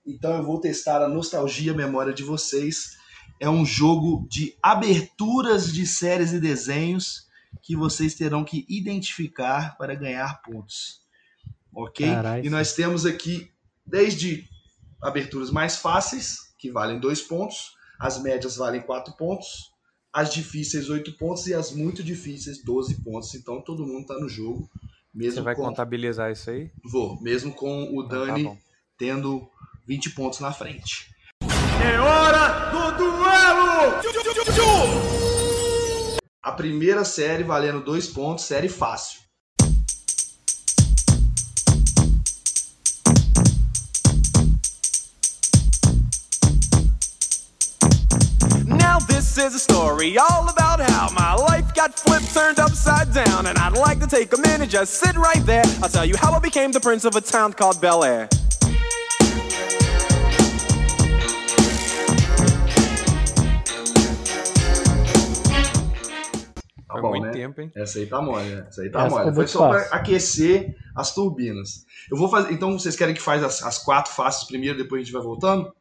Então 0.06 0.34
eu 0.36 0.42
vou 0.44 0.60
testar 0.60 1.02
a 1.02 1.08
nostalgia, 1.08 1.72
a 1.72 1.76
memória 1.76 2.12
de 2.12 2.22
vocês. 2.22 2.96
É 3.40 3.48
um 3.48 3.64
jogo 3.64 4.26
de 4.28 4.56
aberturas 4.62 5.72
de 5.72 5.86
séries 5.86 6.32
e 6.32 6.40
desenhos 6.40 7.26
que 7.62 7.76
vocês 7.76 8.14
terão 8.14 8.44
que 8.44 8.64
identificar 8.68 9.76
para 9.76 9.94
ganhar 9.94 10.40
pontos. 10.42 11.02
Ok? 11.74 12.06
Carai, 12.06 12.42
e 12.44 12.50
nós 12.50 12.72
temos 12.74 13.04
aqui 13.04 13.50
desde 13.84 14.48
aberturas 15.02 15.50
mais 15.50 15.76
fáceis, 15.76 16.54
que 16.58 16.70
valem 16.70 16.98
dois 16.98 17.20
pontos, 17.20 17.72
as 18.00 18.20
médias 18.22 18.56
valem 18.56 18.80
quatro 18.80 19.14
pontos, 19.16 19.72
as 20.16 20.32
difíceis 20.32 20.88
8 20.88 21.12
pontos 21.18 21.46
e 21.46 21.52
as 21.52 21.72
muito 21.72 22.02
difíceis 22.02 22.64
12 22.64 23.02
pontos. 23.02 23.34
Então 23.34 23.60
todo 23.60 23.86
mundo 23.86 24.06
tá 24.06 24.14
no 24.18 24.26
jogo. 24.30 24.66
Mesmo 25.12 25.34
Você 25.34 25.40
vai 25.42 25.54
com... 25.54 25.62
contabilizar 25.62 26.32
isso 26.32 26.48
aí? 26.48 26.70
Vou, 26.82 27.20
mesmo 27.20 27.52
com 27.52 27.84
o 27.84 28.02
Então 28.02 28.08
tá 28.08 28.24
Dani 28.24 28.44
bom. 28.44 28.58
tendo 28.96 29.46
20 29.86 30.10
pontos 30.14 30.40
na 30.40 30.52
frente. 30.52 31.14
É 31.42 32.00
hora 32.00 32.70
do 32.70 32.96
duelo! 32.96 34.00
A 36.42 36.52
primeira 36.52 37.04
série 37.04 37.42
valendo 37.42 37.84
dois 37.84 38.08
pontos, 38.08 38.46
série 38.46 38.70
fácil. 38.70 39.20
A 49.56 49.58
story 49.58 50.18
all 50.18 50.48
about 50.50 50.80
how 50.80 51.08
my 51.14 51.34
life 51.34 51.72
got 51.72 51.98
flipped, 51.98 52.32
turned 52.34 52.58
upside 52.58 53.10
down, 53.14 53.46
and 53.46 53.56
I'd 53.56 53.72
like 53.72 53.98
to 54.00 54.06
take 54.06 54.34
a 54.34 54.40
minute, 54.40 54.68
just 54.68 54.94
sit 54.94 55.16
right 55.16 55.44
there. 55.46 55.64
I'll 55.82 55.88
tell 55.88 56.04
you 56.04 56.14
how 56.16 56.32
I 56.34 56.40
became 56.40 56.72
the 56.72 56.80
prince 56.80 57.06
of 57.06 57.16
a 57.16 57.22
town 57.22 57.54
called 57.54 57.80
Bel 57.80 58.04
Air. 58.04 58.28
Tá 66.86 66.92
Foi 66.92 67.02
bom, 67.02 67.10
muito 67.10 67.24
né? 67.24 67.32
tempo, 67.32 67.60
hein? 67.60 67.72
Essa 67.74 67.98
aí 67.98 68.06
tá 68.06 68.20
mole, 68.20 68.44
né? 68.44 68.66
Essa 68.68 68.82
aí 68.82 68.90
tá 68.90 69.06
Essa 69.06 69.18
mole. 69.18 69.34
Foi 69.34 69.46
só 69.46 69.70
fácil. 69.70 69.88
pra 69.88 69.98
aquecer 69.98 70.76
as 70.94 71.14
turbinas. 71.14 71.84
Eu 72.10 72.16
vou 72.18 72.28
fazer. 72.28 72.52
Então 72.52 72.78
vocês 72.78 72.94
querem 72.94 73.14
que 73.14 73.22
faz 73.22 73.42
as, 73.42 73.62
as 73.62 73.78
quatro 73.78 74.12
fáceis 74.12 74.46
primeiro, 74.46 74.76
depois 74.78 75.00
a 75.00 75.04
gente 75.04 75.12
vai 75.12 75.22
voltando? 75.22 75.72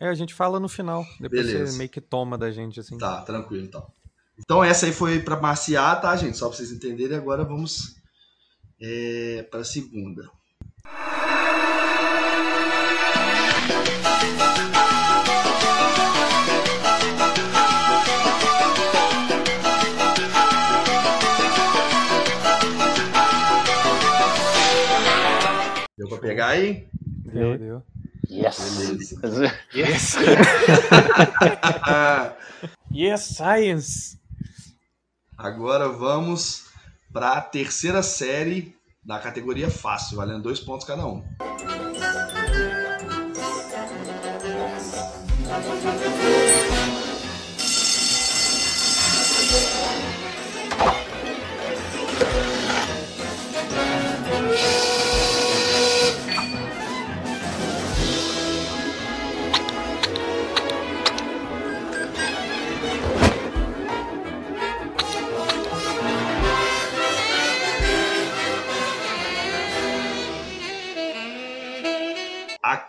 É, 0.00 0.08
a 0.08 0.14
gente 0.14 0.32
fala 0.32 0.58
no 0.58 0.66
final. 0.66 1.04
Depois 1.20 1.46
Beleza. 1.46 1.72
você 1.72 1.76
meio 1.76 1.90
que 1.90 2.00
toma 2.00 2.38
da 2.38 2.50
gente, 2.50 2.80
assim. 2.80 2.96
Tá, 2.96 3.20
tranquilo 3.20 3.64
então. 3.64 3.86
Então 4.38 4.64
essa 4.64 4.86
aí 4.86 4.92
foi 4.92 5.20
para 5.20 5.38
maciar, 5.38 6.00
tá, 6.00 6.16
gente? 6.16 6.38
Só 6.38 6.48
para 6.48 6.56
vocês 6.56 6.72
entenderem. 6.72 7.18
Agora 7.18 7.44
vamos 7.44 7.96
é, 8.80 9.46
para 9.50 9.60
a 9.60 9.64
segunda. 9.64 10.30
Deu 25.98 26.08
para 26.08 26.18
pegar 26.18 26.46
aí? 26.48 26.88
Deu, 27.26 27.58
deu. 27.58 27.82
Yes. 28.30 29.14
Yes! 29.74 30.16
yes, 32.92 33.22
science! 33.22 34.18
Agora 35.36 35.88
vamos 35.88 36.66
para 37.12 37.32
a 37.32 37.40
terceira 37.40 38.04
série 38.04 38.72
da 39.04 39.18
categoria 39.18 39.68
fácil, 39.68 40.16
valendo 40.16 40.44
dois 40.44 40.60
pontos 40.60 40.86
cada 40.86 41.04
um. 41.04 41.24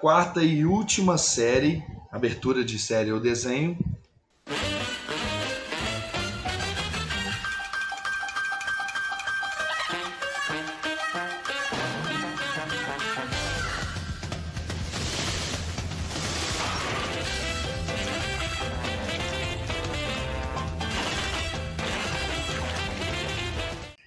Quarta 0.01 0.43
e 0.43 0.65
última 0.65 1.15
série, 1.15 1.85
abertura 2.11 2.65
de 2.65 2.79
série 2.79 3.11
ou 3.11 3.19
desenho. 3.19 3.77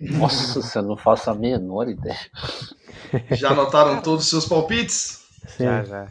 Nossa, 0.00 0.78
eu 0.78 0.82
não 0.82 0.96
faço 0.96 1.30
a 1.30 1.34
menor 1.34 1.88
ideia. 1.88 2.18
Já 3.30 3.50
anotaram 3.50 4.02
todos 4.02 4.24
os 4.24 4.30
seus 4.30 4.46
palpites? 4.46 5.23
Sim. 5.56 5.64
Já, 5.64 5.84
já. 5.84 6.08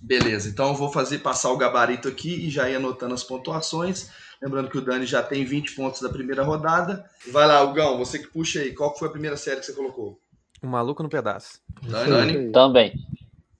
Beleza, 0.00 0.48
então 0.48 0.68
eu 0.68 0.74
vou 0.74 0.92
fazer 0.92 1.18
passar 1.20 1.50
o 1.50 1.56
gabarito 1.56 2.08
aqui 2.08 2.46
e 2.46 2.50
já 2.50 2.68
ir 2.68 2.76
anotando 2.76 3.14
as 3.14 3.24
pontuações. 3.24 4.10
Lembrando 4.42 4.68
que 4.68 4.76
o 4.76 4.82
Dani 4.82 5.06
já 5.06 5.22
tem 5.22 5.44
20 5.44 5.74
pontos 5.74 6.02
da 6.02 6.10
primeira 6.10 6.42
rodada. 6.42 7.08
Vai 7.32 7.46
lá, 7.46 7.62
Hugão, 7.62 7.96
você 7.96 8.18
que 8.18 8.26
puxa 8.26 8.60
aí. 8.60 8.74
Qual 8.74 8.94
foi 8.98 9.08
a 9.08 9.10
primeira 9.10 9.36
série 9.36 9.60
que 9.60 9.66
você 9.66 9.72
colocou? 9.72 10.18
O 10.62 10.66
maluco 10.66 11.02
no 11.02 11.08
pedaço. 11.08 11.60
Dani, 11.82 12.10
Dani? 12.10 12.52
Também. 12.52 12.92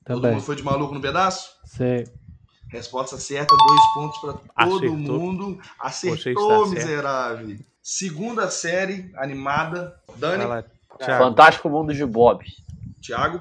Todo 0.05 0.16
Também. 0.20 0.33
mundo 0.33 0.43
foi 0.45 0.57
de 0.57 0.62
maluco 0.62 0.93
no 0.95 1.01
pedaço? 1.01 1.57
Sei. 1.64 2.07
Resposta 2.68 3.16
certa, 3.16 3.55
dois 3.57 3.81
pontos 3.95 4.18
para 4.20 4.33
todo 4.33 4.77
Acertou. 4.77 4.97
mundo. 4.99 5.59
Acertou, 5.79 6.16
está 6.33 6.57
certo. 6.57 6.68
miserável. 6.70 7.57
Segunda 7.83 8.51
série 8.51 9.11
animada. 9.16 9.99
Dani, 10.16 10.45
lá. 10.45 10.64
Fantástico 11.01 11.70
Mundo 11.70 11.95
de 11.95 12.05
Bob. 12.05 12.45
Thiago. 13.01 13.41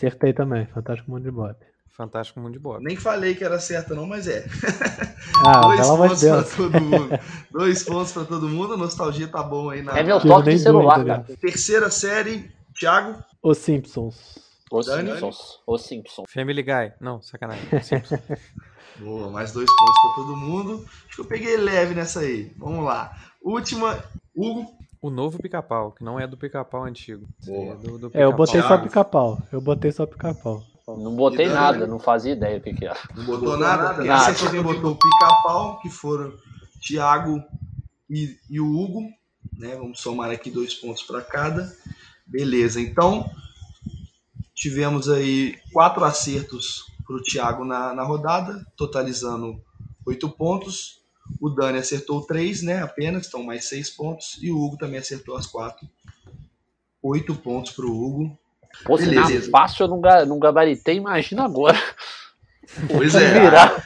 Acertei 0.00 0.32
também. 0.32 0.64
Fantástico 0.66 1.10
Mundo 1.10 1.24
de 1.24 1.30
Bob. 1.30 1.54
Fantástico 1.94 2.40
Mundo 2.40 2.54
de 2.54 2.58
Bob. 2.58 2.82
Nem 2.82 2.96
falei 2.96 3.34
que 3.34 3.44
era 3.44 3.60
certa 3.60 3.94
não, 3.94 4.06
mas 4.06 4.26
é. 4.26 4.46
Ah, 5.46 5.60
Dois 5.60 5.86
pontos 5.86 6.22
para 6.24 6.42
todo 6.56 6.80
mundo. 6.80 7.20
Dois 7.50 7.82
pontos 7.82 8.12
para 8.12 8.24
todo 8.24 8.48
mundo. 8.48 8.72
A 8.74 8.76
nostalgia 8.78 9.28
tá 9.28 9.42
bom 9.42 9.68
aí 9.68 9.82
na 9.82 9.98
É 9.98 10.02
meu 10.02 10.18
toque 10.20 10.50
de 10.50 10.58
celular, 10.58 10.96
dúvida, 10.96 11.16
cara. 11.16 11.26
né? 11.28 11.36
terceira 11.38 11.90
série. 11.90 12.50
Thiago. 12.78 13.22
Os 13.42 13.58
Simpsons. 13.58 14.38
Os? 14.70 14.86
Simpsons. 14.86 15.60
Os 15.66 15.82
Simpsons. 15.82 16.26
Family 16.32 16.62
Guy. 16.62 16.92
Não, 17.00 17.20
sacanagem. 17.20 17.64
Simpsons. 17.82 18.20
Boa, 18.98 19.30
mais 19.30 19.52
dois 19.52 19.68
pontos 19.70 20.00
para 20.02 20.14
todo 20.24 20.36
mundo. 20.36 20.84
Acho 21.06 21.16
que 21.16 21.20
eu 21.20 21.26
peguei 21.26 21.56
leve 21.58 21.94
nessa 21.94 22.20
aí. 22.20 22.52
Vamos 22.56 22.84
lá. 22.84 23.14
Última. 23.42 24.02
Hugo. 24.34 24.66
O 25.02 25.10
novo 25.10 25.38
pica-pau, 25.38 25.92
que 25.92 26.04
não 26.04 26.18
é 26.20 26.26
do 26.26 26.36
pica-pau 26.36 26.84
antigo. 26.84 27.26
É, 27.46 27.74
do, 27.76 27.98
do 27.98 28.06
É, 28.12 28.24
eu 28.24 28.32
pica-pau. 28.32 28.32
botei 28.36 28.60
só 28.60 28.68
Thiago. 28.68 28.82
pica-pau. 28.84 29.42
Eu 29.52 29.60
botei 29.60 29.92
só 29.92 30.06
pica-pau. 30.06 30.62
Não 30.86 31.14
botei 31.14 31.46
Dani? 31.46 31.54
nada, 31.54 31.86
não 31.86 31.98
fazia 32.00 32.32
ideia 32.32 32.58
o 32.58 32.60
que, 32.60 32.74
que 32.74 32.84
era. 32.84 32.98
Não 33.16 33.24
botou 33.24 33.56
nada? 33.56 33.92
nada. 33.92 34.14
Acertou 34.14 34.50
quem 34.50 34.62
botou 34.62 34.92
o 34.92 34.96
pica-pau, 34.98 35.78
que 35.80 35.88
foram 35.88 36.32
Thiago 36.86 37.40
e, 38.08 38.36
e 38.50 38.60
o 38.60 38.66
Hugo. 38.66 39.00
Né? 39.56 39.76
Vamos 39.76 40.00
somar 40.00 40.30
aqui 40.30 40.50
dois 40.50 40.74
pontos 40.74 41.02
para 41.04 41.22
cada. 41.22 41.70
Beleza, 42.26 42.80
então 42.80 43.28
tivemos 44.54 45.08
aí 45.08 45.56
quatro 45.72 46.04
acertos 46.04 46.84
para 47.06 47.16
o 47.16 47.22
Thiago 47.22 47.64
na, 47.64 47.94
na 47.94 48.02
rodada, 48.04 48.64
totalizando 48.76 49.60
oito 50.06 50.28
pontos. 50.28 50.99
O 51.38 51.50
Dani 51.50 51.78
acertou 51.78 52.22
três, 52.26 52.62
né? 52.62 52.82
Apenas, 52.82 53.26
então 53.26 53.42
mais 53.42 53.66
seis 53.66 53.90
pontos. 53.90 54.38
E 54.40 54.50
o 54.50 54.58
Hugo 54.58 54.76
também 54.78 54.98
acertou 54.98 55.36
as 55.36 55.46
quatro. 55.46 55.86
Oito 57.02 57.34
pontos 57.34 57.72
para 57.72 57.86
o 57.86 57.90
Hugo. 57.90 58.38
Pô, 58.84 58.96
se 58.96 59.06
Beleza. 59.06 59.46
na 59.46 59.50
fácil 59.50 59.84
eu 59.84 59.88
não, 59.88 60.00
ga- 60.00 60.24
não 60.24 60.38
gabaritei, 60.38 60.96
imagina 60.96 61.44
agora. 61.44 61.78
Pois 62.88 63.14
é. 63.16 63.40
virar. 63.40 63.84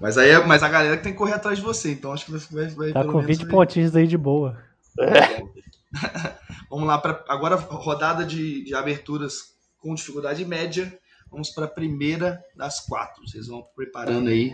Mas 0.00 0.18
aí 0.18 0.30
é- 0.30 0.44
mas 0.44 0.62
a 0.62 0.68
galera 0.68 0.96
que 0.96 1.02
tem 1.04 1.12
que 1.12 1.18
correr 1.18 1.32
atrás 1.34 1.58
de 1.58 1.64
você, 1.64 1.92
então 1.92 2.12
acho 2.12 2.26
que 2.26 2.32
vai, 2.32 2.66
vai, 2.68 2.92
Tá 2.92 3.00
pelo 3.00 3.12
com 3.12 3.18
menos 3.20 3.38
20 3.38 3.46
aí. 3.46 3.50
pontinhos 3.50 3.96
aí 3.96 4.06
de 4.06 4.18
boa. 4.18 4.58
Vamos 6.68 6.86
lá, 6.88 6.98
pra, 6.98 7.24
agora 7.28 7.56
rodada 7.56 8.24
de, 8.24 8.64
de 8.64 8.74
aberturas 8.74 9.54
com 9.78 9.94
dificuldade 9.94 10.44
média. 10.44 10.96
Vamos 11.30 11.50
para 11.50 11.64
a 11.66 11.68
primeira 11.68 12.42
das 12.56 12.80
quatro. 12.80 13.26
Vocês 13.26 13.46
vão 13.46 13.64
preparando 13.74 14.28
aí 14.28 14.52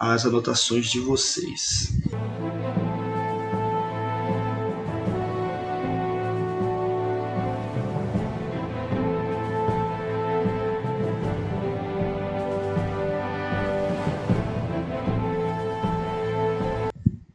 as 0.00 0.24
anotações 0.24 0.90
de 0.90 0.98
vocês. 0.98 1.92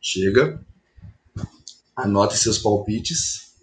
Chega. 0.01 0.59
Anote 1.95 2.35
seus 2.37 2.57
palpites. 2.57 3.53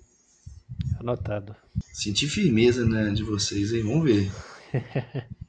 Anotado. 1.01 1.57
Senti 1.93 2.29
firmeza 2.29 2.87
né, 2.87 3.11
de 3.11 3.25
vocês 3.25 3.73
aí, 3.73 3.83
vamos 3.83 4.05
ver. 4.05 4.31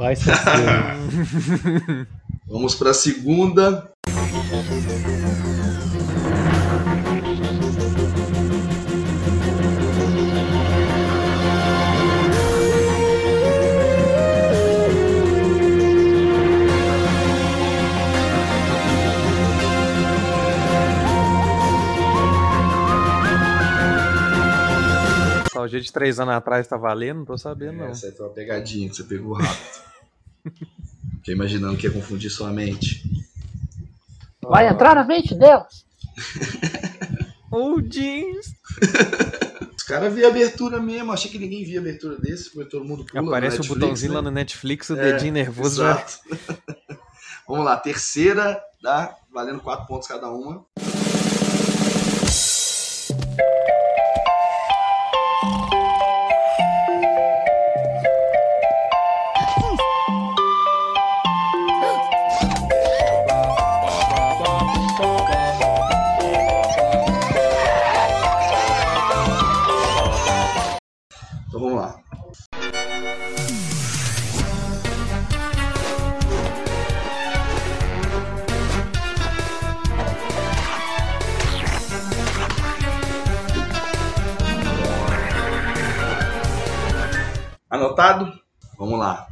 Vai 0.00 0.16
ser. 0.16 0.32
Vamos 2.48 2.74
para 2.74 2.88
a 2.88 2.94
segunda. 2.94 3.92
Nostalgia 25.44 25.80
de 25.82 25.92
três 25.92 26.18
anos 26.18 26.32
atrás 26.32 26.66
tá 26.66 26.78
valendo? 26.78 27.18
Não 27.18 27.24
tô 27.26 27.36
sabendo, 27.36 27.80
não. 27.80 27.88
Essa 27.88 28.10
foi 28.12 28.24
uma 28.24 28.32
pegadinha 28.32 28.88
que 28.88 28.96
você 28.96 29.04
pegou 29.04 29.34
rápido. 29.34 29.89
Fiquei 31.16 31.34
imaginando 31.34 31.76
que 31.76 31.86
ia 31.86 31.92
confundir 31.92 32.30
sua 32.30 32.50
mente. 32.50 33.02
Vai 34.42 34.68
entrar 34.68 34.94
na 34.94 35.04
mente 35.04 35.34
delas. 35.34 35.84
Oh, 37.52 37.80
jeans! 37.80 38.54
Os 39.76 39.82
caras 39.82 40.14
viam 40.14 40.30
abertura 40.30 40.78
mesmo, 40.78 41.10
achei 41.10 41.28
que 41.28 41.36
ninguém 41.36 41.64
via 41.64 41.80
abertura 41.80 42.16
desse, 42.16 42.50
foi 42.50 42.64
todo 42.64 42.84
mundo 42.84 43.04
pula 43.04 43.26
Aparece 43.26 43.56
o 43.56 43.58
Netflix, 43.58 43.80
botãozinho 43.80 44.12
né? 44.12 44.16
lá 44.18 44.22
no 44.22 44.30
Netflix, 44.30 44.90
o 44.90 44.96
É, 44.96 45.12
dedinho 45.12 45.32
nervoso 45.32 45.82
já. 45.82 45.90
Exato. 45.90 46.20
Vamos 47.48 47.64
lá, 47.64 47.76
terceira, 47.76 48.62
tá? 48.80 49.16
Valendo 49.34 49.58
quatro 49.60 49.84
pontos 49.88 50.06
cada 50.06 50.30
uma. 50.30 50.64
Anotado? 88.00 88.40
Vamos 88.78 88.98
lá. 88.98 89.28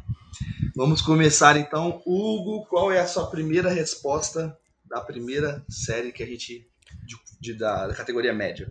Vamos 0.76 1.00
começar 1.00 1.56
então. 1.56 2.02
Hugo, 2.06 2.66
qual 2.66 2.92
é 2.92 3.00
a 3.00 3.06
sua 3.06 3.26
primeira 3.30 3.70
resposta 3.70 4.56
da 4.88 5.00
primeira 5.00 5.64
série 5.68 6.12
que 6.12 6.22
a 6.22 6.26
gente. 6.26 6.66
de, 7.06 7.16
de- 7.40 7.54
da, 7.58 7.86
da 7.88 7.94
categoria 7.94 8.32
média? 8.34 8.70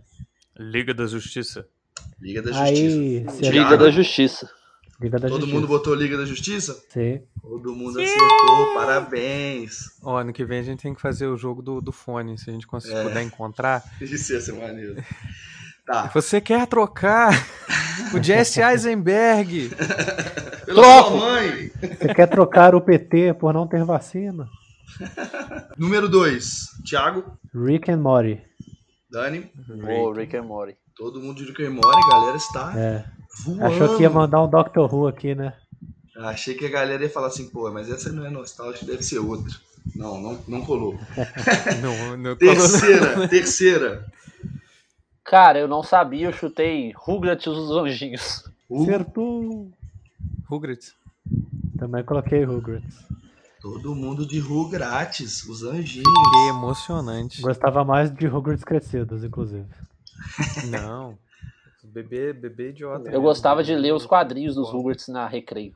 Liga 0.56 0.94
da 0.94 1.06
Justiça. 1.06 1.66
Liga 2.20 2.40
da 2.42 2.52
Justiça. 2.52 3.40
Aí, 3.44 3.50
Liga 3.50 3.76
da 3.76 3.90
Justiça. 3.90 4.48
Liga 5.00 5.18
da 5.18 5.28
Todo 5.28 5.40
Justiça. 5.40 5.54
mundo 5.60 5.68
botou 5.68 5.94
Liga 5.94 6.16
da 6.16 6.24
Justiça? 6.24 6.80
Sim. 6.90 7.22
Todo 7.40 7.74
mundo 7.74 8.00
acertou, 8.00 8.74
parabéns. 8.74 9.90
Ó, 10.02 10.16
ano 10.18 10.32
que 10.32 10.44
vem 10.44 10.58
a 10.60 10.62
gente 10.62 10.82
tem 10.82 10.94
que 10.94 11.00
fazer 11.00 11.26
o 11.26 11.36
jogo 11.36 11.62
do, 11.62 11.80
do 11.80 11.92
fone, 11.92 12.36
se 12.38 12.50
a 12.50 12.52
gente 12.52 12.66
conseguir 12.66 12.96
É. 12.96 13.02
puder 13.04 13.22
encontrar. 13.22 13.82
Isso 14.00 14.32
ia 14.32 14.40
ser 14.40 14.52
maneiro. 14.52 14.96
Tá. 15.88 16.10
Você 16.12 16.38
quer 16.38 16.66
trocar 16.66 17.32
o 18.14 18.22
Jesse 18.22 18.60
Eisenberg? 18.60 19.70
Pela 20.66 20.82
Troco. 20.82 21.08
sua 21.08 21.18
mãe. 21.30 21.70
Você 21.80 22.14
quer 22.14 22.26
trocar 22.26 22.74
o 22.74 22.80
PT 22.82 23.32
por 23.34 23.54
não 23.54 23.66
ter 23.66 23.82
vacina? 23.84 24.46
Número 25.78 26.06
2, 26.06 26.82
Thiago, 26.86 27.24
Rick 27.54 27.90
and 27.90 27.98
Morty. 28.00 28.38
Dani. 29.10 29.50
Ô, 29.98 30.12
Rick 30.12 30.36
and 30.36 30.42
Morty. 30.42 30.76
Todo 30.94 31.22
mundo 31.22 31.36
de 31.38 31.44
Rick 31.46 31.64
and 31.64 31.70
Morty, 31.70 32.08
galera 32.10 32.36
está 32.36 32.72
É. 32.78 33.04
voando. 33.46 33.64
Achou 33.64 33.96
que 33.96 34.02
ia 34.02 34.10
mandar 34.10 34.42
um 34.44 34.50
Doctor 34.50 34.92
Who 34.92 35.06
aqui, 35.06 35.34
né? 35.34 35.54
Achei 36.18 36.54
que 36.54 36.66
a 36.66 36.70
galera 36.70 37.02
ia 37.02 37.08
falar 37.08 37.28
assim, 37.28 37.48
pô, 37.48 37.70
mas 37.70 37.88
essa 37.88 38.12
não 38.12 38.26
é 38.26 38.30
nostálgica, 38.30 38.84
deve 38.84 39.02
ser 39.02 39.20
outra. 39.20 39.54
Não, 39.96 40.20
não, 40.20 40.38
não 40.46 40.60
colou. 40.60 40.98
Não, 41.80 42.16
não 42.18 42.36
Terceira, 42.36 43.26
terceira. 43.28 44.04
Cara, 45.28 45.58
eu 45.58 45.68
não 45.68 45.82
sabia, 45.82 46.28
eu 46.28 46.32
chutei 46.32 46.90
Rugrats 46.96 47.44
e 47.44 47.50
os 47.50 47.70
Anjinhos. 47.70 48.50
Acertou. 48.72 49.70
Rugrats. 50.48 50.94
Também 51.78 52.02
coloquei 52.02 52.44
Rugrats. 52.44 53.04
todo 53.60 53.94
mundo 53.94 54.26
de 54.26 54.38
Ru 54.38 54.70
grátis, 54.70 55.44
os 55.44 55.62
anjinhos. 55.62 56.06
Que 56.06 56.48
emocionante. 56.48 57.42
Gostava 57.42 57.84
mais 57.84 58.10
de 58.10 58.26
Rugrats 58.26 58.64
crescidos, 58.64 59.22
inclusive. 59.22 59.66
Não. 60.70 61.18
Bebê, 61.84 62.32
bebê 62.32 62.70
idiota. 62.70 63.10
Eu 63.10 63.20
gostava 63.20 63.62
de 63.62 63.74
ler 63.74 63.92
os 63.92 64.06
quadrinhos 64.06 64.54
dos 64.54 64.70
Rugrats 64.70 65.08
na 65.08 65.26
Recreio. 65.28 65.74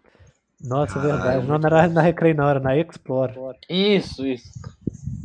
Nossa, 0.63 0.95
Caralho, 0.95 1.13
verdade. 1.13 1.47
Não 1.47 1.53
muito 1.53 1.67
era 1.67 1.89
na 1.89 2.01
Recreio, 2.01 2.37
não, 2.37 2.49
era 2.49 2.61
na 2.61 2.77
Explore. 2.77 3.35
Isso, 3.69 4.27
isso. 4.27 4.51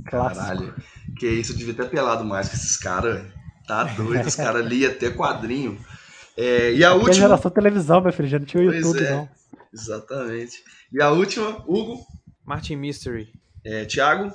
Clássico. 0.05 0.45
Caralho. 0.45 0.75
Que 1.17 1.27
isso, 1.27 1.53
eu 1.53 1.57
devia 1.57 1.73
ter 1.73 1.89
pelado 1.89 2.25
mais 2.25 2.49
com 2.49 2.55
esses 2.55 2.75
caras. 2.75 3.36
Tá 3.67 3.83
doido, 3.83 4.25
os 4.25 4.35
caras 4.35 4.65
liam 4.65 4.89
até 4.91 5.09
quadrinho. 5.09 5.77
É, 6.37 6.71
e 6.73 6.83
a 6.85 6.91
Porque 6.91 7.07
última. 7.09 7.27
geração 7.27 7.51
televisão, 7.51 7.99
meu 8.01 8.13
filho, 8.13 8.29
já 8.29 8.39
não 8.39 8.45
tinha 8.45 8.63
o 8.63 8.65
Pois 8.67 8.77
YouTube, 8.85 9.03
é. 9.05 9.11
não. 9.11 9.29
Exatamente. 9.73 10.63
E 10.93 11.01
a 11.01 11.09
última, 11.11 11.49
Hugo, 11.67 12.05
Martin 12.45 12.75
Mystery. 12.77 13.33
é, 13.65 13.83
Thiago. 13.85 14.31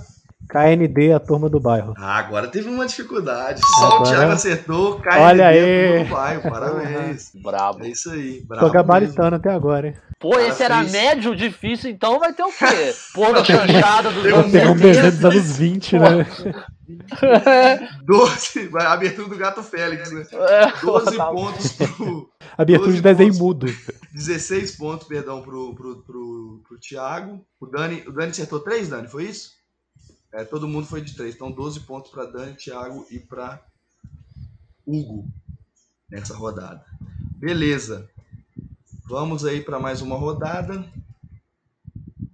KND, 0.48 1.12
a 1.12 1.20
turma 1.20 1.48
do 1.48 1.58
bairro. 1.58 1.94
Ah, 1.96 2.16
agora 2.18 2.46
teve 2.48 2.68
uma 2.68 2.86
dificuldade. 2.86 3.60
Só 3.78 3.88
o 3.88 3.92
Agora- 3.96 4.10
Thiago 4.10 4.32
acertou, 4.32 4.98
cai 5.00 5.20
Olha 5.20 5.46
aí. 5.48 6.04
do 6.04 6.10
bairro. 6.10 6.42
Parabéns. 6.42 7.30
Brabo. 7.42 7.84
É 7.84 7.88
isso 7.88 8.10
aí. 8.10 8.40
Tô 8.42 8.46
Bravo 8.48 8.70
gabaritando 8.70 9.36
até 9.36 9.50
agora, 9.50 9.88
hein? 9.88 9.94
Pô, 10.20 10.38
esse 10.38 10.62
era 10.62 10.78
fez- 10.80 10.92
médio, 10.92 11.34
difícil, 11.34 11.90
então 11.90 12.20
vai 12.20 12.32
ter 12.32 12.44
o 12.44 12.52
quê? 12.52 12.94
Pô, 13.12 13.32
da 13.32 13.42
chanchada 13.44 14.10
dos 14.10 14.24
um 14.24 14.36
anos 14.36 14.52
Tem 14.52 14.68
um 14.68 14.74
desenho 14.76 14.94
70. 14.94 15.10
dos 15.10 15.24
anos 15.24 15.56
20, 15.56 15.98
né? 15.98 16.08
mesmo. 16.22 16.54
12. 18.04 18.68
vai, 18.68 18.84
a 18.86 18.92
abertura 18.92 19.28
do 19.28 19.36
Gato 19.36 19.62
Félix, 19.62 20.12
né? 20.12 20.24
É, 20.32 20.72
12 20.84 21.16
tá. 21.16 21.26
pontos 21.26 21.72
pro. 21.72 22.28
Abertura 22.56 22.86
12 22.90 22.96
de 22.96 23.02
desenho 23.02 23.38
pontos. 23.38 23.40
mudo. 23.72 23.74
16 24.12 24.76
pontos, 24.76 25.08
perdão, 25.08 25.40
pro, 25.42 25.74
pro, 25.74 26.02
pro, 26.02 26.62
pro 26.68 26.78
Thiago. 26.78 27.40
O 27.60 27.66
Dani, 27.66 28.04
o 28.06 28.12
Dani 28.12 28.30
acertou 28.30 28.60
3, 28.60 28.88
Dani, 28.90 29.08
foi 29.08 29.24
isso? 29.24 29.50
É, 30.32 30.44
todo 30.44 30.66
mundo 30.68 30.86
foi 30.86 31.00
de 31.02 31.14
3. 31.14 31.34
Então 31.34 31.50
12 31.50 31.80
pontos 31.80 32.10
pra 32.10 32.24
Dani, 32.24 32.54
Thiago 32.54 33.06
e 33.10 33.18
pra 33.18 33.62
Hugo 34.86 35.26
nessa 36.10 36.34
rodada. 36.34 36.84
Beleza. 37.36 38.08
Vamos 39.04 39.44
aí 39.44 39.60
para 39.60 39.78
mais 39.78 40.00
uma 40.00 40.16
rodada 40.16 40.84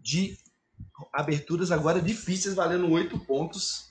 de 0.00 0.38
aberturas 1.12 1.72
agora 1.72 2.00
difíceis, 2.00 2.54
valendo 2.54 2.88
8 2.90 3.18
pontos. 3.20 3.88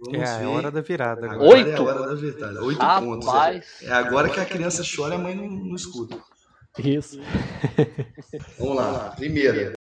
Vamos 0.00 0.18
É, 0.28 0.34
é 0.34 0.38
ver. 0.40 0.46
hora 0.46 0.70
da 0.70 0.80
virada 0.80 1.26
agora. 1.30 1.36
Agora 1.36 1.58
é 1.58 1.62
a 1.62 1.80
Oito? 1.80 1.82
hora 1.84 2.06
da 2.08 2.14
virada. 2.14 2.62
8 2.64 2.78
pontos. 2.78 3.26
Rapaz. 3.28 3.66
É 3.82 3.92
agora 3.92 4.28
que 4.28 4.40
a 4.40 4.44
criança 4.44 4.82
chora 4.84 5.14
e 5.14 5.18
a 5.18 5.20
mãe 5.20 5.34
não, 5.34 5.48
não 5.48 5.74
escuta. 5.76 6.18
Isso. 6.78 7.18
Vamos 8.58 8.76
lá. 8.76 9.10
Primeira. 9.16 9.75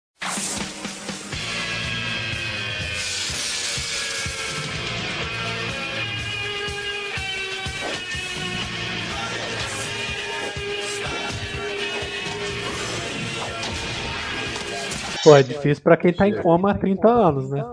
Pô, 15.23 15.37
é 15.37 15.43
difícil 15.43 15.83
pra 15.83 15.97
quem 15.97 16.13
tá 16.13 16.27
em 16.29 16.35
coma 16.43 16.73
há 16.73 16.75
30 16.75 17.09
anos, 17.09 17.51
né? 17.51 17.65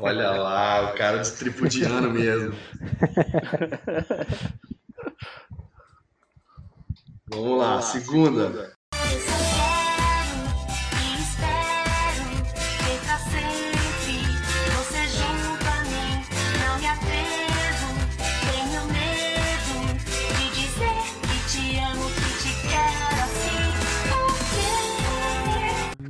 Olha 0.00 0.30
lá, 0.30 0.90
o 0.90 0.94
cara 0.96 1.18
de 1.18 1.30
tripudiano 1.32 2.10
mesmo. 2.10 2.54
Vamos 7.28 7.58
lá, 7.58 7.80
segunda. 7.82 8.72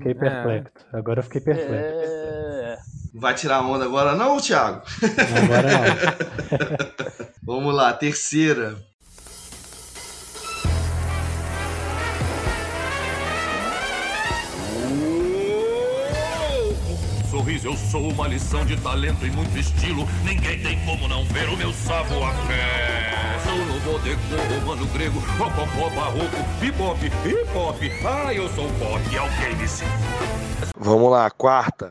Fiquei 0.02 0.14
perplexo. 0.14 0.72
Agora 0.92 1.20
eu 1.20 1.22
fiquei 1.22 1.40
perplexo. 1.40 1.72
É. 1.72 2.78
Vai 3.14 3.34
tirar 3.34 3.60
onda 3.60 3.84
agora 3.84 4.16
não, 4.16 4.40
Thiago? 4.40 4.82
Agora 5.44 5.68
não. 5.70 7.26
Vamos 7.54 7.72
lá, 7.72 7.92
terceira. 7.92 8.74
Sorriso, 17.30 17.68
eu 17.68 17.76
sou 17.76 18.10
uma 18.10 18.26
lição 18.26 18.64
de 18.66 18.76
talento 18.78 19.24
e 19.24 19.30
muito 19.30 19.56
estilo. 19.56 20.04
Ninguém 20.24 20.60
tem 20.60 20.84
como 20.84 21.06
não 21.06 21.24
ver 21.26 21.48
o 21.48 21.56
meu 21.56 21.72
savoir-faire. 21.72 23.11
Sou 23.44 23.56
no 23.56 23.80
bodegão 23.80 24.60
romano 24.60 24.86
grego, 24.88 25.18
rococó, 25.38 25.90
barroco, 25.90 26.42
bebop, 26.60 27.04
hip 27.04 27.56
hop. 27.56 27.80
Ah, 28.06 28.32
eu 28.32 28.48
sou 28.54 28.68
pop, 28.74 29.18
alguém 29.18 29.56
me. 29.56 29.66
Vamos 30.76 31.10
lá, 31.10 31.30
quarta. 31.30 31.90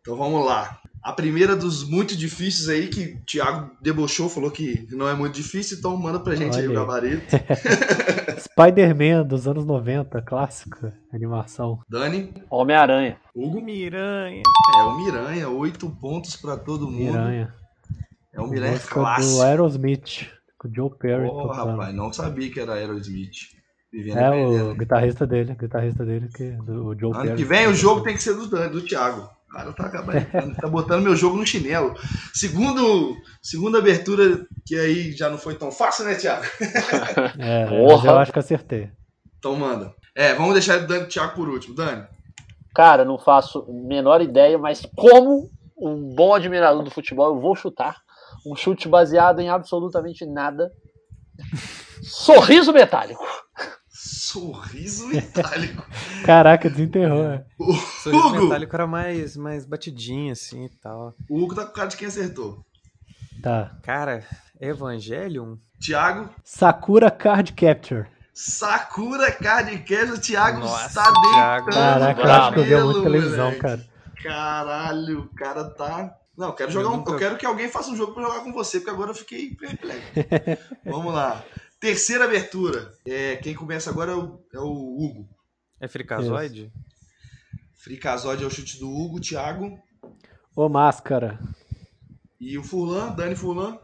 Então 0.00 0.16
vamos 0.16 0.44
lá. 0.46 0.79
A 1.02 1.12
primeira 1.12 1.56
dos 1.56 1.82
muito 1.88 2.14
difíceis 2.14 2.68
aí 2.68 2.88
que 2.88 3.14
o 3.14 3.24
Thiago 3.24 3.70
debochou, 3.80 4.28
falou 4.28 4.50
que 4.50 4.86
não 4.90 5.08
é 5.08 5.14
muito 5.14 5.34
difícil, 5.34 5.78
então 5.78 5.96
manda 5.96 6.20
pra 6.20 6.34
gente 6.34 6.58
aí 6.58 6.66
o 6.68 6.70
Olha 6.70 6.80
aí. 6.80 6.86
gabarito. 6.86 7.36
Spider-Man 8.38 9.24
dos 9.26 9.46
anos 9.48 9.64
90, 9.64 10.20
clássica 10.22 10.92
animação. 11.12 11.78
Dani, 11.88 12.32
Homem-Aranha. 12.50 13.16
Hugo. 13.34 13.60
Miranha. 13.60 14.42
É 14.78 14.82
o 14.82 14.98
Miranha, 14.98 15.48
oito 15.48 15.88
pontos 15.90 16.36
pra 16.36 16.56
todo 16.56 16.86
mundo. 16.90 17.12
Miranha. 17.12 17.54
É 18.32 18.40
um 18.40 18.48
Miranha 18.48 18.78
clássico. 18.78 19.36
do 19.36 19.42
Aerosmith, 19.42 20.26
com 20.58 20.68
o 20.68 20.74
Joe 20.74 20.90
Perry 20.98 21.26
Oh, 21.26 21.42
tocando. 21.48 21.70
rapaz, 21.70 21.94
não 21.94 22.12
sabia 22.12 22.50
que 22.50 22.60
era 22.60 22.74
Aerosmith. 22.74 23.30
Vivendo 23.92 24.18
É 24.18 24.30
o 24.30 24.74
guitarrista 24.74 25.26
dele, 25.26 25.56
guitarrista 25.58 26.04
dele, 26.04 26.28
que, 26.28 26.50
do, 26.52 26.86
o 26.88 26.98
Joe 26.98 27.10
Ano 27.12 27.22
Perry. 27.22 27.36
que 27.36 27.44
vem 27.44 27.66
o 27.66 27.74
jogo 27.74 28.02
tem 28.02 28.14
que 28.14 28.22
ser 28.22 28.34
do 28.34 28.46
do 28.68 28.82
Thiago. 28.82 29.28
O 29.50 29.52
cara 29.52 29.72
tá, 29.72 29.88
gabaritando, 29.88 30.54
tá 30.54 30.68
botando 30.68 31.02
meu 31.02 31.16
jogo 31.16 31.36
no 31.36 31.44
chinelo. 31.44 31.94
Segundo, 32.32 33.16
segunda 33.42 33.78
abertura, 33.78 34.46
que 34.64 34.78
aí 34.78 35.10
já 35.10 35.28
não 35.28 35.38
foi 35.38 35.56
tão 35.56 35.72
fácil, 35.72 36.04
né, 36.04 36.14
Thiago? 36.14 36.44
É, 37.36 37.66
eu 37.68 38.18
acho 38.18 38.32
que 38.32 38.38
acertei. 38.38 38.92
Então 39.38 39.56
manda. 39.56 39.92
É, 40.14 40.34
vamos 40.34 40.52
deixar 40.52 40.78
o 40.78 40.86
Dani 40.86 41.00
e 41.00 41.04
o 41.04 41.08
Thiago 41.08 41.34
por 41.34 41.48
último. 41.48 41.74
Dani, 41.74 42.06
Cara, 42.72 43.04
não 43.04 43.18
faço 43.18 43.66
a 43.68 43.72
menor 43.72 44.22
ideia, 44.22 44.56
mas 44.56 44.86
como 44.94 45.50
um 45.76 46.14
bom 46.14 46.32
admirador 46.32 46.84
do 46.84 46.90
futebol, 46.90 47.34
eu 47.34 47.40
vou 47.40 47.56
chutar. 47.56 47.96
Um 48.46 48.54
chute 48.54 48.88
baseado 48.88 49.40
em 49.40 49.48
absolutamente 49.48 50.24
nada. 50.24 50.70
Sorriso 52.02 52.72
metálico. 52.72 53.26
Sorriso 54.02 55.06
metálico. 55.08 55.86
Caraca, 56.24 56.70
desenterrou. 56.70 57.22
é. 57.32 57.44
O 57.58 57.72
Sorriso 57.74 58.26
Hugo! 58.28 58.42
metálico 58.44 58.74
era 58.74 58.86
mais, 58.86 59.36
mais 59.36 59.66
batidinho, 59.66 60.32
assim 60.32 60.64
e 60.64 60.68
tal. 60.70 61.14
O 61.28 61.38
Hugo 61.42 61.54
tá 61.54 61.66
com 61.66 61.72
cara 61.72 61.88
de 61.88 61.96
quem 61.96 62.08
acertou. 62.08 62.64
Tá. 63.42 63.76
Cara, 63.82 64.24
Evangelion? 64.60 65.56
Thiago. 65.84 66.30
Sakura 66.44 67.10
Card 67.10 67.52
Capture. 67.52 68.06
Sakura 68.32 69.30
Card 69.32 69.78
Capture. 69.78 70.12
O 70.12 70.18
Thiago 70.20 70.60
Nossa, 70.60 70.86
está 70.86 71.02
Thiago. 71.04 71.66
deitando 71.66 71.74
Caraca, 71.74 72.20
eu 72.22 72.30
acho 72.32 72.52
que 72.52 72.58
eu 72.60 72.64
vi 72.64 72.84
muito 72.84 73.02
televisão, 73.02 73.44
moleque. 73.44 73.60
cara. 73.60 73.86
Caralho, 74.22 75.20
o 75.20 75.34
cara 75.34 75.64
tá. 75.64 76.14
Não, 76.36 76.48
eu 76.48 76.52
quero 76.54 76.70
jogar 76.70 76.88
um. 76.90 76.96
nunca- 76.98 77.12
Eu 77.12 77.18
quero 77.18 77.36
que 77.36 77.44
alguém 77.46 77.68
faça 77.68 77.90
um 77.90 77.96
jogo 77.96 78.14
pra 78.14 78.22
jogar 78.22 78.40
com 78.40 78.52
você, 78.52 78.78
porque 78.78 78.90
agora 78.90 79.10
eu 79.10 79.14
fiquei 79.14 79.54
perplexo. 79.54 80.02
Vamos 80.84 81.12
lá. 81.12 81.42
Terceira 81.80 82.24
abertura. 82.24 82.92
É, 83.06 83.36
quem 83.36 83.54
começa 83.54 83.90
agora 83.90 84.12
é 84.12 84.14
o, 84.16 84.38
é 84.52 84.58
o 84.58 84.96
Hugo. 84.98 85.28
É 85.80 85.88
Fricazoide? 85.88 86.70
Fricazóide 87.78 88.44
é 88.44 88.46
o 88.46 88.50
chute 88.50 88.78
do 88.78 88.90
Hugo, 88.90 89.18
Thiago. 89.20 89.78
Ô, 90.54 90.68
máscara. 90.68 91.38
E 92.38 92.58
o 92.58 92.62
Furlan, 92.62 93.12
Dani 93.12 93.34
Furlan. 93.34 93.78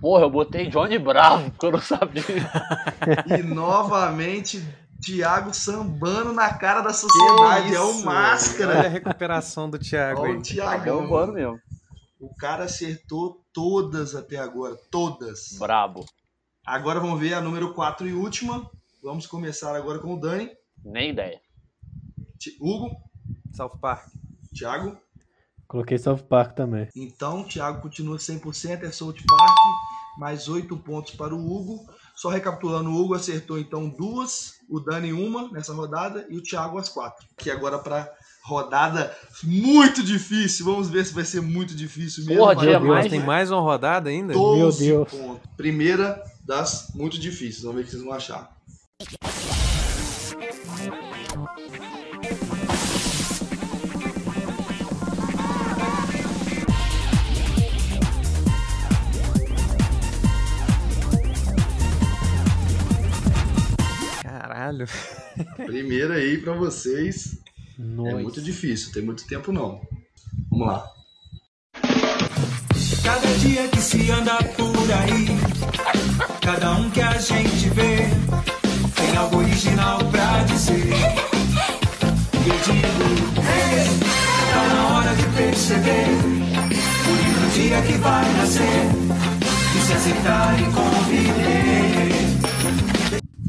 Porra, 0.00 0.22
eu 0.24 0.30
botei 0.30 0.66
Johnny 0.68 0.98
Bravo, 0.98 1.50
porque 1.50 1.66
eu 1.66 1.72
não 1.72 1.80
sabia. 1.80 2.22
E 3.38 3.42
novamente, 3.42 4.62
Thiago 5.04 5.52
sambando 5.54 6.32
na 6.32 6.52
cara 6.54 6.80
da 6.80 6.92
sociedade. 6.94 7.74
é 7.74 7.80
o 7.80 7.88
Olha 7.90 8.00
a 8.00 8.04
Máscara. 8.04 8.88
recuperação 8.88 9.68
do 9.68 9.78
Thiago 9.78 10.22
Olha 10.22 10.30
aí. 10.32 10.36
o 10.38 10.42
Tá 10.42 10.44
Thiagão. 10.48 11.02
bombando 11.02 11.32
mesmo. 11.34 11.58
O 12.18 12.34
cara 12.34 12.64
acertou 12.64 13.42
todas 13.52 14.14
até 14.14 14.38
agora. 14.38 14.76
Todas. 14.90 15.56
Brabo. 15.58 16.06
Agora 16.64 16.98
vamos 17.00 17.20
ver 17.20 17.34
a 17.34 17.40
número 17.40 17.74
4 17.74 18.08
e 18.08 18.12
última. 18.12 18.70
Vamos 19.02 19.26
começar 19.26 19.76
agora 19.76 19.98
com 19.98 20.14
o 20.14 20.20
Dani. 20.20 20.50
Nem 20.84 21.10
ideia. 21.10 21.40
Ti- 22.38 22.56
Hugo, 22.60 22.90
South 23.52 23.76
Park. 23.80 24.06
Thiago. 24.56 24.96
Coloquei 25.68 25.98
South 25.98 26.22
Park 26.28 26.54
também. 26.54 26.88
Então, 26.96 27.42
Thiago 27.44 27.82
continua 27.82 28.16
100%, 28.18 28.84
é 28.84 28.90
South 28.90 29.14
Park. 29.26 29.56
Mais 30.18 30.48
8 30.48 30.76
pontos 30.78 31.14
para 31.14 31.34
o 31.34 31.38
Hugo. 31.38 31.84
Só 32.14 32.28
recapitulando, 32.28 32.90
o 32.90 32.94
Hugo 32.94 33.14
acertou 33.14 33.58
então 33.58 33.88
duas, 33.88 34.54
o 34.70 34.78
Dani 34.78 35.12
uma 35.12 35.50
nessa 35.50 35.74
rodada 35.74 36.24
e 36.30 36.38
o 36.38 36.42
Thiago 36.42 36.78
as 36.78 36.88
quatro. 36.88 37.26
Aqui 37.36 37.50
agora 37.50 37.78
para 37.80 38.08
rodada 38.44 39.12
muito 39.42 40.02
difícil. 40.04 40.64
Vamos 40.66 40.88
ver 40.88 41.04
se 41.04 41.12
vai 41.12 41.24
ser 41.24 41.40
muito 41.42 41.74
difícil 41.74 42.24
mesmo. 42.26 42.40
Porra, 42.46 42.78
mas. 42.78 43.10
Tem 43.10 43.18
mais 43.20 43.50
uma 43.50 43.60
rodada 43.60 44.08
ainda? 44.08 44.32
12 44.32 44.86
Meu 44.86 45.04
Deus. 45.04 45.10
pontos. 45.20 45.50
Primeira 45.56 46.22
das 46.44 46.92
muito 46.94 47.18
difíceis. 47.18 47.62
Vamos 47.62 47.76
ver 47.76 47.82
o 47.82 47.84
que 47.84 47.90
vocês 47.90 48.02
vão 48.02 48.12
achar. 48.12 48.54
Caralho. 64.22 64.86
Primeira 65.66 66.14
aí 66.14 66.38
para 66.38 66.54
vocês. 66.54 67.42
Nossa. 67.78 68.10
É 68.10 68.22
muito 68.22 68.40
difícil, 68.40 68.92
tem 68.92 69.02
muito 69.02 69.26
tempo 69.26 69.50
não. 69.50 69.80
Vamos 70.50 70.66
lá. 70.68 70.94
Cada 73.04 73.28
dia 73.38 73.68
que 73.68 73.80
se 73.80 74.10
anda 74.10 74.36
por 74.56 74.90
aí, 74.90 75.26
cada 76.40 76.72
um 76.72 76.90
que 76.90 77.02
a 77.02 77.12
gente 77.18 77.68
vê, 77.68 77.98
tem 78.96 79.16
algo 79.16 79.36
original 79.38 79.98
pra 80.10 80.42
dizer. 80.44 80.88
E 82.32 82.48
eu 82.48 82.56
digo, 82.64 83.04
hey, 83.38 83.86
tá 84.52 84.74
na 84.74 84.96
hora 84.96 85.14
de 85.14 85.26
perceber 85.36 86.06
o 87.06 87.14
lindo 87.14 87.52
dia 87.52 87.82
que 87.82 87.92
vai 87.98 88.24
nascer, 88.38 88.88
e 89.76 89.80
se 89.80 89.92
aceitar 89.92 90.58
e 90.58 90.64
conviver. 90.72 92.14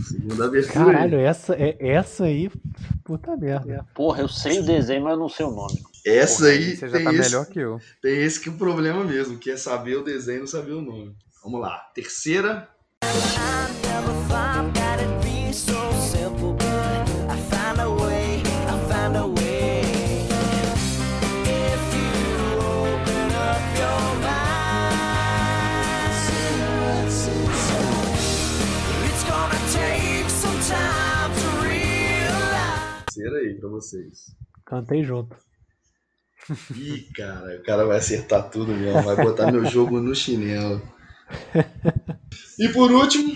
Segunda. 0.03 0.51
Caralho, 0.74 1.20
essa, 1.20 1.56
é, 1.56 1.78
essa 1.80 2.26
aí, 2.26 2.51
puta 3.03 3.38
merda. 3.38 3.86
Porra, 3.93 4.22
eu 4.22 4.28
sei 4.28 4.60
o 4.60 4.64
desenho, 4.64 5.03
mas 5.03 5.14
eu 5.14 5.20
não 5.20 5.30
sei 5.30 5.45
o 5.45 5.51
nome. 5.51 5.94
Essa 6.06 6.43
Porra, 6.43 6.49
aí 6.49 6.76
Você 6.76 6.88
já 6.88 6.97
tem, 6.97 7.03
tá 7.03 7.14
esse, 7.14 7.22
melhor 7.22 7.45
que 7.47 7.60
eu. 7.60 7.82
tem 7.99 8.24
esse 8.24 8.39
que 8.39 8.47
é 8.47 8.51
o 8.51 8.58
problema 8.58 9.03
mesmo, 9.03 9.39
que 9.39 9.49
é 9.49 9.58
saber 9.58 9.95
o 9.97 10.03
desenho 10.03 10.38
e 10.38 10.39
não 10.41 10.47
saber 10.47 10.74
o 10.74 10.82
nome. 10.82 11.16
Vamos 11.43 11.60
lá. 11.60 11.80
Terceira. 11.95 12.70
Terceira 33.06 33.38
aí 33.38 33.56
pra 33.56 33.70
vocês. 33.70 34.36
Cantei 34.66 35.03
junto. 35.03 35.44
Ih, 36.75 37.07
cara, 37.15 37.57
o 37.59 37.63
cara 37.63 37.85
vai 37.85 37.97
acertar 37.97 38.49
tudo 38.49 38.71
mesmo. 38.73 39.01
Vai 39.01 39.15
botar 39.15 39.51
meu 39.51 39.65
jogo 39.65 39.99
no 39.99 40.13
chinelo. 40.13 40.81
E 42.59 42.69
por 42.69 42.91
último, 42.91 43.35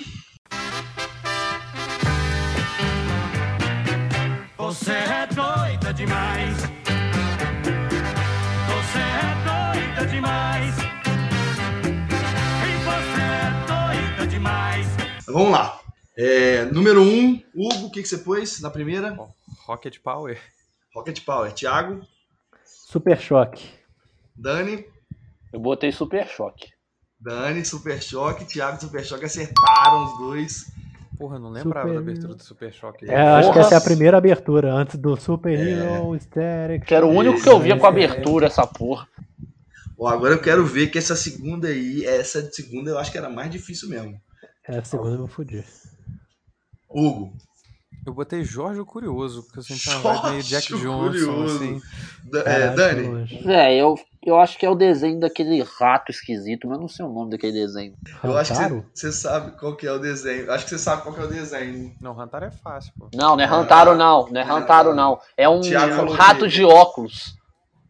Você 4.69 4.91
é 4.91 5.25
doida 5.25 5.93
demais. 5.93 6.57
Você 8.67 8.99
é 8.99 9.33
doida 9.43 10.05
demais. 10.05 10.75
E 12.63 12.71
você 12.85 13.21
é 13.21 13.49
doida 13.65 14.27
demais. 14.27 14.87
vamos 15.25 15.51
lá. 15.51 15.79
É, 16.15 16.65
número 16.65 17.01
1, 17.01 17.05
um, 17.05 17.43
Hugo, 17.55 17.87
o 17.87 17.91
que, 17.91 18.03
que 18.03 18.07
você 18.07 18.19
pôs 18.19 18.61
na 18.61 18.69
primeira? 18.69 19.17
Rocket 19.65 19.97
Power. 19.99 20.39
Rocket 20.93 21.25
Power. 21.25 21.51
Thiago, 21.51 22.05
Super 22.89 23.19
choque. 23.19 23.69
Dani, 24.35 24.83
Eu 25.53 25.59
botei 25.59 25.91
Super 25.91 26.27
Choque. 26.27 26.69
Dani, 27.19 27.63
Super 27.63 28.01
Choque, 28.01 28.45
Thiago, 28.45 28.81
Super 28.81 29.05
Choque 29.05 29.25
acertaram 29.25 30.05
os 30.05 30.17
dois. 30.17 30.71
Porra, 31.15 31.35
eu 31.35 31.39
não 31.39 31.51
lembrava 31.51 31.87
Super- 31.87 31.93
da 31.93 31.99
abertura 31.99 32.33
do 32.33 32.43
Super 32.43 32.73
Choque. 32.73 33.05
É, 33.07 33.15
acho 33.21 33.49
que 33.49 33.53
Porra. 33.53 33.65
essa 33.67 33.75
é 33.75 33.77
a 33.77 33.81
primeira 33.81 34.17
abertura, 34.17 34.73
antes 34.73 34.97
do 34.97 35.15
Super 35.17 35.53
Hero 35.59 36.15
Static. 36.19 36.83
Que 36.83 36.95
era 36.95 37.05
o 37.05 37.11
único 37.11 37.39
que 37.39 37.47
eu 37.47 37.59
via 37.59 37.77
com 37.77 37.85
abertura, 37.85 38.47
essa 38.47 38.65
porra. 38.65 39.07
Ó, 39.95 40.07
agora 40.07 40.33
eu 40.33 40.41
quero 40.41 40.65
ver 40.65 40.87
que 40.87 40.97
essa 40.97 41.15
segunda 41.15 41.67
aí, 41.67 42.03
essa 42.05 42.41
segunda 42.51 42.89
eu 42.89 42.97
acho 42.97 43.11
que 43.11 43.17
era 43.19 43.29
mais 43.29 43.51
difícil 43.51 43.87
mesmo. 43.89 44.19
É, 44.67 44.79
a 44.79 44.83
segunda 44.83 45.11
eu 45.11 45.17
vou 45.19 45.27
fudir. 45.27 45.63
Hugo, 46.89 47.33
Eu 48.09 48.13
botei 48.13 48.43
Jorge 48.43 48.79
o 48.79 48.85
Curioso, 48.85 49.43
porque 49.43 49.59
eu 49.59 49.63
senti 49.63 49.87
uma 49.87 49.99
vibe 49.99 50.31
meio 50.31 50.43
Jack 50.43 50.67
Johnson, 50.73 51.05
Curioso. 51.05 51.55
assim. 51.63 51.81
Da- 52.23 52.39
é, 52.41 52.69
Dani. 52.71 53.29
É, 53.45 53.75
eu, 53.75 53.95
eu 54.25 54.39
acho 54.39 54.57
que 54.57 54.65
é 54.65 54.69
o 54.69 54.73
desenho 54.73 55.19
daquele 55.19 55.61
rato 55.61 56.09
esquisito, 56.11 56.67
mas 56.67 56.77
eu 56.77 56.81
não 56.81 56.87
sei 56.87 57.05
o 57.05 57.09
nome 57.13 57.29
daquele 57.29 57.53
desenho. 57.53 57.93
eu 58.23 58.35
acho 58.35 58.51
que 58.51 58.57
Hantaro? 58.57 58.85
você 58.93 59.11
você 59.11 59.11
sabe 59.11 59.51
qual 59.59 59.75
que 59.75 59.85
é 59.85 59.91
o 59.91 59.99
desenho. 59.99 60.51
Acho 60.51 60.63
que 60.63 60.71
você 60.71 60.79
sabe 60.79 61.03
qual 61.03 61.13
que 61.13 61.21
é 61.21 61.23
o 61.23 61.27
desenho. 61.29 61.95
Não, 62.01 62.19
Hantaro 62.19 62.45
é 62.45 62.51
fácil, 62.51 62.91
pô. 62.97 63.09
Não, 63.13 63.35
não 63.35 63.43
é 63.43 63.45
Rantaro 63.45 63.95
não, 63.95 64.27
não 64.27 64.41
é 64.41 64.43
Rantaro 64.43 64.95
não. 64.95 65.19
É 65.37 65.47
um, 65.47 65.61
um 65.61 66.09
rato 66.13 66.47
de 66.47 66.65
óculos. 66.65 67.37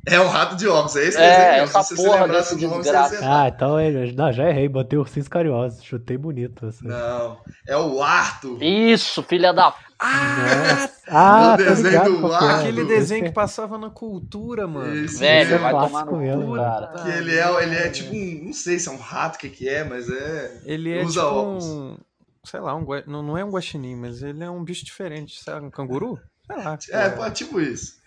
É 0.06 0.20
um 0.20 0.28
rato 0.28 0.56
de 0.56 0.68
óculos, 0.68 0.96
é 0.96 1.06
esse 1.06 1.18
É, 1.18 1.22
desenho 1.30 1.52
mesmo. 1.52 1.64
essa 1.78 1.84
Se 1.84 1.96
você 1.96 2.04
porra 2.04 2.22
lembrasse 2.24 2.54
desse 2.56 2.66
o 2.66 2.70
nome, 2.70 2.82
desgraça. 2.84 3.16
você. 3.16 3.26
Ah, 3.26 3.48
então 3.48 3.80
eu 3.80 4.14
não, 4.14 4.34
já 4.34 4.50
errei, 4.50 4.68
botei 4.68 4.98
ursinhos 4.98 5.28
carinhosos, 5.28 5.84
chutei 5.84 6.18
bonito. 6.18 6.66
Essa. 6.68 6.84
Não, 6.84 7.38
é 7.68 7.78
o 7.78 8.02
Arthur. 8.02 8.62
Isso, 8.64 9.22
filha 9.24 9.54
da. 9.54 9.74
Ah, 10.02 11.54
O 11.54 11.58
tô 11.58 11.64
desenho 11.64 11.90
ligado 11.90 12.18
do 12.22 12.32
é. 12.32 12.36
ar, 12.36 12.60
Aquele 12.60 12.86
desenho 12.86 13.22
que 13.24 13.28
Esse 13.28 13.34
passava 13.36 13.78
na 13.78 13.90
cultura, 13.90 14.68
mano. 14.68 14.96
Esse 15.06 15.18
Velho, 15.20 15.60
vai 15.60 15.72
clássico 15.72 16.00
tomar 16.00 16.12
no 16.12 16.18
mesmo, 16.20 16.56
cara. 16.56 16.88
Que 17.04 17.10
ele 17.10 17.36
é, 17.38 17.64
ele 17.64 17.76
é 17.76 17.90
tipo 17.90 18.14
um. 18.16 18.46
Não 18.46 18.54
sei 18.54 18.80
se 18.80 18.88
é 18.88 18.92
um 18.92 18.98
rato, 18.98 19.36
o 19.36 19.40
que, 19.40 19.50
que 19.50 19.68
é, 19.68 19.84
mas 19.84 20.10
é. 20.10 20.62
Ele 20.66 20.92
é 20.98 21.04
Usa 21.04 21.22
tipo 21.22 21.34
óculos. 21.36 21.66
um... 21.66 21.98
Sei 22.46 22.60
lá, 22.60 22.76
um 22.76 22.86
não, 23.06 23.22
não 23.22 23.38
é 23.38 23.44
um 23.44 23.50
guaxinim, 23.50 23.96
mas 23.96 24.22
ele 24.24 24.44
é 24.44 24.50
um 24.50 24.64
bicho 24.64 24.86
diferente. 24.86 25.44
Sabe, 25.44 25.66
um 25.66 25.70
canguru? 25.70 26.18
Sei 26.48 26.56
lá. 26.56 26.78
É, 26.92 27.10
pô, 27.10 27.30
tipo 27.30 27.60
isso. 27.60 27.98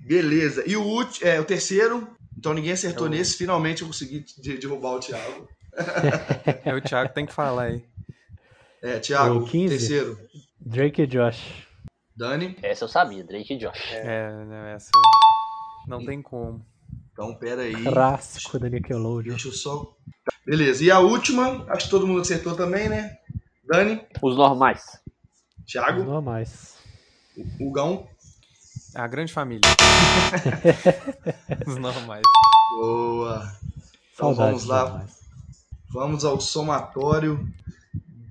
Beleza. 0.00 0.62
E 0.66 0.76
o 0.76 0.82
último, 0.82 1.26
é, 1.26 1.40
o 1.40 1.44
terceiro. 1.44 2.06
Então 2.38 2.52
ninguém 2.54 2.72
acertou 2.72 3.06
É 3.06 3.10
o- 3.10 3.12
nesse. 3.12 3.36
Finalmente 3.36 3.82
eu 3.82 3.88
consegui 3.88 4.24
de- 4.38 4.58
derrubar 4.58 4.92
o 4.92 5.00
Thiago. 5.00 5.48
É 6.64 6.74
o 6.74 6.80
Thiago 6.80 7.08
que 7.08 7.14
tem 7.14 7.26
que 7.26 7.32
falar 7.34 7.64
aí. 7.64 7.84
É, 8.82 8.98
Thiago, 8.98 9.40
O 9.40 9.44
15? 9.46 9.76
terceiro. 9.76 10.18
Drake 10.66 11.02
e 11.02 11.06
Josh. 11.06 11.64
Dani. 12.16 12.56
Essa 12.60 12.86
eu 12.86 12.88
sabia, 12.88 13.22
Drake 13.22 13.54
e 13.54 13.56
Josh. 13.56 13.92
É, 13.92 14.44
né, 14.44 14.74
essa... 14.74 14.90
Não 15.86 16.04
tem 16.04 16.20
como. 16.20 16.66
Então, 17.12 17.36
pera 17.36 17.62
aí. 17.62 17.84
Clássico 17.84 18.58
da 18.58 18.68
Nickelodeon. 18.68 19.34
Deixa 19.34 19.46
eu 19.46 19.52
só. 19.52 19.96
Beleza. 20.44 20.82
E 20.82 20.90
a 20.90 20.98
última, 20.98 21.64
acho 21.70 21.84
que 21.84 21.90
todo 21.90 22.04
mundo 22.04 22.22
acertou 22.22 22.56
também, 22.56 22.88
né? 22.88 23.16
Dani. 23.64 24.04
Os 24.20 24.36
normais. 24.36 25.00
Thiago? 25.64 26.00
Os 26.00 26.06
normais. 26.06 26.78
Hugão? 27.60 28.08
A 28.96 29.06
grande 29.06 29.32
família. 29.32 29.70
Os 31.64 31.76
normais. 31.76 32.24
Boa. 32.76 33.52
Então 34.14 34.34
Saudades 34.34 34.64
vamos 34.64 34.66
lá. 34.66 34.82
normais. 34.88 35.20
Vamos 35.92 36.24
ao 36.24 36.40
somatório 36.40 37.48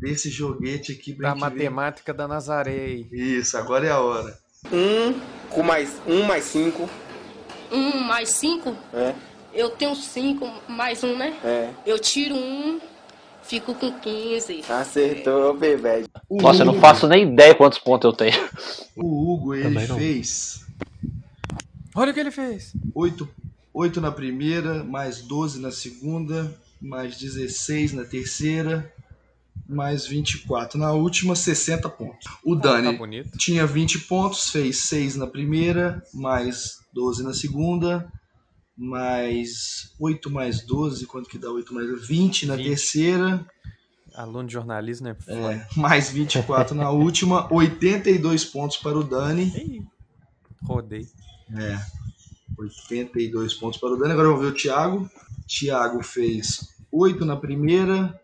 desse 0.05 0.29
joguete 0.29 0.91
aqui 0.91 1.13
pra 1.13 1.29
Da 1.29 1.33
gente 1.33 1.43
ver. 1.43 1.49
matemática 1.49 2.13
da 2.13 2.27
Nazaré. 2.27 3.05
Isso, 3.11 3.57
agora 3.57 3.87
é 3.87 3.91
a 3.91 3.99
hora. 3.99 4.37
Um 4.71 5.19
com 5.49 5.63
mais 5.63 5.99
um 6.07 6.23
mais 6.23 6.43
cinco. 6.43 6.87
Um 7.71 7.99
mais 8.01 8.29
cinco? 8.29 8.75
É. 8.93 9.15
Eu 9.51 9.71
tenho 9.71 9.95
cinco 9.95 10.47
mais 10.67 11.03
um, 11.03 11.17
né? 11.17 11.35
É. 11.43 11.69
Eu 11.85 11.97
tiro 11.97 12.35
um, 12.35 12.79
fico 13.41 13.73
com 13.73 13.91
15. 13.99 14.63
Acertou, 14.69 15.55
bebê. 15.57 16.05
Nossa, 16.29 16.61
eu 16.61 16.65
não 16.65 16.79
faço 16.79 17.07
nem 17.07 17.31
ideia 17.33 17.55
quantos 17.55 17.79
pontos 17.79 18.05
eu 18.05 18.13
tenho. 18.13 18.37
O 18.95 19.33
Hugo, 19.33 19.55
ele 19.55 19.79
fez 19.87 20.63
Olha 21.95 22.11
o 22.11 22.13
que 22.13 22.19
ele 22.19 22.31
fez. 22.31 22.73
8, 22.93 23.27
8 23.73 24.01
na 24.01 24.11
primeira, 24.11 24.83
mais 24.83 25.21
12 25.21 25.59
na 25.61 25.71
segunda, 25.71 26.53
mais 26.81 27.17
16 27.17 27.93
na 27.93 28.03
terceira, 28.03 28.91
mais 29.67 30.05
24 30.05 30.77
na 30.79 30.91
última, 30.91 31.35
60 31.35 31.89
pontos. 31.89 32.31
O 32.43 32.55
Dani 32.55 32.91
tá 32.91 32.97
bonito. 32.97 33.37
tinha 33.37 33.65
20 33.65 33.99
pontos, 34.01 34.49
fez 34.49 34.77
6 34.79 35.15
na 35.15 35.27
primeira, 35.27 36.03
mais 36.13 36.79
12 36.93 37.23
na 37.23 37.33
segunda, 37.33 38.11
mais 38.77 39.93
8 39.99 40.29
mais 40.29 40.61
12, 40.65 41.05
quanto 41.07 41.29
que 41.29 41.37
dá 41.37 41.49
8 41.49 41.73
mais 41.73 42.07
20 42.07 42.45
na 42.45 42.55
20. 42.55 42.65
terceira, 42.67 43.45
Aluno 44.13 44.47
de 44.47 44.53
jornalismo, 44.53 45.07
né? 45.07 45.15
é, 45.27 45.67
mais 45.75 46.09
24 46.09 46.73
na 46.73 46.89
última, 46.89 47.47
82 47.53 48.45
pontos 48.45 48.77
para 48.77 48.97
o 48.97 49.03
Dani. 49.03 49.85
Rodei. 50.63 51.05
É. 51.53 51.77
82 52.57 53.53
pontos 53.55 53.79
para 53.79 53.89
o 53.93 53.97
Dani. 53.97 54.13
Agora 54.13 54.29
vamos 54.29 54.41
ver 54.43 54.51
o 54.51 54.55
Thiago. 54.55 55.09
Thiago 55.47 56.01
fez 56.01 56.69
8 56.91 57.25
na 57.25 57.35
primeira, 57.35 58.17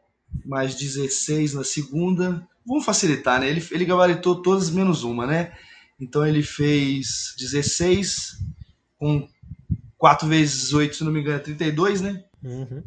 mais 0.46 0.76
16 0.76 1.54
na 1.54 1.64
segunda. 1.64 2.48
Vamos 2.66 2.86
facilitar, 2.86 3.40
né? 3.40 3.50
Ele, 3.50 3.66
ele 3.72 3.86
gabaritou 3.86 4.42
todas 4.42 4.70
menos 4.70 5.04
uma, 5.04 5.26
né? 5.26 5.52
Então 6.00 6.26
ele 6.26 6.42
fez 6.42 7.36
16 7.38 8.40
com 8.98 9.28
4 9.98 10.28
vezes 10.28 10.74
8, 10.74 10.96
se 10.96 11.04
não 11.04 11.12
me 11.12 11.22
engano, 11.22 11.38
é 11.38 11.40
32, 11.40 12.02
né? 12.02 12.24
Uhum. 12.44 12.84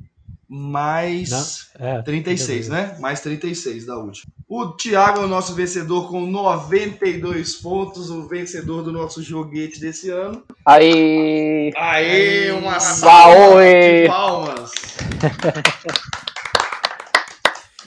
Mais 0.49 1.30
Não, 1.78 1.86
é, 1.86 2.03
36, 2.03 2.68
né? 2.68 2.97
Mais 3.01 3.20
36 3.20 3.86
da 3.86 3.97
última. 3.97 4.32
O 4.49 4.68
Thiago 4.68 5.20
é 5.20 5.24
o 5.24 5.28
nosso 5.28 5.55
vencedor 5.55 6.09
com 6.09 6.26
92 6.26 7.57
pontos, 7.57 8.11
o 8.11 8.28
vencedor 8.28 8.82
do 8.82 8.92
nosso 8.92 9.22
joguete 9.22 9.80
desse 9.80 10.11
ano. 10.11 10.42
Aí. 10.66 11.72
Aê, 11.76 12.53
uma 12.53 12.78
salva 12.78 13.64
de 13.64 14.07
palmas. 14.07 14.72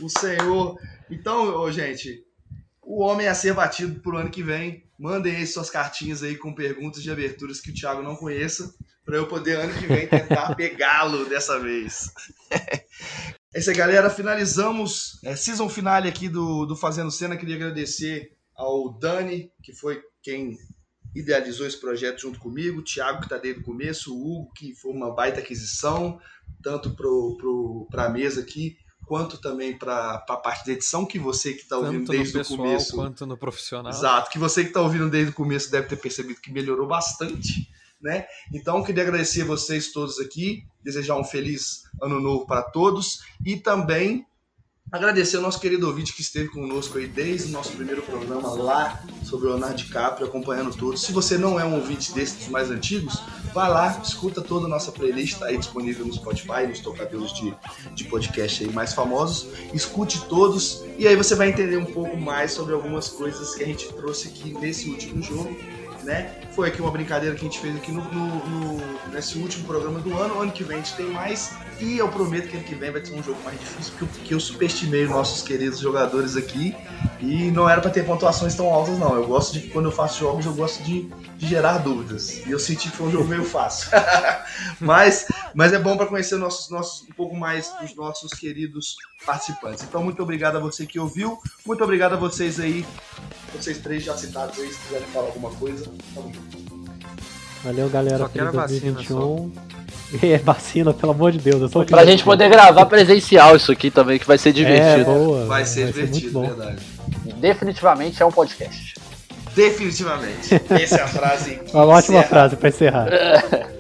o 0.02 0.10
senhor. 0.10 0.80
Então, 1.10 1.72
gente, 1.72 2.24
o 2.82 3.02
homem 3.02 3.28
é 3.28 3.30
a 3.30 3.36
ser 3.36 3.54
batido 3.54 4.00
pro 4.00 4.18
ano 4.18 4.30
que 4.30 4.44
vem. 4.44 4.84
Mandem 4.98 5.36
aí 5.36 5.46
suas 5.46 5.70
cartinhas 5.70 6.24
aí 6.24 6.36
com 6.36 6.54
perguntas 6.54 7.04
de 7.04 7.12
aberturas 7.12 7.60
que 7.60 7.72
o 7.72 7.74
Thiago 7.74 8.02
não 8.02 8.16
conheça, 8.16 8.74
para 9.06 9.18
eu 9.18 9.28
poder 9.28 9.58
ano 9.58 9.74
que 9.78 9.86
vem 9.86 10.08
tentar 10.08 10.54
pegá-lo 10.56 11.26
dessa 11.26 11.60
vez. 11.60 12.12
É 13.54 13.60
isso 13.60 13.70
aí, 13.70 13.76
galera. 13.76 14.10
Finalizamos 14.10 15.20
é, 15.24 15.36
season 15.36 15.70
finale 15.70 16.10
aqui 16.10 16.28
do, 16.28 16.66
do 16.66 16.76
Fazendo 16.76 17.12
Cena. 17.12 17.38
Queria 17.38 17.56
agradecer 17.56 18.36
ao 18.56 18.98
Dani, 18.98 19.52
que 19.62 19.74
foi 19.74 20.02
quem 20.22 20.58
idealizou 21.16 21.66
esse 21.66 21.80
projeto 21.80 22.22
junto 22.22 22.40
comigo, 22.40 22.80
o 22.80 22.84
Thiago, 22.84 23.20
que 23.20 23.26
está 23.26 23.38
desde 23.38 23.62
o 23.62 23.64
começo, 23.64 24.14
o 24.14 24.18
Hugo, 24.18 24.54
que 24.54 24.76
foi 24.76 24.92
uma 24.92 25.14
baita 25.14 25.40
aquisição, 25.40 26.20
tanto 26.62 26.96
para 27.90 28.06
a 28.06 28.10
mesa 28.10 28.42
aqui, 28.42 28.78
quanto 29.08 29.38
também 29.38 29.76
para 29.78 30.24
a 30.28 30.38
parte 30.38 30.66
da 30.66 30.74
edição, 30.74 31.06
que 31.06 31.18
você 31.18 31.54
que 31.54 31.62
está 31.62 31.78
ouvindo 31.78 32.12
desde 32.12 32.36
o 32.36 32.40
pessoal 32.40 32.58
começo. 32.60 32.96
quanto 32.96 33.26
no 33.26 33.38
profissional. 33.38 33.92
Exato, 33.92 34.30
que 34.30 34.38
você 34.38 34.64
que 34.64 34.70
está 34.70 34.82
ouvindo 34.82 35.10
desde 35.10 35.32
o 35.32 35.34
começo 35.34 35.72
deve 35.72 35.88
ter 35.88 35.96
percebido 35.96 36.42
que 36.42 36.52
melhorou 36.52 36.86
bastante, 36.86 37.70
né? 38.02 38.28
Então, 38.54 38.84
queria 38.84 39.04
agradecer 39.04 39.46
vocês 39.46 39.94
todos 39.94 40.20
aqui, 40.20 40.68
desejar 40.84 41.16
um 41.16 41.24
feliz 41.24 41.84
ano 42.02 42.20
novo 42.20 42.46
para 42.46 42.62
todos 42.62 43.22
e 43.46 43.56
também 43.56 44.28
agradecer 44.92 45.36
ao 45.38 45.42
nosso 45.42 45.60
querido 45.60 45.88
ouvinte 45.88 46.14
que 46.14 46.22
esteve 46.22 46.48
conosco 46.50 46.98
aí 46.98 47.08
desde 47.08 47.50
o 47.50 47.52
nosso 47.52 47.72
primeiro 47.74 48.02
programa 48.02 48.50
lá 48.54 49.02
sobre 49.24 49.48
o 49.48 49.50
Leonardo 49.52 49.76
DiCaprio, 49.76 50.28
acompanhando 50.28 50.74
todos. 50.76 51.02
Se 51.02 51.12
você 51.12 51.38
não 51.38 51.60
é 51.60 51.66
um 51.66 51.76
ouvinte 51.76 52.14
desses 52.14 52.48
mais 52.48 52.72
antigos, 52.72 53.22
vai 53.54 53.70
lá, 53.70 54.00
escuta 54.04 54.42
toda 54.42 54.66
a 54.66 54.70
nossa 54.70 54.92
playlist, 54.92 55.40
tá 55.40 55.48
aí 55.48 55.58
disponível 55.58 56.06
no 56.06 56.14
Spotify, 56.14 56.66
nos 56.68 56.80
tocadores 56.80 57.34
de, 57.34 57.54
de 57.94 58.04
podcast 58.06 58.64
aí 58.64 58.72
mais 58.72 58.94
famosos. 58.94 59.48
Escute 59.74 60.22
todos 60.28 60.84
e 60.98 61.08
aí 61.08 61.16
você 61.16 61.36
vai 61.36 61.50
entender 61.50 61.78
um 61.78 61.86
pouco 61.86 62.16
mais 62.16 62.52
sobre 62.52 62.74
algumas 62.74 63.10
coisas 63.10 63.54
que 63.56 63.64
a 63.64 63.68
gente 63.68 63.92
trouxe 63.94 64.30
aqui 64.30 64.54
nesse 64.54 64.90
último 64.90 65.22
jogo. 65.22 65.56
Né? 66.04 66.40
Foi 66.56 66.70
aqui 66.70 66.82
uma 66.82 66.92
brincadeira 66.92 67.36
que 67.36 67.42
a 67.42 67.50
gente 67.50 67.60
fez 67.60 67.76
aqui 67.76 67.92
no, 67.92 68.02
no- 68.14 68.48
no- 68.48 69.10
nesse 69.12 69.38
último 69.38 69.66
programa 69.66 70.00
do 70.00 70.16
ano. 70.18 70.40
Ano 70.42 70.52
que 70.54 70.64
vem 70.64 70.78
a 70.78 70.80
gente 70.82 70.96
tem 70.96 71.08
mais. 71.08 71.52
E 71.80 71.98
eu 71.98 72.10
prometo 72.10 72.50
que 72.50 72.58
ano 72.58 72.66
que 72.66 72.74
vem 72.74 72.92
vai 72.92 73.06
ser 73.06 73.14
um 73.14 73.22
jogo 73.22 73.40
mais 73.44 73.60
difícil, 73.60 73.94
porque 73.98 74.04
eu, 74.04 74.08
porque 74.08 74.34
eu 74.34 74.40
subestimei 74.40 75.04
os 75.04 75.12
nossos 75.12 75.44
queridos 75.44 75.80
jogadores 75.80 76.36
aqui. 76.36 76.76
E 77.20 77.52
não 77.52 77.70
era 77.70 77.82
para 77.82 77.92
ter 77.92 78.06
pontuações 78.06 78.56
tão 78.56 78.68
altas, 78.74 78.98
não. 78.98 79.16
Eu 79.16 79.28
gosto 79.28 79.54
de, 79.54 79.70
quando 79.70 79.86
eu 79.86 79.92
faço 79.92 80.20
jogos, 80.20 80.46
eu 80.46 80.54
gosto 80.54 80.84
de, 80.84 81.04
de 81.38 81.48
gerar 81.48 81.80
dúvidas. 81.80 82.46
E 82.46 82.52
eu 82.52 82.60
senti 82.60 82.90
que 82.90 82.98
foi 82.98 83.08
um 83.08 83.12
jogo 83.12 83.26
meio 83.26 83.44
fácil. 83.44 83.90
mas, 84.80 85.28
mas 85.54 85.74
é 85.74 85.80
bom 85.80 85.96
para 85.96 86.08
conhecer 86.08 86.38
nossos, 86.38 86.70
nossos, 86.70 87.08
um 87.08 87.14
pouco 87.14 87.36
mais 87.36 87.72
dos 87.80 87.96
nossos 87.96 88.32
queridos 88.34 88.96
participantes. 89.26 89.84
Então, 89.84 90.04
muito 90.04 90.22
obrigado 90.22 90.58
a 90.58 90.60
você 90.60 90.86
que 90.86 91.00
ouviu. 91.00 91.40
Muito 91.66 91.84
obrigado 91.84 92.14
a 92.14 92.18
vocês 92.18 92.60
aí, 92.60 92.86
vocês 93.54 93.78
três 93.78 94.04
já 94.04 94.18
citados 94.18 94.58
aí, 94.60 94.72
se 94.72 94.80
quiserem 94.80 95.08
falar 95.08 95.28
alguma 95.28 95.52
coisa. 95.52 95.86
Tamo 96.16 96.34
junto. 96.34 96.88
Valeu, 97.64 97.90
galera. 97.90 98.20
Só 98.20 98.30
quero 98.30 98.52
Feliz 98.52 98.58
a 98.58 98.62
vacina, 98.62 98.92
2021. 98.94 99.87
É, 100.24 100.38
vacina, 100.38 100.94
pelo 100.94 101.12
amor 101.12 101.32
de 101.34 101.40
Deus. 101.40 101.62
Eu 101.62 101.68
só 101.70 101.84
Pra 101.84 102.06
gente 102.06 102.24
poder 102.24 102.50
gravar 102.50 102.86
presencial 102.86 103.56
isso 103.58 103.72
aqui 103.72 103.92
também, 103.92 104.18
que 104.18 104.26
vai 104.26 104.38
ser 104.38 104.50
É, 104.50 104.52
divertido. 104.54 105.06
boa. 105.06 105.46
Vai 105.46 105.66
ser 105.66 105.84
muito 105.86 105.96
divertido, 105.96 106.32
bom. 106.32 106.48
verdade. 106.48 106.78
Definitivamente 107.40 108.24
é 108.24 108.26
um 108.26 108.32
podcast. 108.32 108.94
Definitivamente. 109.54 110.56
Essa 110.70 110.96
é 110.98 111.02
a 111.02 111.08
frase. 111.08 111.60
Uma 111.74 111.86
ótima 111.86 112.20
encerra. 112.20 112.24
frase 112.24 112.56
pra 112.56 112.70
encerrar. 112.70 113.08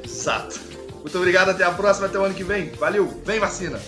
Exato. 0.03 0.59
Muito 1.01 1.17
obrigado, 1.17 1.49
até 1.49 1.63
a 1.63 1.71
próxima, 1.71 2.07
até 2.07 2.19
o 2.19 2.23
ano 2.23 2.33
que 2.33 2.43
vem. 2.43 2.71
Valeu, 2.79 3.21
vem 3.25 3.39
vacina. 3.39 3.79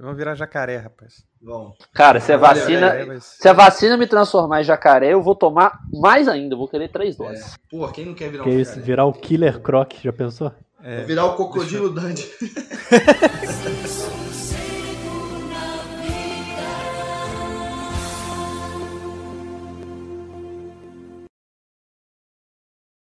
Vamos 0.00 0.16
virar 0.16 0.34
jacaré, 0.34 0.78
rapaz. 0.78 1.22
Vamos. 1.42 1.76
Cara, 1.92 2.20
se 2.20 2.32
a 2.32 2.36
Olha, 2.36 2.46
vacina, 2.48 2.90
velho, 2.90 3.20
se 3.20 3.48
a 3.48 3.52
vacina 3.52 3.96
me 3.98 4.06
transformar 4.06 4.62
em 4.62 4.64
jacaré, 4.64 5.12
eu 5.12 5.22
vou 5.22 5.34
tomar 5.34 5.78
mais 5.92 6.26
ainda. 6.26 6.54
Eu 6.54 6.58
vou 6.58 6.68
querer 6.68 6.88
três 6.88 7.16
doses. 7.16 7.54
Pô, 7.70 7.86
quem 7.88 8.06
não 8.06 8.14
quer 8.14 8.30
virar 8.30 8.44
Que 8.44 8.50
um 8.50 8.58
isso, 8.58 8.70
jacaré? 8.70 8.86
virar 8.86 9.04
o 9.04 9.12
Killer 9.12 9.60
Croc, 9.60 9.92
já 10.02 10.12
pensou? 10.12 10.50
É. 10.82 11.04
Virar 11.04 11.26
o 11.26 11.36
crocodilo 11.36 11.90
Dandy. 11.90 12.26